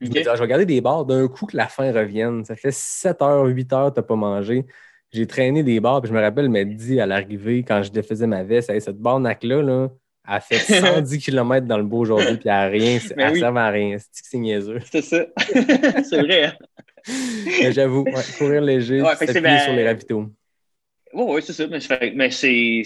[0.00, 2.44] Je me dis, ah, je vais regarder des bars d'un coup que la faim revienne.
[2.44, 4.64] Ça fait 7 heures, 8 heures, tu n'as pas mangé.
[5.12, 8.26] J'ai traîné des bars, puis je me rappelle m'être dit à l'arrivée, quand je défaisais
[8.26, 9.88] ma veste, cette barnaque-là, là,
[10.24, 10.58] a fait
[11.04, 13.42] 110 km dans le beau aujourd'hui, puis elle n'a rien, elle oui.
[13.42, 13.96] à rien.
[14.12, 14.80] C'est niaiseux?
[14.90, 15.26] C'est ça.
[16.08, 16.44] c'est vrai.
[16.46, 17.70] Hein.
[17.70, 18.04] J'avoue,
[18.38, 19.58] courir léger, ouais, c'est ben...
[19.60, 20.26] sur les ravitaux.
[21.12, 21.66] Oui, oui, c'est ça.
[21.66, 22.82] Mais, c'est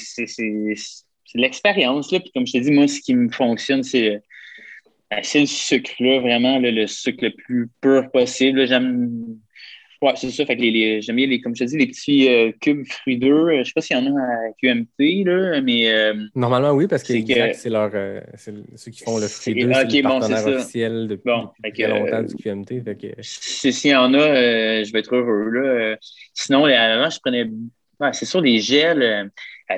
[1.34, 2.08] l'expérience.
[2.08, 4.22] Puis comme je t'ai dit, moi, ce qui me fonctionne, c'est
[5.10, 8.66] ben, le sucre, là, vraiment, le sucre le plus pur possible.
[8.66, 9.38] J'aime
[10.04, 10.44] Ouais, c'est ça.
[10.44, 13.16] Fait que les, j'aime bien, les, comme je te dis, les petits euh, cubes fruits
[13.16, 13.48] d'eux.
[13.58, 15.90] Je sais pas s'il y en a à QMT, là, mais.
[15.90, 17.14] Euh, Normalement, oui, parce que
[17.54, 17.90] c'est leur.
[17.94, 21.82] Euh, c'est ceux qui font le fruit d'eux, c'est le partenaire officiel depuis, bon, depuis
[21.84, 22.82] longtemps du QMT.
[22.84, 23.06] Fait que...
[23.22, 25.96] S'il y en a, je vais être heureux, là.
[26.34, 27.46] Sinon, avant, je prenais.
[28.12, 29.30] c'est sûr, les gels.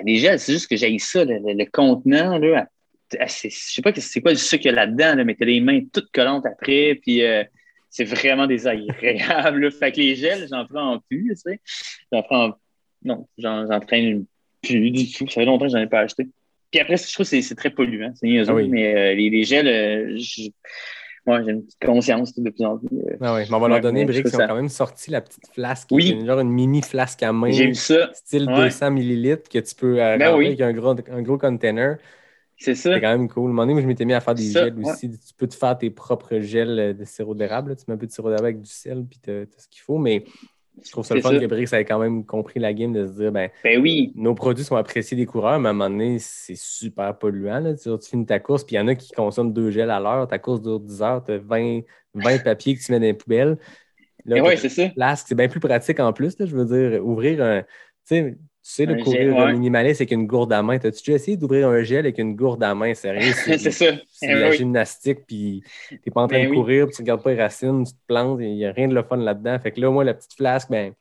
[0.04, 2.66] les gels, c'est juste que j'ai ça, le, contenant, là.
[3.12, 5.60] Je sais pas c'est quoi le sucre qu'il y a là-dedans, là, mais t'as les
[5.60, 7.22] mains toutes collantes après, puis
[7.90, 9.72] c'est vraiment désagréable.
[9.72, 11.60] fait que les gels, j'en prends plus, tu sais.
[12.12, 12.54] J'en prends.
[13.02, 14.26] Non, j'en traîne
[14.62, 15.26] plus du tout.
[15.28, 16.28] Ça fait longtemps que j'en ai pas acheté.
[16.70, 18.12] Puis après, je trouve que c'est très polluant.
[18.14, 20.18] C'est ah mais euh, les, les, gels, euh,
[21.24, 22.88] moi, j'ai une petite conscience de plus en plus.
[22.98, 25.20] Euh, ah oui, mais on va leur donner, Brick, ils ont quand même sorti la
[25.20, 25.88] petite flasque.
[25.90, 26.18] Oui.
[26.26, 27.50] Genre une mini flasque à main.
[27.50, 28.10] J'ai vu ça.
[28.12, 31.98] Style 200 millilitres que tu peux ben avec un gros, un gros container.
[32.58, 32.94] C'est ça.
[32.94, 33.44] C'est quand même cool.
[33.44, 35.10] À un moment donné, moi, je m'étais mis à faire des gels aussi.
[35.10, 37.76] Tu peux te faire tes propres gels euh, de sirop d'érable.
[37.76, 39.82] Tu mets un peu de sirop d'érable avec du sel, puis tu as, ce qu'il
[39.82, 39.98] faut.
[39.98, 40.24] Mais
[40.84, 43.12] je trouve ça le fun que Brix ait quand même compris la game de se
[43.12, 44.12] dire ben, ben, oui.
[44.14, 47.60] nos produits sont appréciés des coureurs, mais à un moment donné, c'est super polluant.
[47.60, 47.74] Là.
[47.74, 50.28] Tu, finis ta course, puis il y en a qui consomment deux gels à l'heure.
[50.28, 51.80] Ta course dure 10 heures, tu as 20,
[52.14, 53.58] 20 papiers que tu mets dans les poubelles.
[54.24, 55.16] Là, ben c'est ça.
[55.16, 56.38] c'est bien plus pratique en plus.
[56.38, 57.62] Là, je veux dire, ouvrir un.
[57.62, 57.66] Tu
[58.04, 58.38] sais, tu
[58.70, 60.76] sais, le courir gel, minimaliste avec une gourde à main.
[60.76, 62.94] As-tu déjà essayé d'ouvrir un gel avec une gourde à main?
[62.94, 63.32] Sérieux?
[63.32, 63.86] C'est ça.
[64.10, 65.62] C'est de la gymnastique, puis
[66.02, 67.98] t'es pas en train ben de courir, puis tu regardes pas les racines, tu te
[68.06, 69.58] plantes, il n'y a rien de le fun là-dedans.
[69.58, 70.92] Fait que là, moi, la petite flasque, ben,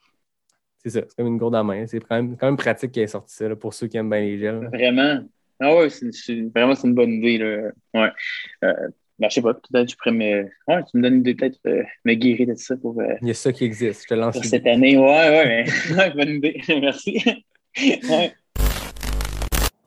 [0.83, 1.87] c'est ça, c'est comme une gourde à main.
[1.87, 4.21] C'est quand même, quand même pratique qu'il ait sorti ça pour ceux qui aiment bien
[4.21, 4.69] les gels.
[4.71, 5.23] Vraiment.
[5.59, 6.09] Ah ouais, c'est,
[6.53, 7.37] vraiment, c'est une bonne idée.
[7.37, 7.71] Là.
[7.93, 8.11] Ouais.
[8.63, 8.73] Euh,
[9.17, 10.43] ben, je sais pas, peut-être tu pourrais me.
[10.67, 12.99] Ouais, tu me donnes une idée, peut-être euh, me guérir de ça pour.
[12.99, 14.35] Euh, il y a ça qui existe, je te lance.
[14.35, 15.65] Pour cette année, ouais, ouais,
[15.95, 16.61] mais bonne idée.
[16.81, 17.23] Merci.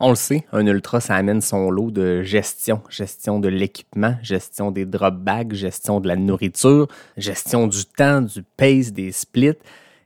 [0.00, 2.82] On le sait, un ultra, ça amène son lot de gestion.
[2.88, 6.86] Gestion de l'équipement, gestion des drop bags, gestion de la nourriture,
[7.16, 9.58] gestion du temps, du pace, des splits.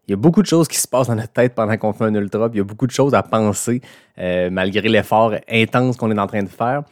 [0.08, 2.04] Il y a beaucoup de choses qui se passent dans notre tête pendant qu'on fait
[2.04, 2.48] un ultra.
[2.52, 3.82] Il y a beaucoup de choses à penser
[4.18, 6.84] euh, malgré l'effort intense qu'on est en train de faire.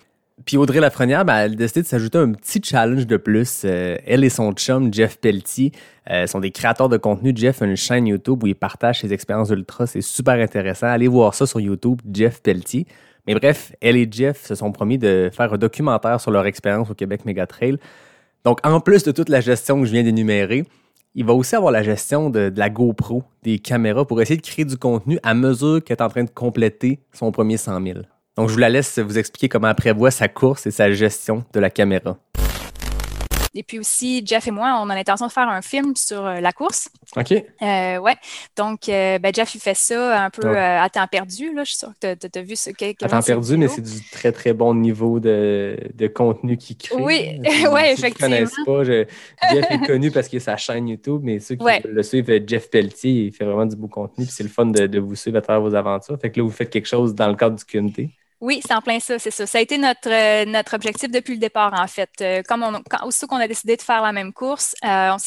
[0.44, 3.62] Puis Audrey Lafrenière, ben, elle a décidé de s'ajouter un petit challenge de plus.
[3.64, 5.72] Euh, elle et son chum, Jeff Pelletier,
[6.10, 7.32] euh, sont des créateurs de contenu.
[7.34, 9.86] Jeff a une chaîne YouTube où il partage ses expériences ultra.
[9.86, 10.86] C'est super intéressant.
[10.86, 12.86] Allez voir ça sur YouTube, Jeff Pelletier.
[13.26, 16.90] Mais bref, elle et Jeff se sont promis de faire un documentaire sur leur expérience
[16.90, 17.76] au Québec Megatrail.
[18.44, 20.64] Donc, en plus de toute la gestion que je viens d'énumérer,
[21.14, 24.46] il va aussi avoir la gestion de, de, la GoPro, des caméras, pour essayer de
[24.46, 27.98] créer du contenu à mesure qu'elle est en train de compléter son premier 100 000.
[28.36, 31.44] Donc, je vous la laisse vous expliquer comment elle prévoit sa course et sa gestion
[31.52, 32.18] de la caméra.
[33.52, 36.40] Et puis aussi, Jeff et moi, on a l'intention de faire un film sur euh,
[36.40, 36.88] la course.
[37.16, 37.32] OK.
[37.32, 38.14] Euh, ouais.
[38.56, 41.52] Donc, euh, ben, Jeff, il fait ça un peu à temps perdu.
[41.52, 41.64] Là.
[41.64, 43.04] Je suis sûre que tu as, vu ce que.
[43.04, 46.94] À temps perdu, mais c'est du très, très bon niveau de, de contenu qu'il crée.
[46.96, 48.36] Oui, effectivement.
[48.36, 48.84] Je ne pas.
[49.52, 52.70] Jeff est connu parce qu'il a sa chaîne YouTube, mais ceux qui le suivent, Jeff
[52.70, 54.26] Pelletier, il fait vraiment du beau contenu.
[54.26, 56.16] Puis c'est le fun de, de, vous suivre à travers vos aventures.
[56.20, 58.10] Fait que là, vous faites quelque chose dans le cadre du QNT.
[58.40, 59.46] Oui, c'est en plein ça, c'est ça.
[59.46, 62.10] Ça a été notre, euh, notre objectif depuis le départ, en fait.
[62.22, 65.18] Euh, comme on, quand, aussitôt qu'on a décidé de faire la même course, euh, on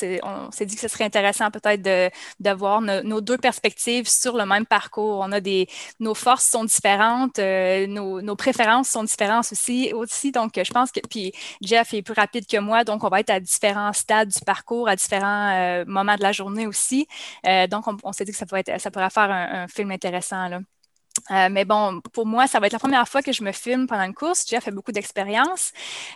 [0.51, 2.09] s'est dit que ce serait intéressant peut-être de,
[2.39, 5.19] de voir nos deux perspectives sur le même parcours.
[5.19, 5.67] On a des,
[5.99, 10.31] nos forces sont différentes, nos, nos, préférences sont différentes aussi, aussi.
[10.31, 13.29] Donc, je pense que, puis Jeff est plus rapide que moi, donc on va être
[13.29, 17.07] à différents stades du parcours, à différents moments de la journée aussi.
[17.69, 20.47] donc, on, s'est dit que ça pourrait, être, ça pourrait faire un, un film intéressant,
[20.47, 20.59] là.
[21.31, 23.87] Euh, mais bon, pour moi, ça va être la première fois que je me filme
[23.87, 24.45] pendant une course.
[24.47, 25.71] Jeff a beaucoup d'expérience,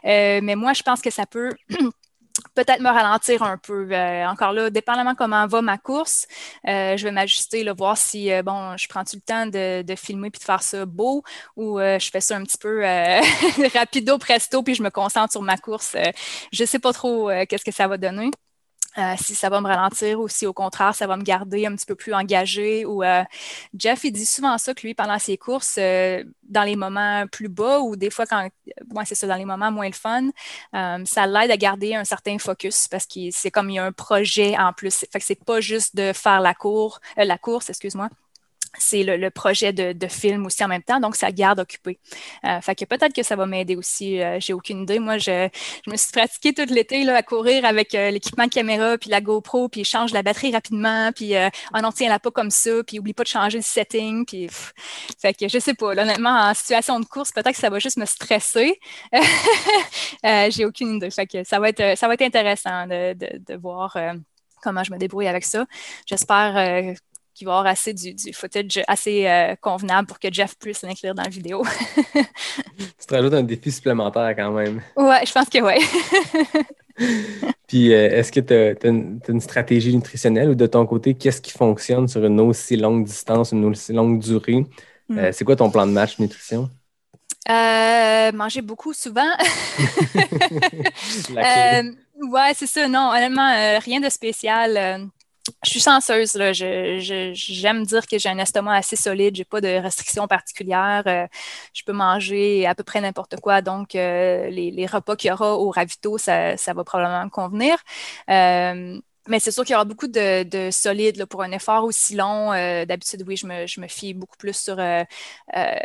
[0.05, 1.51] euh, mais moi, je pense que ça peut
[2.55, 3.88] peut-être me ralentir un peu.
[3.91, 6.27] Euh, encore là, dépendamment comment va ma course,
[6.65, 10.45] je vais m'ajuster, voir si, bon, je prends-tu le temps de, de, filmer puis de
[10.45, 11.23] faire ça beau
[11.55, 12.84] ou je fais ça un petit peu
[13.73, 15.95] rapido, presto, puis je me concentre sur ma course.
[16.51, 18.31] je ne sais pas trop qu'est-ce que ça va donner.
[18.98, 21.76] Euh, si ça va me ralentir ou si au contraire ça va me garder un
[21.76, 22.84] petit peu plus engagé.
[22.86, 23.24] Ou euh,
[23.78, 27.48] Jeff, il dit souvent ça que lui, pendant ses courses, euh, dans les moments plus
[27.48, 28.49] bas ou des fois quand,
[28.91, 30.30] moi c'est ça, dans les moments moins le fun,
[31.06, 33.91] ça l'aide à garder un certain focus parce que c'est comme il y a un
[33.91, 35.06] projet en plus.
[35.11, 38.10] Fait que c'est pas juste de faire la cour, la course, excuse-moi.
[38.77, 41.99] C'est le, projet de, film aussi en même temps, donc ça garde occupé.
[42.45, 44.99] Euh, fait que peut-être que ça va m'aider aussi, euh, j'ai aucune idée.
[44.99, 45.49] Moi, je,
[45.87, 49.69] me suis pratiquée tout l'été à courir avec euh, l'équipement de caméra, puis la GoPro,
[49.69, 51.33] puis change la batterie rapidement, puis
[51.73, 54.49] oh non, tiens-la pas comme ça, puis oublie pas de changer le setting, puis
[55.19, 57.97] fait que je sais pas, honnêtement, en situation de course, peut-être que ça va juste
[57.97, 58.79] me stresser.
[60.49, 61.09] j'ai aucune idée.
[61.11, 63.97] Fait que ça va être, ça va être intéressant de, de voir
[64.61, 65.65] comment je me débrouille avec ça.
[66.05, 66.95] J'espère
[67.38, 71.14] qu'il va y avoir assez du, footage assez euh, convenable pour que Jeff puisse l'inclure
[71.14, 71.64] dans la vidéo.
[72.15, 74.81] tu te rajoutes un défi supplémentaire quand même.
[74.95, 75.76] Ouais, je pense que oui.
[77.68, 81.51] Puis, euh, est-ce que tu as, une stratégie nutritionnelle ou de ton côté, qu'est-ce qui
[81.51, 84.65] fonctionne sur une aussi longue distance, une aussi longue durée?
[85.07, 85.19] Hmm.
[85.19, 86.69] Euh, c'est quoi ton plan de match nutrition?
[88.34, 89.22] manger beaucoup souvent.
[91.34, 92.89] ouais, c'est ça.
[92.89, 95.09] Non, honnêtement, rien de spécial
[95.64, 96.36] je suis chanceuse.
[96.36, 96.52] Là.
[96.53, 99.36] j'aime dire que j'ai un estomac assez solide.
[99.36, 101.03] J'ai pas de restrictions particulières.
[101.07, 101.28] Euh,
[101.74, 103.61] je peux manger à peu près n'importe quoi.
[103.61, 107.78] Donc, euh, les, repas qu'il y aura au ravito, ça, ça va probablement me convenir.
[108.30, 112.15] Euh, mais c'est sûr qu'il y aura beaucoup de, de solide pour un effort aussi
[112.15, 112.53] long.
[112.53, 115.03] Euh, d'habitude, oui, je me, je me, fie beaucoup plus sur euh,
[115.55, 115.75] euh,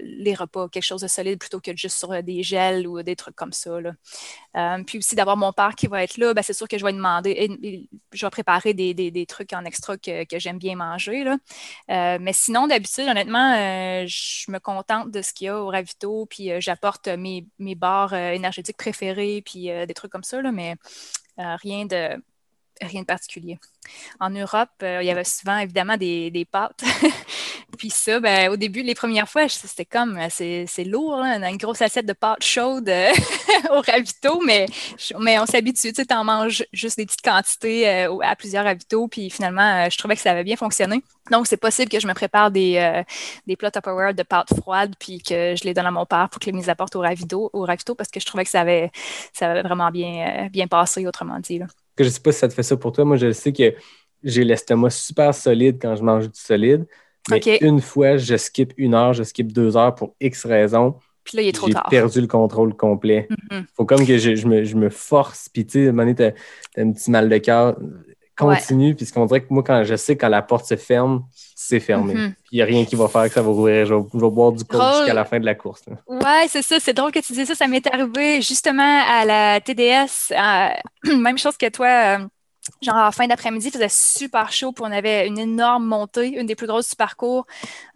[0.00, 3.36] les repas, quelque chose de solide plutôt que juste sur des gels ou des trucs
[3.36, 3.80] comme ça.
[3.80, 4.78] Là.
[4.86, 6.92] puis aussi d'avoir mon père qui va être là, ben, c'est sûr que je vais
[6.92, 11.24] demander, je vais préparer des, des, des trucs en extra que, que j'aime bien manger.
[11.24, 12.18] Là.
[12.18, 13.54] mais sinon, d'habitude, honnêtement,
[14.06, 18.14] je me contente de ce qu'il y a au ravito, puis j'apporte mes, mes barres
[18.14, 20.76] énergétiques préférées, puis des trucs comme ça, là, mais
[21.38, 22.20] rien de
[22.80, 23.58] rien de particulier.
[24.20, 26.82] En Europe, euh, il y avait souvent évidemment des, pâtes.
[27.78, 31.82] Puis ça, ben, au début, les premières fois, c'était comme, euh, c'est lourd, une grosse
[31.82, 33.12] assiette de pâtes chaudes euh,
[33.70, 34.66] au ravito, mais,
[35.10, 39.88] on s'habitue, tu sais, en manges juste des petites quantités à plusieurs ravitaux, puis finalement,
[39.90, 41.02] je trouvais que ça avait bien fonctionné.
[41.30, 43.02] Donc, c'est possible que je me prépare des,
[43.46, 46.38] des plats Tupperware de pâtes froides, puis que je les donne à mon père pour
[46.40, 48.90] qu'il les apporte au ravito, au ravito parce que je trouvais que ça avait,
[49.40, 51.60] vraiment bien, bien passé, autrement dit.
[51.96, 53.04] Que je sais pas si ça te fait ça pour toi.
[53.04, 53.74] Moi, je sais que
[54.22, 56.86] j'ai l'estomac super solide quand je mange du solide.
[57.30, 60.96] Mais une fois, je skip une heure, je skip deux heures pour X raisons.
[61.24, 61.88] Puis là, il est trop tard.
[61.90, 63.26] J'ai perdu le contrôle complet.
[63.30, 63.64] Il mm-hmm.
[63.74, 65.48] Faut comme que je, me, force.
[65.48, 67.76] Puis, tu sais, à un moment donné, t'as un petit mal de cœur.
[68.36, 68.94] Continue.
[68.94, 72.14] Puis, qu'on dirait que moi, quand je sais quand la porte se ferme, c'est fermé.
[72.14, 72.32] Mm-hmm.
[72.32, 73.86] Puis, il n'y a rien qui va faire que ça va rouvrir.
[73.86, 75.82] Je vais, boire du coke jusqu'à la fin de la course.
[76.06, 76.78] Ouais, c'est ça.
[76.78, 77.54] C'est drôle que tu dises ça.
[77.54, 80.32] Ça m'est arrivé justement à la TDS.
[81.16, 81.86] même chose que toi.
[81.86, 82.18] Euh,
[82.82, 86.46] genre en fin d'après-midi, il faisait super chaud, puis on avait une énorme montée, une
[86.46, 87.46] des plus grosses du parcours.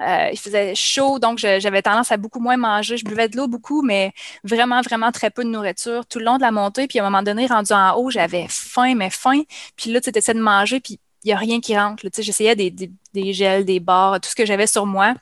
[0.01, 2.97] Euh, il faisait chaud, donc j'avais tendance à beaucoup moins manger.
[2.97, 4.13] Je buvais de l'eau beaucoup, mais
[4.45, 6.87] vraiment, vraiment très peu de nourriture tout le long de la montée.
[6.87, 9.43] Puis à un moment donné, rendu en haut, j'avais faim, mais faim.
[9.77, 12.05] Puis là, tu essaies de manger, puis il n'y a rien qui rentre.
[12.19, 15.15] J'essayais des, des, des gels, des bars, tout ce que j'avais sur moi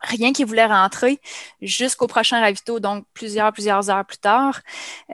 [0.00, 1.20] rien qui voulait rentrer
[1.62, 4.60] jusqu'au prochain ravito, donc plusieurs, plusieurs heures plus tard.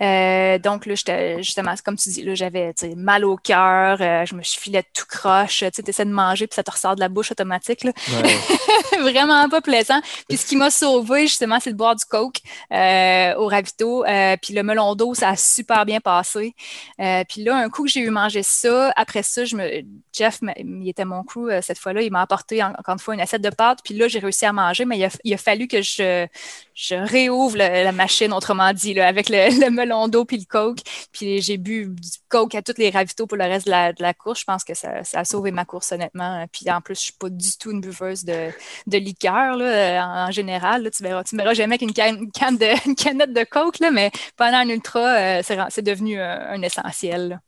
[0.00, 4.34] Euh, donc là, j'étais justement, comme tu dis, là, j'avais mal au cœur, euh, je
[4.34, 7.08] me suis filé tout croche, tu essaies de manger, puis ça te ressort de la
[7.08, 7.84] bouche automatique.
[7.84, 7.92] Là.
[9.00, 10.00] Vraiment pas plaisant.
[10.28, 12.38] Puis ce qui m'a sauvé, justement, c'est de boire du coke
[12.72, 14.04] euh, au ravito.
[14.42, 16.54] puis le melon d'eau, ça a super bien passé.
[16.98, 19.82] puis là, un coup que j'ai eu mangé ça, après ça, je me,
[20.12, 23.42] Jeff, il était mon crew cette fois-là, il m'a apporté encore une fois une assiette
[23.42, 23.80] de pâtes.
[23.84, 26.26] Puis là, j'ai réussi à manger mais il a, fallu que je,
[26.74, 30.80] je réouvre la machine, autrement dit, avec le, melon d'eau puis le coke.
[31.12, 34.40] Puis j'ai bu du coke à tous les ravitaux pour le reste de la, course.
[34.40, 36.44] Je pense que ça, a sauvé ma course, honnêtement.
[36.52, 38.48] Puis en plus, je suis pas du tout une buveuse de,
[38.86, 40.90] de liqueur, en, général.
[40.90, 44.68] tu verras, tu verras jamais qu'une canne, de, canette de coke, là, mais pendant un
[44.68, 47.40] ultra, euh, c'est devenu un, essentiel.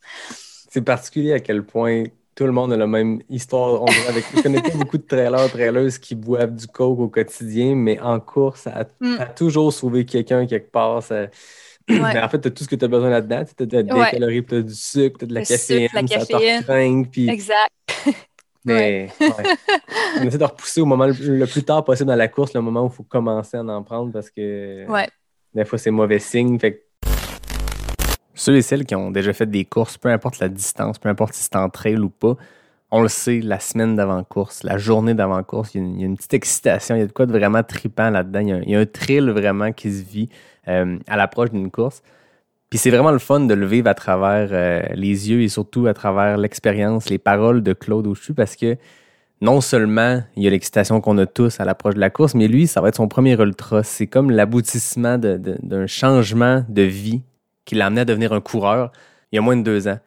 [0.71, 3.83] C'est particulier à quel point tout le monde a la même histoire.
[3.83, 7.75] On avec, je connais pas beaucoup de trailers, trailers qui boivent du coke au quotidien,
[7.75, 9.17] mais en course, ça mm.
[9.21, 11.03] a, toujours sauvé quelqu'un quelque part.
[11.89, 13.45] Mais en fait, tu as tout ce que tu as besoin là-dedans.
[13.45, 16.63] Tu as des calories, tu as du sucre, tu as de la caféine, sucre, la
[16.63, 17.07] caféine.
[17.07, 17.29] puis...
[17.29, 17.71] Exact.
[18.65, 19.11] Mais
[20.19, 22.85] on essaie de repousser au moment le, plus tard possible dans la course, le moment
[22.85, 24.87] où il faut commencer à en prendre parce que
[25.55, 26.59] des fois, c'est mauvais signe.
[26.59, 26.87] Fait
[28.35, 31.35] ceux et celles qui ont déjà fait des courses, peu importe la distance, peu importe
[31.35, 32.37] si c'est en trail ou pas,
[32.91, 36.95] on le sait, la semaine d'avant-course, la journée d'avant-course, il, y, a une petite excitation,
[36.95, 38.41] il y a de quoi de vraiment tripant là-dedans.
[38.41, 40.29] Il, y a un thrill vraiment qui se vit
[40.69, 42.03] euh, à l'approche d'une course.
[42.71, 45.87] Puis c'est vraiment le fun de le vivre à travers euh, les yeux et surtout
[45.87, 48.77] à travers l'expérience, les paroles de Claude Auchu, parce que
[49.41, 52.47] non seulement il y a l'excitation qu'on a tous à l'approche de la course, mais
[52.47, 53.83] lui, ça va être son premier ultra.
[53.83, 57.23] C'est comme l'aboutissement d'un changement de vie
[57.65, 58.93] qui l'a amené à devenir un coureur
[59.33, 59.99] il y a moins de deux ans.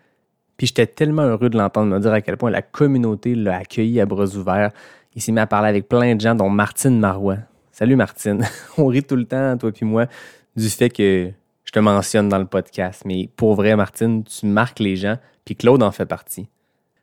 [0.55, 3.99] Puis j'étais tellement heureux de l'entendre me dire à quel point la communauté l'a accueilli
[3.99, 4.71] à bras ouverts.
[5.15, 7.38] il s'est mis à parler avec plein de gens, dont Martine Marois.
[7.71, 8.43] Salut Martine.
[8.77, 10.07] On rit tout le temps, toi puis moi,
[10.55, 11.29] du fait que
[11.63, 13.03] je te mentionne dans le podcast.
[13.05, 16.47] Mais pour vrai, Martine, tu marques les gens, puis Claude en fait partie.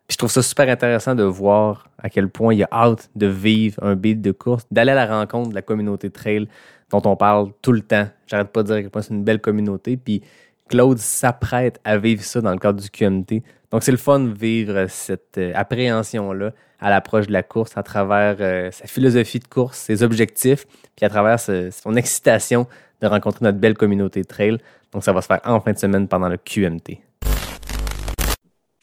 [0.06, 3.26] Puis je trouve ça super intéressant de voir à quel point il a hâte de
[3.26, 6.48] vivre un beat de course, d'aller à la rencontre de la communauté trail
[6.90, 8.06] dont on parle tout le temps.
[8.26, 9.96] J'arrête pas de dire que c'est une belle communauté.
[9.96, 10.22] Puis
[10.68, 13.42] Claude s'apprête à vivre ça dans le cadre du QMT.
[13.70, 17.82] Donc c'est le fun de vivre cette euh, appréhension-là à l'approche de la course à
[17.82, 20.66] travers euh, sa philosophie de course, ses objectifs,
[20.96, 22.66] puis à travers son excitation
[23.00, 24.58] de rencontrer notre belle communauté trail.
[24.92, 27.00] Donc ça va se faire en fin de semaine pendant le QMT.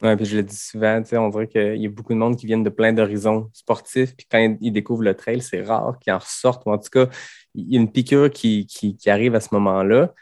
[0.02, 2.46] Oui, puis je le dis souvent, on dirait qu'il y a beaucoup de monde qui
[2.46, 6.18] viennent de plein d'horizons sportifs, puis quand ils découvrent le trail, c'est rare qu'ils en
[6.18, 7.06] ressortent, ou en tout cas,
[7.54, 10.12] il y a une piqûre qui, qui, arrive à ce moment-là.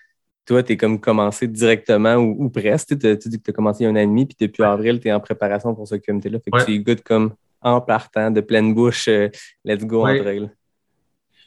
[0.50, 2.98] Toi, tu es comme commencé directement ou, presque.
[2.98, 4.64] Tu dis que tu as commencé il y a un an et demi, puis depuis
[4.64, 6.40] avril, tu es en préparation pour ce comité-là.
[6.40, 9.28] Fait que tu goûtes comme en partant, de pleine bouche, euh,
[9.64, 10.50] let's go en trail.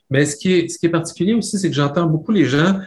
[0.09, 2.79] Mais ce qui est, ce qui est particulier aussi, c'est que j'entends beaucoup les gens.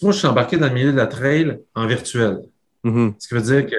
[0.00, 2.38] Moi, je suis embarqué dans le milieu de la trail en virtuel.
[2.82, 3.12] Mm-hmm.
[3.18, 3.76] Ce qui veut dire que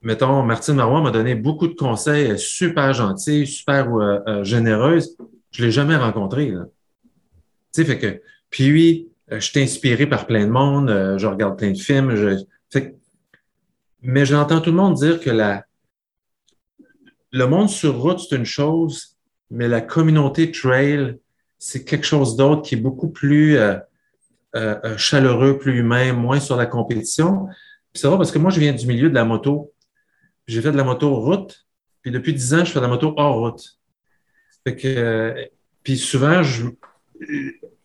[0.00, 5.18] mettons, Martine Marois m'a donné beaucoup de conseils, super gentille, super euh, euh, généreuse.
[5.50, 6.48] Je l'ai jamais rencontrée.
[6.48, 6.54] Tu
[7.72, 10.88] sais, fait que, puis, je suis inspiré par plein de monde,
[11.18, 12.14] je regarde plein de films.
[12.14, 12.96] Je, fait,
[14.02, 15.64] mais j'entends tout le monde dire que la,
[17.30, 19.16] le monde sur route, c'est une chose,
[19.50, 21.18] mais la communauté trail,
[21.58, 23.58] c'est quelque chose d'autre qui est beaucoup plus
[24.96, 27.48] chaleureux, plus humain, moins sur la compétition.
[27.94, 29.72] c'est vrai parce que moi, je viens du milieu de la moto
[30.46, 31.66] j'ai fait de la moto route,
[32.02, 33.78] puis depuis dix ans, je fais de la moto hors route.
[34.64, 35.44] Fait que, euh,
[35.82, 36.66] puis souvent, je,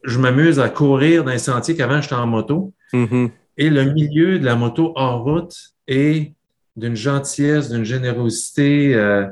[0.08, 2.74] je m'amuse à courir dans les sentiers qu'avant, j'étais en moto.
[2.94, 3.30] Mm-hmm.
[3.58, 5.56] Et le milieu de la moto hors route
[5.88, 6.34] est
[6.78, 9.28] d'une gentillesse, d'une générosité, euh,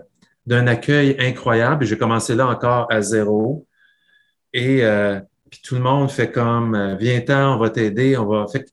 [0.45, 1.85] d'un accueil incroyable.
[1.85, 3.65] J'ai commencé là encore à zéro.
[4.52, 5.19] Et euh,
[5.49, 8.45] puis tout le monde fait comme viens-t'en, on va t'aider, on va.
[8.47, 8.65] Fait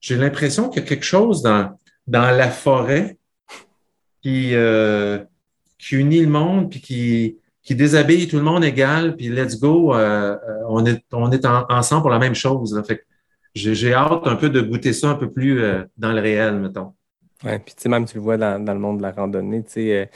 [0.00, 3.16] j'ai l'impression qu'il y a quelque chose dans, dans la forêt
[4.22, 5.18] qui, euh,
[5.78, 9.94] qui unit le monde, puis qui, qui déshabille tout le monde égal, puis let's go,
[9.94, 12.80] euh, euh, on est, on est ensemble pour la même chose.
[12.86, 13.04] Fait
[13.54, 15.62] j'ai hâte un peu de goûter ça un peu plus
[15.96, 16.92] dans le réel, mettons.
[17.44, 19.62] Oui, puis tu sais, même tu le vois dans, dans, le monde de la randonnée,
[19.62, 20.10] tu sais,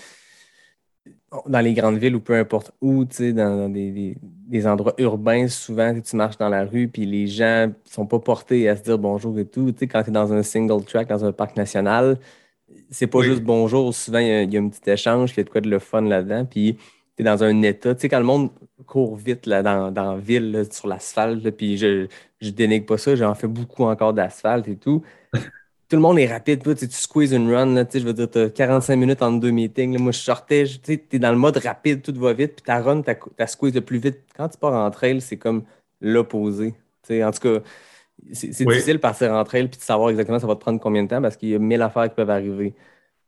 [1.46, 5.46] dans les grandes villes ou peu importe où, tu sais, dans, des, des, endroits urbains,
[5.48, 8.98] souvent, tu marches dans la rue, puis les gens sont pas portés à se dire
[8.98, 9.70] bonjour et tout.
[9.72, 12.18] Tu sais, quand tu es dans un single track, dans un parc national,
[12.90, 13.94] c'est pas juste bonjour.
[13.94, 16.02] Souvent, il y, a, un petit échange, il y a de quoi de le fun
[16.02, 16.46] là-dedans.
[16.46, 16.78] Puis,
[17.18, 17.94] es dans un état.
[17.94, 18.50] Tu sais, quand le monde
[18.86, 22.06] court vite là, dans, dans la ville, sur l'asphalte, puis je,
[22.40, 25.02] je dénigre pas ça, j'en fais beaucoup encore d'asphalte et tout.
[25.32, 26.62] tout le monde est rapide.
[26.62, 29.50] Toi, tu squeeze une run, là, je veux dire, tu as 45 minutes entre deux
[29.50, 29.98] meetings.
[29.98, 33.02] moi, je sortais, tu es dans le mode rapide, tout va vite, puis ta run,
[33.02, 34.20] ta squeeze le plus vite.
[34.36, 35.64] Quand tu pars en trail, c'est comme
[36.00, 36.74] l'opposé.
[37.10, 37.62] En tout cas,
[38.32, 41.04] c'est difficile de partir en trail puis de savoir exactement ça va te prendre combien
[41.04, 42.74] de temps parce qu'il y a mille affaires qui peuvent arriver.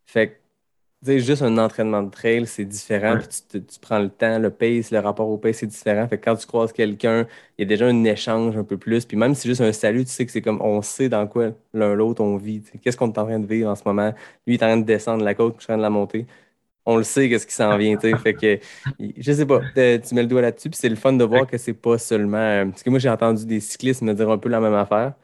[0.07, 0.35] Fait que,
[1.07, 3.19] juste un entraînement de trail, c'est différent.
[3.19, 6.07] Puis tu, prends le temps, le pace, le rapport au pace, c'est différent.
[6.09, 7.27] Fait que quand tu croises quelqu'un,
[7.59, 9.05] il y a déjà un échange un peu plus.
[9.05, 11.27] Puis même si c'est juste un salut, tu sais que c'est comme on sait dans
[11.27, 12.63] quoi l'un l'autre on vit.
[12.83, 14.13] Qu'est-ce qu'on est en train de vivre en ce moment?
[14.47, 15.91] Lui, il est en train de descendre la côte, je suis en train de la
[15.91, 16.27] monter
[16.87, 18.17] on le sait qu'est-ce qui s'en vient, tu sais.
[18.17, 18.59] Fait que,
[19.17, 21.59] je sais pas, tu mets le doigt là-dessus, puis c'est le fun de voir que
[21.59, 22.39] c'est pas seulement.
[22.39, 25.15] Euh, parce que moi, j'ai entendu des cyclistes me dire un peu la même affaire.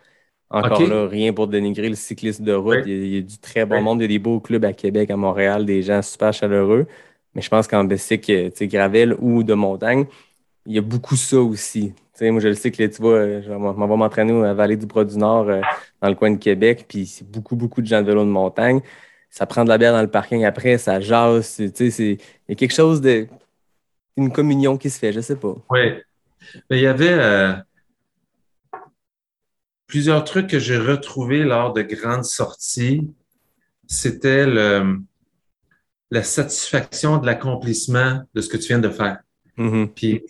[0.49, 2.85] Encore là, rien pour dénigrer le cycliste de route.
[2.87, 4.01] Il, y a, du très bon monde.
[4.01, 6.87] Il y a des beaux clubs à Québec, à Montréal, des gens super chaleureux.
[7.35, 10.07] Mais je pense qu'en bicycle, tu sais, gravel ou de montagne,
[10.65, 11.93] il y a beaucoup ça aussi.
[11.93, 14.55] Tu sais, moi, je le sais que tu vois, je m'en vais m'entraîner à la
[14.55, 15.61] vallée du Bras du Nord, euh,
[16.01, 18.81] dans le coin de Québec, puis c'est beaucoup, beaucoup de gens de vélo de montagne
[19.37, 21.57] ça prend de la bière dans le parking après, ça jase.
[21.57, 22.19] Tu sais, il
[22.49, 23.27] y a quelque chose de.
[24.17, 25.55] une communion qui se fait, je sais pas.
[25.69, 25.93] Oui.
[26.71, 27.53] il y avait euh,
[29.87, 33.09] plusieurs trucs que j'ai retrouvés lors de grandes sorties.
[33.87, 34.47] C'était
[36.11, 39.19] la satisfaction de l'accomplissement de ce que tu viens de faire.
[39.59, 39.89] Mm-hmm.
[39.95, 40.23] Puis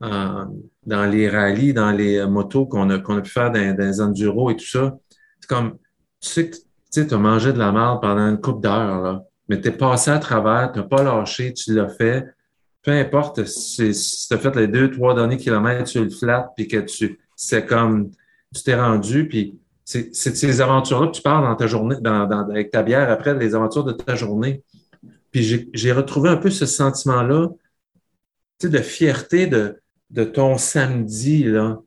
[0.00, 4.00] dans les rallyes, dans les motos qu'on a, qu'on a pu faire dans, dans les
[4.00, 4.96] enduros et tout ça,
[5.40, 5.78] c'est comme,
[6.20, 6.56] tu sais que
[6.90, 10.10] tu as mangé de la merde pendant une coupe d'heures, là, mais tu es passé
[10.12, 12.24] à travers, tu n'as pas lâché, tu l'as fait.
[12.82, 13.92] Peu importe si,
[14.28, 17.66] tu as fait les deux, trois derniers kilomètres sur le flat, puis que tu, c'est
[17.66, 18.10] comme,
[18.54, 22.70] tu t'es rendu, puis c'est ces aventures-là que tu parles dans ta journée, dans, avec
[22.70, 24.62] ta bière après, les aventures de ta journée.
[25.32, 27.48] Puis j'ai retrouvé un peu ce sentiment-là,
[28.58, 31.80] tu sais, de fierté de, de ton samedi, là,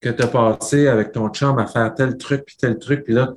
[0.00, 3.14] que tu as passé avec ton chum à faire tel truc, puis tel truc, puis
[3.14, 3.34] là,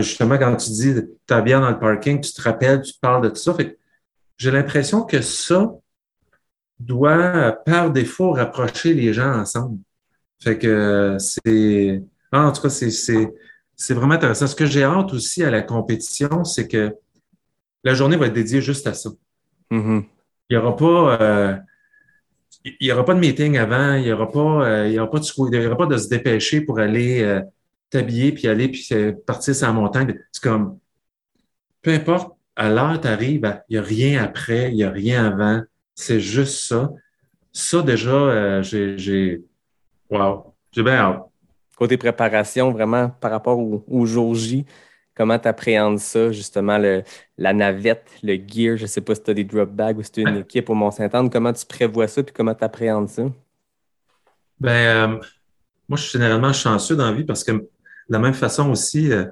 [0.00, 0.94] justement, quand tu dis
[1.26, 3.56] ta bien dans le parking, tu te rappelles, tu te parles de tout ça.
[4.36, 5.72] j'ai l'impression que ça,
[6.78, 9.78] doit, par défaut, rapprocher les gens ensemble.
[10.42, 12.02] Fait que c'est.
[12.32, 13.32] ah, en tout cas, c'est, c'est,
[13.74, 14.46] c'est vraiment intéressant.
[14.46, 16.94] Ce que j'ai hâte aussi à la compétition, c'est que
[17.84, 19.10] la journée va être dédiée juste à ça.
[19.70, 20.04] Mhm.
[20.50, 21.22] Il n'y aura pas.
[21.22, 21.56] euh,
[22.64, 25.10] il n'y aura pas de meeting avant, il n'y aura pas, euh, il y aura
[25.10, 27.40] pas de, sco- il y aura pas de se dépêcher pour aller euh,
[27.90, 28.88] t'habiller puis aller puis
[29.26, 30.18] partir sur la montagne.
[30.32, 30.78] C'est comme
[31.82, 34.90] peu importe, à l'heure tu arrives, ben, il n'y a rien après, il n'y a
[34.90, 35.62] rien avant.
[35.94, 36.90] C'est juste ça.
[37.52, 39.42] Ça, déjà, j'ai,
[40.10, 41.22] wow, j'ai bien hâte.
[41.76, 44.64] Côté préparation, vraiment, par rapport au, au jour J,
[45.14, 47.02] comment tu appréhendes ça, justement, le,
[47.38, 50.02] la navette, le gear, je ne sais pas si tu as des drop bags ou
[50.02, 53.08] si tu as une équipe au Mont-Saint-Anne, comment tu prévois ça puis comment tu appréhendes
[53.08, 53.24] ça?
[54.60, 55.20] Ben, euh,
[55.88, 57.68] moi, je suis généralement chanceux dans la vie parce que de
[58.08, 59.24] la même façon aussi, euh,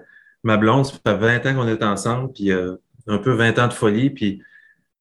[0.42, 2.76] ma blonde, ça fait 20 ans qu'on est ensemble, puis euh,
[3.06, 4.42] un peu 20 ans de folie, puis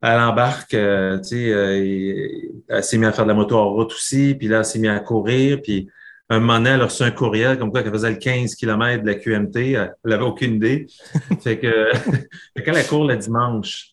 [0.04, 2.28] elle embarque, euh, tu sais, euh,
[2.68, 4.80] elle s'est mise à faire de la moto en route aussi, puis là, elle s'est
[4.80, 5.90] mise à courir, puis
[6.30, 9.04] un moment donné, elle a reçu un courriel comme quoi qu'elle faisait le 15 km
[9.04, 10.88] de la QMT, elle n'avait aucune idée.
[11.42, 11.92] fait que,
[12.58, 13.90] fait qu'elle elle court le dimanche.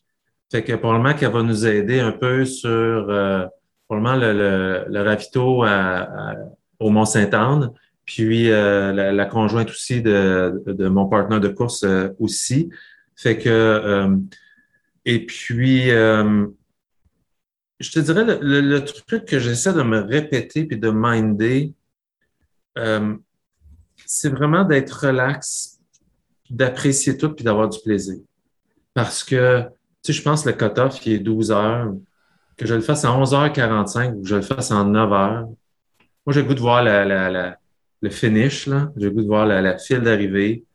[0.51, 3.45] Fait que probablement qu'elle va nous aider un peu sur euh,
[3.87, 5.69] probablement le, le, le ravito à-
[6.01, 6.35] à-
[6.79, 7.69] au Mont-Saint-Anne,
[8.05, 12.69] puis euh, la, la conjointe aussi de, de mon partenaire de course euh, aussi.
[13.15, 14.15] Fait que euh,
[15.05, 16.47] et puis euh,
[17.79, 21.73] je te dirais le, truc que j'essaie de me répéter puis de minder,
[22.77, 23.15] euh,
[24.05, 25.79] c'est vraiment d'être relax,
[26.49, 28.17] d'apprécier tout puis d'avoir du plaisir.
[28.93, 29.63] Parce que,
[30.03, 31.93] tu sais, je pense que le cut-off, est 12 heures.
[32.57, 35.47] Que je le fasse à 11h45 ou que je le fasse en 9 heures.
[36.25, 37.57] Moi, j'ai le goût de voir la, la, la-
[38.01, 38.91] le finish, là.
[38.97, 40.65] J'ai le goût de voir la, la file d'arrivée.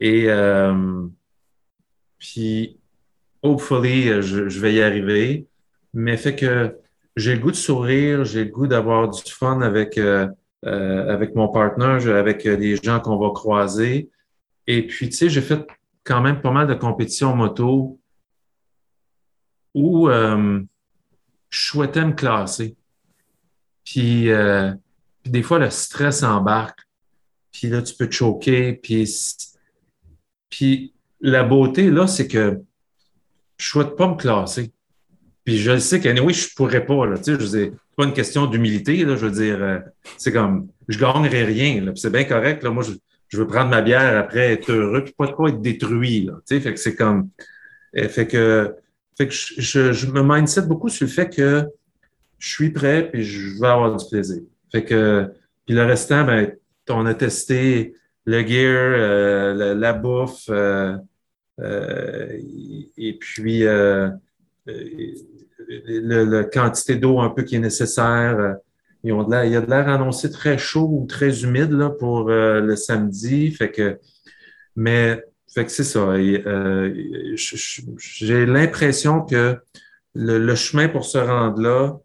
[0.00, 1.06] Et euh,
[2.18, 2.79] puis,
[3.42, 5.46] hopefully, euh, je, je vais y arriver.
[5.94, 6.76] Mais fait que
[7.16, 10.28] j'ai le goût de sourire, j'ai le goût d'avoir du fun avec, euh,
[10.66, 14.10] euh, avec mon partner, je- avec euh, les gens qu'on va croiser.
[14.66, 15.66] Et puis, tu sais, j'ai fait
[16.04, 17.98] quand même pas mal de compétitions moto
[19.74, 20.60] où euh,
[21.50, 22.76] je souhaitais me classer.
[23.84, 24.28] Puis,
[25.24, 26.78] des fois, le stress embarque.
[27.52, 28.74] Puis là, tu peux te choquer.
[28.74, 29.08] Puis,
[30.48, 32.60] puis la beauté, là, c'est que
[33.60, 34.72] je souhaite pas me classer.
[35.44, 37.16] Puis je le sais qu'anyway, je pourrais pas, là.
[37.26, 39.16] Je c'est pas une question d'humilité, là.
[39.16, 39.78] Je veux dire, euh,
[40.16, 41.92] c'est comme, je gagnerai rien, là.
[41.94, 42.70] C'est bien correct, là.
[42.70, 42.92] Moi, je,
[43.28, 46.34] je veux prendre ma bière après, être heureux, puis pas, pas être détruit, là.
[46.48, 47.28] Fait que c'est comme,
[47.96, 48.74] euh, fait que,
[49.16, 51.66] fait que je, je, je me mindset beaucoup sur le fait que
[52.38, 54.40] je suis prêt, puis je veux avoir du plaisir.
[54.72, 55.30] Fait que,
[55.66, 56.52] puis le restant, ben,
[56.88, 60.96] on a testé le gear, euh, la, la bouffe, euh,
[61.62, 64.08] et puis euh,
[64.68, 65.14] euh,
[65.68, 68.38] le quantité d'eau un peu qui est nécessaire.
[68.38, 68.54] Euh,
[69.02, 71.88] Ils ont de il y a de l'air annoncé très chaud ou très humide là,
[71.88, 73.50] pour euh, le samedi.
[73.50, 73.98] Fait que,
[74.76, 75.24] mais
[75.54, 76.00] fait que c'est ça.
[76.00, 76.92] Euh,
[77.96, 79.56] J'ai l'impression que
[80.14, 81.98] le, le chemin pour se rendre là,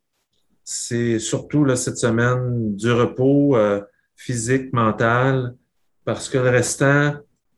[0.64, 3.82] c'est surtout là, cette semaine du repos euh,
[4.16, 5.56] physique, mental,
[6.06, 7.16] parce que le restant,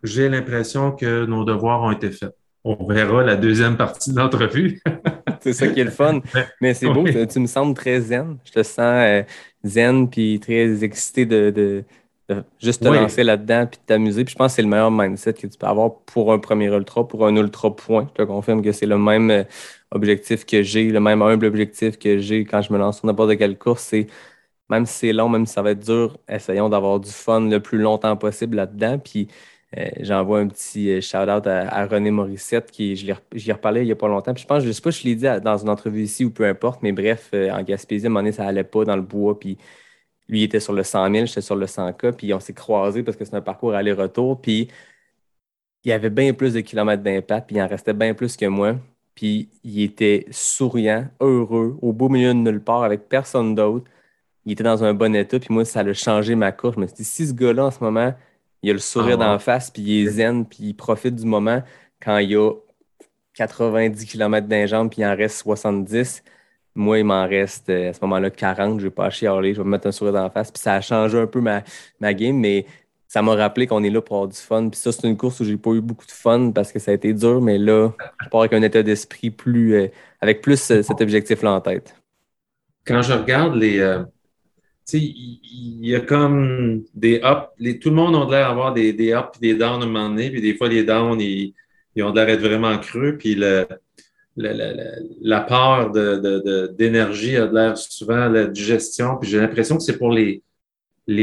[0.08, 2.36] j'ai l'impression que nos devoirs ont été faits.
[2.64, 4.82] On verra la deuxième partie de l'entrevue.
[5.42, 6.20] C'est ça qui est le fun.
[6.60, 7.28] Mais c'est beau, Oui.
[7.28, 8.38] tu, me sembles très zen.
[8.44, 9.22] Je te sens euh,
[9.64, 11.84] zen puis très excité de, de-
[12.28, 12.98] de juste te Oui.
[12.98, 14.26] lancer là-dedans puis de t'amuser.
[14.26, 16.66] Puis je pense que c'est le meilleur mindset que tu peux avoir pour un premier
[16.66, 18.10] ultra, pour un ultra point.
[18.18, 19.44] Je te confirme que c'est le même euh,
[19.92, 23.38] objectif que j'ai, le même humble objectif que j'ai quand je me lance sur n'importe
[23.38, 23.84] quelle course.
[23.84, 24.08] C'est
[24.70, 27.62] même si c'est long, même si ça va être dur, essayons d'avoir du fun le
[27.62, 29.00] plus longtemps possible là-dedans.
[29.00, 29.30] Puis
[30.02, 33.96] j'envoie un petit euh, shout-out à, René Morissette, qui j'y ai reparlé il n'y a
[33.96, 34.34] pas longtemps.
[34.34, 36.32] Puis je pense, je sais pas si je l'ai dit dans une entrevue ici ou
[36.32, 38.96] peu importe, mais bref, euh, en Gaspésie, à un moment donné, ça allait pas dans
[38.96, 39.40] le bois.
[39.40, 39.58] Puis
[40.30, 42.14] lui, était sur le 100 000, j'étais sur le 100K.
[42.14, 44.42] Puis on s'est croisés parce que c'est un parcours aller-retour.
[44.42, 44.70] Puis
[45.84, 48.76] il avait bien plus de kilomètres d'impact, puis il en restait bien plus que moi.
[49.16, 53.90] Puis il était souriant, heureux, au beau milieu de nulle part, avec personne d'autre.
[54.46, 56.76] Il était dans un bon état, puis moi, ça a changé ma course.
[56.76, 58.14] Je me suis dit, si ce gars-là, en ce moment,
[58.64, 59.26] il a le sourire Ah ouais.
[59.34, 61.64] la face, puis il est zen, puis il profite du moment
[62.02, 62.52] quand il y a
[63.36, 66.24] 90 km d'un jambe, puis il en reste 70.
[66.76, 68.80] Moi, il m'en reste euh, à ce moment-là 40.
[68.80, 70.52] Je vais pas à chialer, je vais me mettre un sourire dans la face.
[70.52, 71.64] Puis ça a changé un peu ma,
[72.00, 72.66] ma game, mais
[73.08, 74.70] ça m'a rappelé qu'on est là pour avoir du fun.
[74.70, 76.92] Puis ça, c'est une course où j'ai pas eu beaucoup de fun parce que ça
[76.92, 77.92] a été dur, mais là,
[78.24, 79.88] je pars avec un état d'esprit plus, euh,
[80.22, 81.96] avec plus euh, cet objectif-là en tête.
[82.86, 83.80] Quand je regarde les.
[83.80, 84.04] euh,
[84.94, 87.80] il y, a comme des ups.
[87.82, 90.10] Tout le monde a l'air d'avoir des, des ups et des downs à un moment
[90.10, 90.30] donné.
[90.30, 91.54] Puis des fois, les downs, ils,
[92.02, 93.18] ont de l'air d'être vraiment creux.
[93.18, 93.66] Puis la,
[95.42, 99.18] part d'énergie a de l'air souvent la digestion.
[99.18, 100.42] Puis j'ai l'impression que c'est pour les,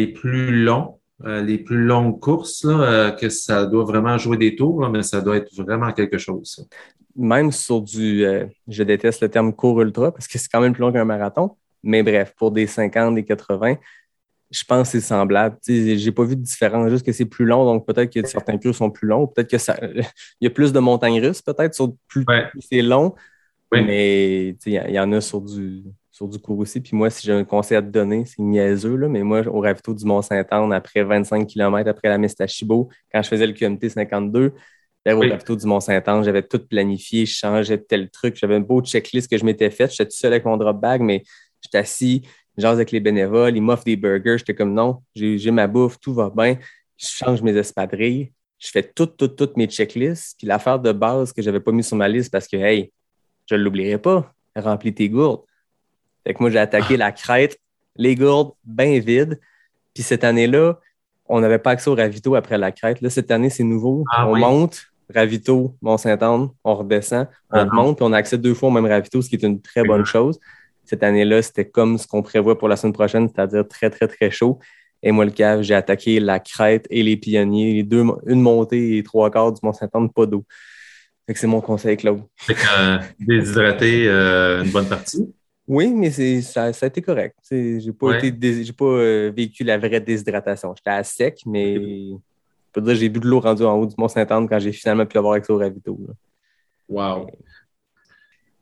[0.09, 4.87] plus longs, euh, les plus longues courses, euh, que ça doit vraiment jouer des tours,
[4.91, 6.69] mais ça doit être vraiment quelque chose.
[7.17, 10.75] Même sur du, euh, je déteste le terme court ultra parce que c'est quand même
[10.75, 13.77] plus long qu'un marathon, mais bref, pour des 50, des 80,
[14.51, 15.57] je pense que c'est semblable.
[15.67, 18.75] J'ai pas vu de différence, juste que c'est plus long, donc peut-être que certains cours
[18.75, 20.05] sont plus longs, peut-être que ça, il
[20.43, 22.49] y a plus de montagnes russes, peut-être sur plus, Ouais.
[22.51, 23.15] plus c'est long,
[23.73, 23.83] Oui.
[23.85, 26.81] mais il y, y en a sur du sur du cours aussi.
[26.81, 29.59] Puis moi, si j'ai un conseil à te donner, c'est niaiseux, là, mais moi, au
[29.61, 34.53] ravito du Mont-Saint-Anne, après 25 km après la Mestachibo, quand je faisais le QMT 52,
[35.05, 35.31] là, au Oui.
[35.31, 39.37] ravito du Mont-Saint-Anne, j'avais tout planifié, je changeais tel truc, j'avais une beau checklist que
[39.37, 39.91] je m'étais faite.
[39.91, 41.25] J'étais tout seul avec mon drop bag, mais
[41.65, 42.23] j'étais assis,
[42.57, 44.37] j'ose avec les bénévoles, ils m'offrent des burgers.
[44.39, 46.59] J'étais comme non, j'ai ma bouffe, tout va bien.
[46.97, 50.37] Je change mes espadrilles, je fais toutes, toutes, toutes mes checklists.
[50.39, 52.93] Puis l'affaire de base que j'avais pas mis sur ma liste parce que, hey,
[53.51, 55.43] je ne l'oublierai pas, remplis tes gourdes.
[56.27, 57.59] Fait que moi, j'ai attaqué la crête,
[57.97, 59.39] les gourdes bien vides.
[59.93, 60.79] Puis cette année-là,
[61.27, 63.01] on n'avait pas accès au ravito après la crête.
[63.01, 64.05] Là, cette année, c'est nouveau.
[64.11, 64.41] Ah on oui.
[64.41, 64.83] monte,
[65.15, 67.65] ravito, Mont-Saint-Anne, on redescend, on Ah.
[67.65, 69.83] remonte, puis on a accès deux fois au même ravito, ce qui est une très
[69.85, 70.39] bonne chose.
[70.85, 74.31] Cette année-là, c'était comme ce qu'on prévoit pour la semaine prochaine, c'est-à-dire très, très, très
[74.31, 74.59] chaud.
[75.03, 78.97] Et moi, le cave, j'ai attaqué la crête et les pionniers, les deux, une montée
[78.99, 80.45] et trois quarts du Mont-Saint-Anne, pas d'eau.
[81.27, 82.23] Que c'est mon conseil, Claude.
[82.37, 85.27] Fait que, euh, déshydraté euh, une bonne partie.
[85.67, 87.35] Oui, mais c'est, ça, ça a été correct.
[87.43, 88.29] C'est- J'ai pas, Ouais.
[88.29, 90.75] été pas euh, vécu la vraie déshydratation.
[90.77, 92.17] J'étais à sec, mais je
[92.73, 95.17] peux dire j'ai bu de l'eau rendue en haut du Mont-Saint-Anne quand j'ai finalement pu
[95.17, 95.99] avoir accès au ravito.
[96.07, 96.15] là.
[96.89, 97.27] Wow.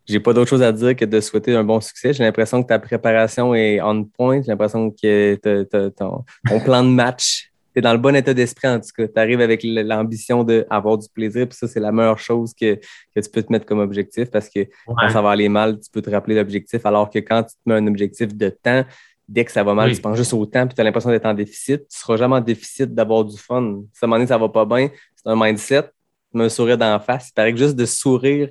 [0.08, 2.12] J'ai pas d'autre chose à dire que de souhaiter un bon succès.
[2.12, 4.42] J'ai l'impression que ta préparation est on point.
[4.42, 8.68] J'ai l'impression que ton, ton plan de match, tu es dans le bon état d'esprit
[8.68, 9.06] en tout cas.
[9.06, 13.20] Tu arrives avec l'ambition d'avoir du plaisir, puis ça, c'est la meilleure chose que, que
[13.20, 16.02] tu peux te mettre comme objectif parce que quand ça va aller mal, tu peux
[16.02, 18.84] te rappeler l'objectif, alors que quand tu te mets un objectif de temps,
[19.28, 19.94] dès que ça va mal, Oui.
[19.96, 21.88] tu penses juste au temps, puis tu as l'impression d'être en déficit.
[21.88, 23.82] Tu seras jamais en déficit d'avoir du fun.
[23.94, 26.76] Si à un moment donné, ça va pas bien, c'est un mindset, tu me sourire
[26.76, 27.28] d'en face.
[27.30, 28.50] Il paraît que juste de sourire,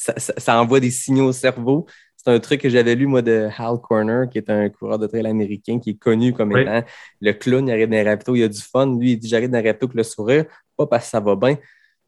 [0.00, 1.86] ça, ça- ça envoie des signaux au cerveau.
[2.16, 5.06] C'est un truc que j'avais lu, moi, de Hal Corner, qui est un coureur de
[5.06, 6.62] trail américain, qui est connu comme Oui.
[6.62, 6.82] étant
[7.20, 8.98] le clown, il arrive dans les raptos, il a du fun.
[8.98, 10.44] Lui, il dit J'arrive dans les raptos avec le sourire,
[10.76, 11.56] pas parce que ça va bien,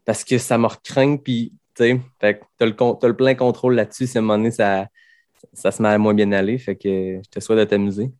[0.05, 4.07] parce que ça me recraint, puis tu sais, t'as le, plein contrôle là-dessus.
[4.07, 4.87] Si à un moment donné, ça,
[5.53, 8.11] ça se met à moins bien aller, fait que je te souhaite de t'amuser.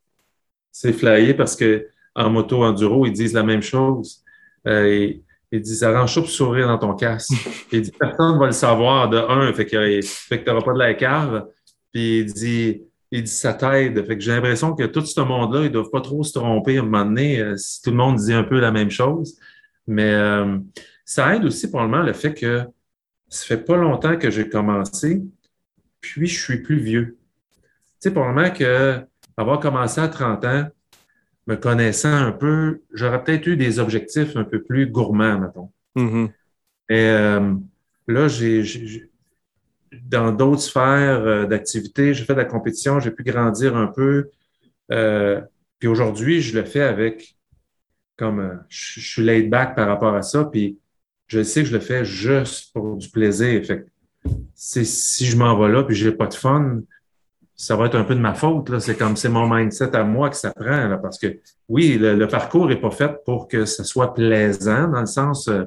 [0.71, 4.23] C'est flyé parce que en moto enduro, ils disent la même chose.
[4.67, 5.13] Euh,
[5.61, 7.33] disent arrange ça pour sourire dans ton casque.
[7.73, 10.65] il dit personne ne va le savoir de un, fait que, fait que tu n'auras
[10.65, 11.47] pas de la cave.
[11.93, 14.05] Puis il dit il dit ça t'aide.
[14.07, 16.79] Fait que j'ai l'impression que tout ce monde-là, ils ne doivent pas trop se tromper
[16.79, 19.39] à un moment donné euh, si tout le monde dit un peu la même chose.
[19.87, 20.59] Mais euh,
[21.05, 22.63] ça aide aussi probablement le fait que
[23.29, 25.23] ça fait pas longtemps que j'ai commencé,
[26.01, 27.19] puis je suis plus vieux.
[27.63, 29.01] Tu sais, probablement que
[29.37, 30.69] avoir commencé à 30 ans,
[31.47, 35.71] me connaissant un peu, j'aurais peut-être eu des objectifs un peu plus gourmands, mettons.
[35.97, 36.33] Mhm.
[36.89, 37.55] Et euh,
[38.09, 39.11] là, j'ai,
[40.05, 44.31] dans d'autres sphères euh, d'activité, j'ai fait de la compétition, j'ai pu grandir un peu.
[44.91, 45.41] Euh,
[45.79, 47.37] puis aujourd'hui, je le fais avec
[48.17, 50.79] comme je, je suis laid back par rapport à ça, puis
[51.27, 53.65] je sais que je le fais juste pour du plaisir.
[53.65, 53.87] Fait que
[54.55, 56.83] c'est- si je m'en vais là puis j'ai pas de fun,
[57.63, 58.71] ça va être un peu de ma faute.
[58.71, 58.81] Là.
[58.81, 60.89] C'est comme c'est mon mindset à moi que ça prend.
[60.89, 64.99] Là, parce que oui, le, parcours est pas fait pour que ce soit plaisant, dans
[64.99, 65.63] le sens euh,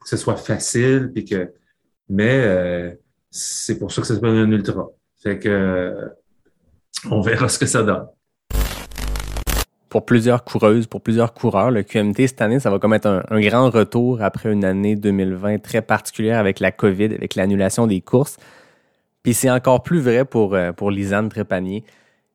[0.00, 1.52] que ce soit facile, puis que
[2.08, 2.92] mais euh,
[3.28, 4.86] c'est pour ça que ça s'appelle un ultra.
[5.20, 6.10] Fait que
[7.10, 8.06] on verra ce que ça donne.
[9.88, 13.40] pour plusieurs coureuses, pour plusieurs coureurs, le QMT cette année, ça va comme être un
[13.40, 18.36] grand retour après une année 2020 très particulière avec la COVID, avec l'annulation des courses.
[19.22, 21.84] Puis c'est encore plus vrai pour, euh, pour Lisanne Trépanier,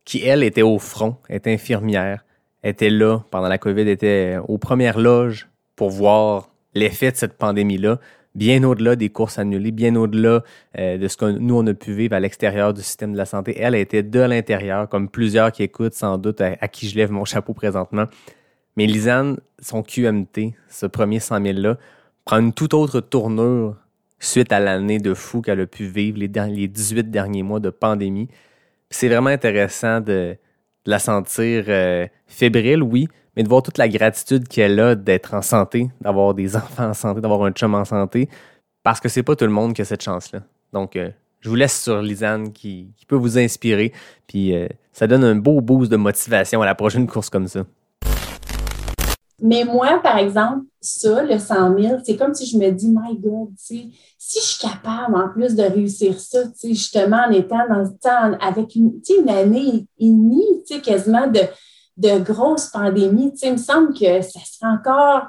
[0.05, 2.23] qui, elle, était au front, était infirmière,
[2.64, 7.99] était là pendant la COVID, était aux premières loges pour voir l'effet de cette pandémie-là,
[8.35, 10.43] bien au-delà des courses annulées, bien au-delà
[10.77, 13.26] euh, de ce que nous, on a pu vivre à l'extérieur du système de la
[13.26, 13.57] santé.
[13.59, 17.11] Elle été de l'intérieur, comme plusieurs qui écoutent sans doute, à, à qui je lève
[17.11, 18.05] mon chapeau présentement.
[18.77, 21.77] Mais Lisanne, son QMT, ce premier 100 000-là,
[22.26, 23.76] prend une toute autre tournure
[24.19, 27.69] suite à l'année de fou qu'elle a pu vivre, les, les 18 derniers mois de
[27.69, 28.27] pandémie.
[28.89, 30.38] C'est vraiment intéressant de,
[30.88, 35.41] la sentir euh, fébrile, oui, mais de voir toute la gratitude qu'elle a d'être en
[35.44, 38.30] santé, d'avoir des enfants en santé, d'avoir un chum en santé,
[38.81, 40.41] parce que c'est pas tout le monde qui a cette chance-là.
[40.73, 41.11] Donc, euh,
[41.41, 43.91] je vous laisse sur Lisanne qui, qui peut vous inspirer,
[44.26, 47.65] puis euh, ça donne un beau boost de motivation à la prochaine course comme ça.
[49.39, 53.18] Mais moi, par exemple, ça, le 100 000, c'est comme si je me dis, my
[53.18, 57.97] God, si je suis capable en plus de réussir ça, justement en étant dans le
[58.01, 61.41] temps, avec une, une année et demie, quasiment de,
[61.97, 65.27] de grosse pandémie, il me semble que ça serait encore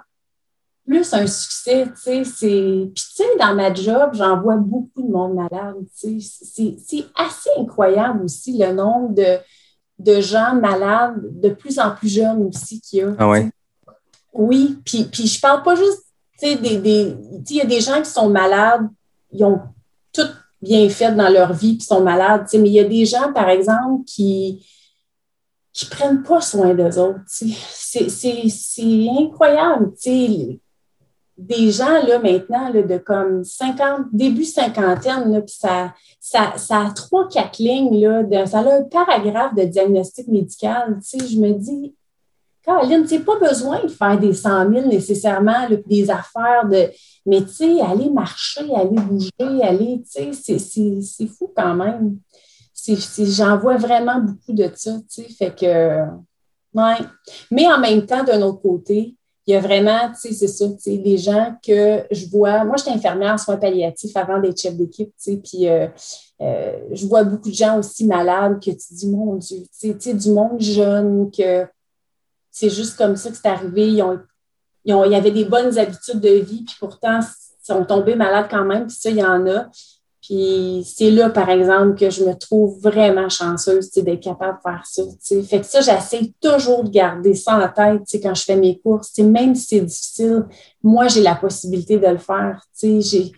[0.87, 2.91] plus un succès, tu sais, c'est...
[2.95, 6.75] Puis, tu sais, dans ma job, j'en vois beaucoup de monde malade, tu sais.
[6.83, 9.37] C'est assez incroyable aussi le nombre de,
[9.99, 13.15] de gens malades, de plus en plus jeunes aussi qu'il y a.
[13.19, 13.51] Ah ouais?
[14.39, 16.05] Oui, puis, puis je parle pas juste,
[16.39, 17.17] tu sais, des...
[17.51, 18.89] il y a des gens qui sont malades,
[19.33, 19.61] ils ont
[20.13, 20.29] tout
[20.63, 23.05] bien fait dans leur vie, qui sont malades, tu sais, mais il y a des
[23.05, 24.65] gens, par exemple, qui
[25.73, 27.21] qui prennent pas soin d'eux autres.
[27.27, 29.93] C'est incroyable.
[29.95, 30.61] tu sais
[31.39, 36.87] des gens là maintenant là, de comme 50, début cinquantaine, là, puis ça, ça, ça
[36.87, 40.99] a trois, quatre lignes, là, ça a un paragraphe de diagnostic médical.
[41.01, 41.95] Tu sais, je me dis,
[42.65, 46.91] Caroline, tu n'as pas besoin de faire des 100 000 nécessairement, là, des affaires de.
[47.27, 52.19] Mais tu sais, aller marcher, aller bouger, aller, tu sais, c'est fou quand même.
[53.19, 55.29] J'en vois vraiment beaucoup de ça, tu sais.
[55.29, 56.05] Fait que.
[56.75, 56.99] Ouais.
[57.51, 59.17] Mais en même temps, d'un autre côté,
[59.49, 62.65] il y a vraiment, tu sais, c'est ça, tu sais, des gens que je vois.
[62.65, 65.87] Moi, j'étais infirmière en soins palliatifs avant d'être chef d'équipe, tu sais, puis euh,
[66.43, 70.13] euh, je vois beaucoup de gens aussi malades que tu dis, mon Dieu, tu sais,
[70.13, 71.67] du monde jeune, que
[72.59, 73.89] c'est juste comme ça que c'est arrivé.
[73.89, 74.19] Ils ont,
[74.85, 78.17] ils ont, il y avait des bonnes habitudes de vie, puis pourtant, ils sont tombés
[78.17, 79.67] malades quand même, puis ça, il y en a.
[80.21, 84.83] Puis c'est là, par exemple, que je me trouve vraiment chanceuse d'être capable de faire
[84.85, 85.03] ça.
[85.45, 89.17] Fait que ça, j'essaie toujours de garder ça en tête quand je fais mes courses.
[89.19, 90.45] même si c'est difficile,
[90.83, 92.61] moi, j'ai la possibilité de le faire.
[92.83, 93.33] Il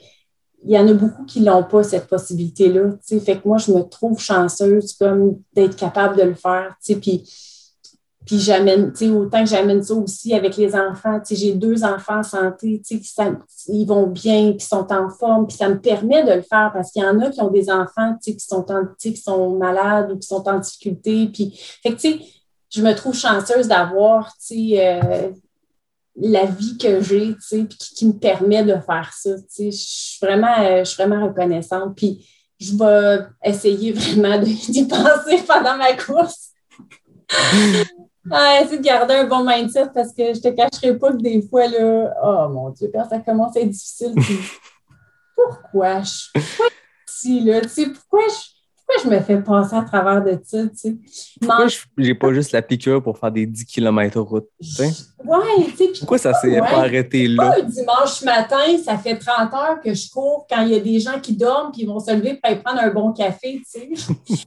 [0.65, 2.93] y en a beaucoup qui n'ont pas, cette possibilité-là.
[3.21, 4.97] Fait que moi, je me trouve chanceuse
[5.53, 6.75] d'être capable de le faire.
[6.83, 7.23] Puis
[8.27, 11.19] puis j'amène, tu sais, autant que j'amène ça aussi avec les enfants.
[11.21, 13.33] Tu sais, j'ai deux enfants en santé, tu sais,
[13.69, 16.93] ils vont bien, qui sont en forme, puis ça me permet de le faire parce
[16.93, 19.57] qu'il y en a qui ont des enfants, tu sais, qui sont, en, qui sont
[19.57, 21.29] malades ou qui sont en difficulté.
[21.33, 22.21] Puis, fait tu sais,
[22.69, 25.31] je me trouve chanceuse d'avoir, tu sais, euh,
[26.17, 29.35] la vie que j'ai, tu sais, puis qui, me permet de faire ça.
[29.37, 31.97] Tu sais, je suis vraiment, euh, je suis vraiment reconnaissante.
[31.97, 32.29] Puis,
[32.61, 36.51] je vais essayer vraiment d'y penser pendant ma course.
[38.31, 41.41] Ah, essayer de garder un bon mindset parce que je te cacherai pas que des
[41.43, 44.15] fois, là, oh mon Dieu, quand ça commence à être difficile,
[45.35, 46.31] pourquoi je suis
[47.09, 47.61] ici, là?
[47.63, 48.35] Tu sais, pourquoi je,
[48.77, 50.97] pourquoi je me fais passer à travers de ça, tu sais?
[51.41, 51.67] Pourquoi
[51.97, 54.93] j'ai pas juste la piqûre pour faire des 10 km route, tu sais?
[55.25, 55.93] Ouais, tu sais.
[56.01, 57.53] Pourquoi ça s'est pas arrêté là?
[57.53, 61.01] Pas dimanche matin, ça fait 30 heures que je cours quand il y a des
[61.01, 63.65] gens qui dorment puis ils vont se lever pour aller prendre un bon café, tu
[63.65, 63.91] sais?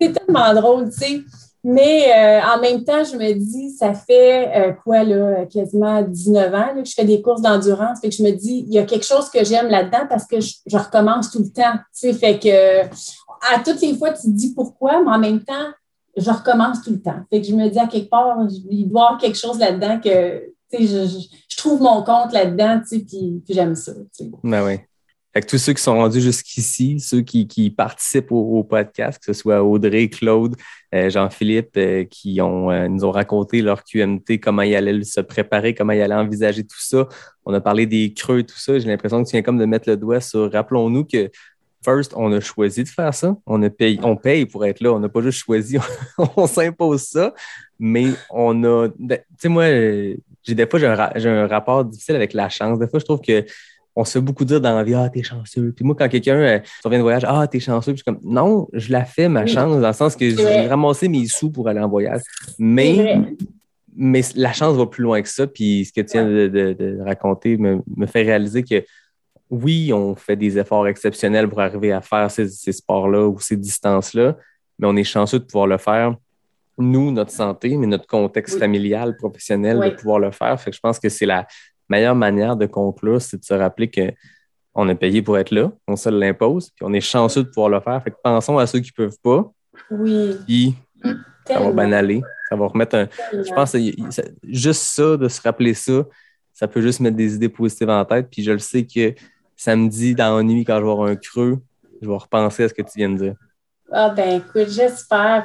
[0.00, 1.20] C'est tellement drôle, tu sais.
[1.66, 6.54] Mais euh, en même temps, je me dis, ça fait euh, quoi, là, quasiment 19
[6.54, 8.00] ans que je fais des courses d'endurance.
[8.00, 10.40] Fait que je me dis, il y a quelque chose que j'aime là-dedans parce que
[10.40, 11.72] je, recommence tout le temps.
[11.98, 12.82] Tu sais, fait que
[13.54, 15.70] à toutes les fois, tu te dis pourquoi, mais en même temps,
[16.18, 17.20] je recommence tout le temps.
[17.30, 18.36] Fait que je me dis à quelque part,
[18.70, 21.06] il doit y avoir quelque chose là-dedans que tu sais,
[21.48, 23.92] je, trouve mon compte là-dedans, tu sais, puis, j'aime ça.
[24.42, 24.80] Ben oui.
[25.34, 29.64] Fait tous ceux qui sont rendus jusqu'ici, ceux qui, participent au, podcast, que ce soit
[29.64, 30.54] Audrey, Claude,
[31.10, 35.92] Jean-Philippe, euh, qui euh, nous ont raconté leur QMT, comment ils allaient se préparer, comment
[35.92, 37.08] ils allaient envisager tout ça.
[37.44, 38.78] On a parlé des creux, tout ça.
[38.78, 40.52] J'ai l'impression que tu viens comme de mettre le doigt sur.
[40.52, 41.30] Rappelons-nous que
[41.84, 43.36] First, on a choisi de faire ça.
[43.44, 44.92] On, a paye, on paye pour être là.
[44.94, 45.76] On n'a pas juste choisi,
[46.36, 47.34] on s'impose ça.
[47.78, 48.88] Mais on a.
[48.88, 52.78] Tu sais, moi, j'ai des fois, j'ai un, rapport difficile avec la chance.
[52.78, 53.44] Des fois, je trouve que
[53.96, 55.72] on se fait beaucoup dire dans la vie, ah, t'es chanceux.
[55.74, 58.32] Puis moi, quand quelqu'un euh, revient de voyage, ah, t'es chanceux, puis je suis comme,
[58.32, 61.68] non, je la fais, ma chance, dans le sens que j'ai ramassé mes sous pour
[61.68, 62.22] aller en voyage.
[62.58, 63.20] Mais,
[63.96, 65.46] mais la chance va plus loin que ça.
[65.46, 68.84] Puis ce que tu viens de, raconter me, fait réaliser que
[69.50, 74.36] oui, on fait des efforts exceptionnels pour arriver à faire ces, sports-là ou ces distances-là,
[74.78, 76.16] mais on est chanceux de pouvoir le faire.
[76.76, 80.60] Nous, notre santé, mais notre contexte familial, professionnel, de pouvoir le faire.
[80.60, 81.46] Fait que je pense que c'est la,
[81.94, 85.96] meilleure manière de conclure, c'est de se rappeler qu'on a payé pour être là, on
[85.96, 88.02] se l'impose, puis on est chanceux de pouvoir le faire.
[88.02, 89.52] Fait que pensons à ceux qui ne peuvent pas.
[89.90, 90.36] Oui.
[90.46, 90.74] Puis
[91.46, 92.20] ça va bien aller.
[92.48, 93.08] Ça va remettre un.
[93.32, 93.78] Je pense que
[94.42, 96.04] juste ça, de se rappeler ça,
[96.52, 98.28] ça peut juste mettre des idées positives en tête.
[98.30, 99.14] Puis je le sais que
[99.56, 101.58] samedi, dans la nuit, quand je vais avoir un creux,
[102.02, 103.34] je vais repenser à ce que tu viens de dire.
[103.92, 105.44] Ah ben écoute, j'espère.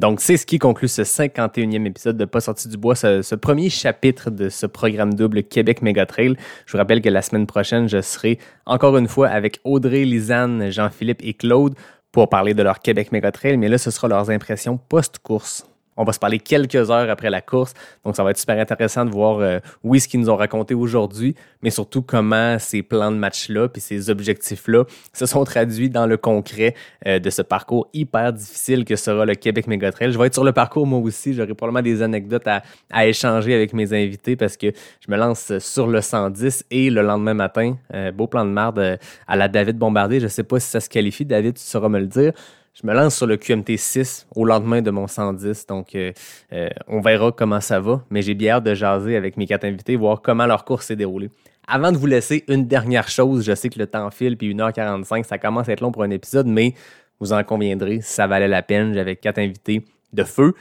[0.00, 3.68] Donc, c'est ce qui conclut ce 51e épisode de Pas sorti du bois, ce, premier
[3.68, 6.36] chapitre de ce programme double Québec Trail.
[6.64, 10.70] Je vous rappelle que la semaine prochaine, je serai encore une fois avec Audrey, Lisanne,
[10.70, 11.74] Jean-Philippe et Claude
[12.12, 15.69] pour parler de leur Québec Trail, mais là, ce sera leurs impressions post-course.
[16.00, 17.74] On va se parler quelques heures après la course.
[18.06, 20.72] Donc, ça va être super intéressant de voir, euh, oui, ce qu'ils nous ont raconté
[20.72, 26.06] aujourd'hui, mais surtout comment ces plans de match-là puis ces objectifs-là se sont traduits dans
[26.06, 26.74] le concret
[27.06, 30.10] euh, de ce parcours hyper difficile que sera le Québec Mégatrail.
[30.10, 31.34] Je vais être sur le parcours moi aussi.
[31.34, 34.68] J'aurai probablement des anecdotes à, échanger avec mes invités parce que
[35.06, 38.98] je me lance sur le 110 et le lendemain matin, euh, beau plan de marde
[39.28, 40.18] à la David Bombardier.
[40.18, 41.26] Je sais pas si ça se qualifie.
[41.26, 42.32] David, tu sauras me le dire
[42.80, 45.66] je me lance sur le QMT 6 au lendemain de mon 110.
[45.66, 46.12] Donc, euh,
[46.52, 48.04] euh, on verra comment ça va.
[48.10, 50.96] Mais j'ai bien hâte de jaser avec mes quatre invités, voir comment leur course s'est
[50.96, 51.30] déroulée.
[51.68, 53.44] Avant de vous laisser, une dernière chose.
[53.44, 56.10] Je sais que le temps file, puis 1h45, ça commence à être long pour un
[56.10, 56.74] épisode, mais
[57.20, 58.94] vous en conviendrez, ça valait la peine.
[58.94, 60.54] J'avais quatre invités de feu.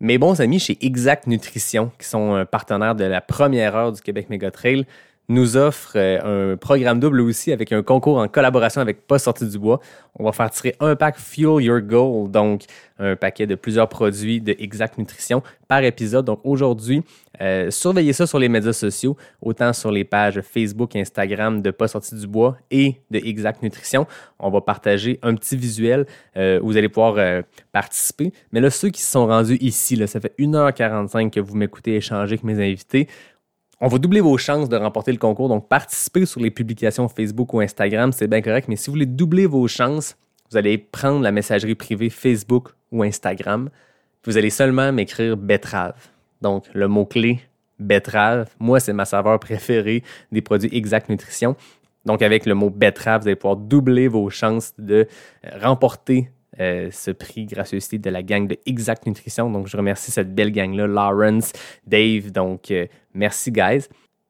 [0.00, 4.00] Mes bons amis chez Exact Nutrition, qui sont un partenaire de la première heure du
[4.00, 4.86] Québec Méga Trail,
[5.28, 9.46] nous offre euh, un programme double aussi avec un concours en collaboration avec Pas Sorti
[9.46, 9.80] du Bois.
[10.16, 12.64] On va faire tirer un pack Fuel Your Goal, donc
[12.98, 16.26] un paquet de plusieurs produits de Exact Nutrition par épisode.
[16.26, 17.02] Donc aujourd'hui,
[17.40, 21.88] euh, surveillez ça sur les médias sociaux, autant sur les pages Facebook, Instagram de Pas
[21.88, 24.06] Sorti du Bois et de Exact Nutrition.
[24.38, 26.06] On va partager un petit visuel
[26.36, 27.42] euh, où vous allez pouvoir
[27.72, 28.32] participer.
[28.52, 31.96] Mais là, ceux qui se sont rendus ici, là, ça fait 1h45 que vous m'écoutez
[31.96, 33.08] échanger avec mes invités.
[33.80, 35.48] On va doubler vos chances de remporter le concours.
[35.48, 38.68] Donc, participez sur les publications Facebook ou Instagram, c'est bien correct.
[38.68, 40.16] Mais si vous voulez doubler vos chances,
[40.50, 43.70] vous allez prendre la messagerie privée Facebook ou Instagram.
[44.24, 45.96] Vous allez seulement m'écrire betterave.
[46.40, 47.40] Donc, le mot-clé
[47.78, 48.48] betterave.
[48.60, 51.56] Moi, c'est ma saveur préférée des produits Exact Nutrition.
[52.04, 55.08] Donc, avec le mot betterave, vous allez pouvoir doubler vos chances de
[55.60, 56.30] remporter
[56.60, 59.50] euh, ce prix gracieuseté de la gang de Exact Nutrition.
[59.50, 61.52] Donc, je remercie cette belle gang-là, Lawrence,
[61.86, 62.30] Dave.
[62.30, 63.88] Donc, euh, merci, guys.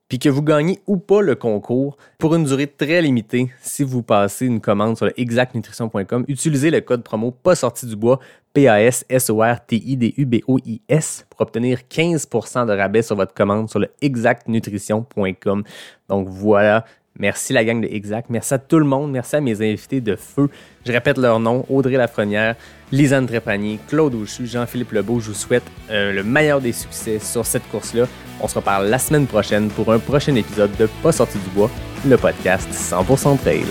[0.08, 4.02] Puis que vous gagnez ou pas le concours pour une durée très limitée, si vous
[4.02, 8.20] passez une commande sur le exactnutrition.com, utilisez le code promo pas sorti du bois,
[8.52, 15.64] P-A-S-S-O-R-T-I-D-U-B-O-I-S, pour obtenir 15% de rabais sur votre commande sur le exactnutrition.com.
[16.08, 16.84] Donc voilà,
[17.18, 18.28] Merci la gang de Exact.
[18.28, 19.12] Merci à tout le monde.
[19.12, 20.48] Merci à mes invités de feu.
[20.84, 22.56] Je répète leur nom Audrey Lafrenière,
[22.90, 25.20] Lisanne Trépanier, Claude Auchu, Jean-Philippe Lebeau.
[25.20, 28.06] Je vous souhaite euh, le meilleur des succès sur cette course-là.
[28.40, 31.70] On se reparle la semaine prochaine pour un prochain épisode de Pas sorti du bois,
[32.04, 33.64] le podcast 100% trail.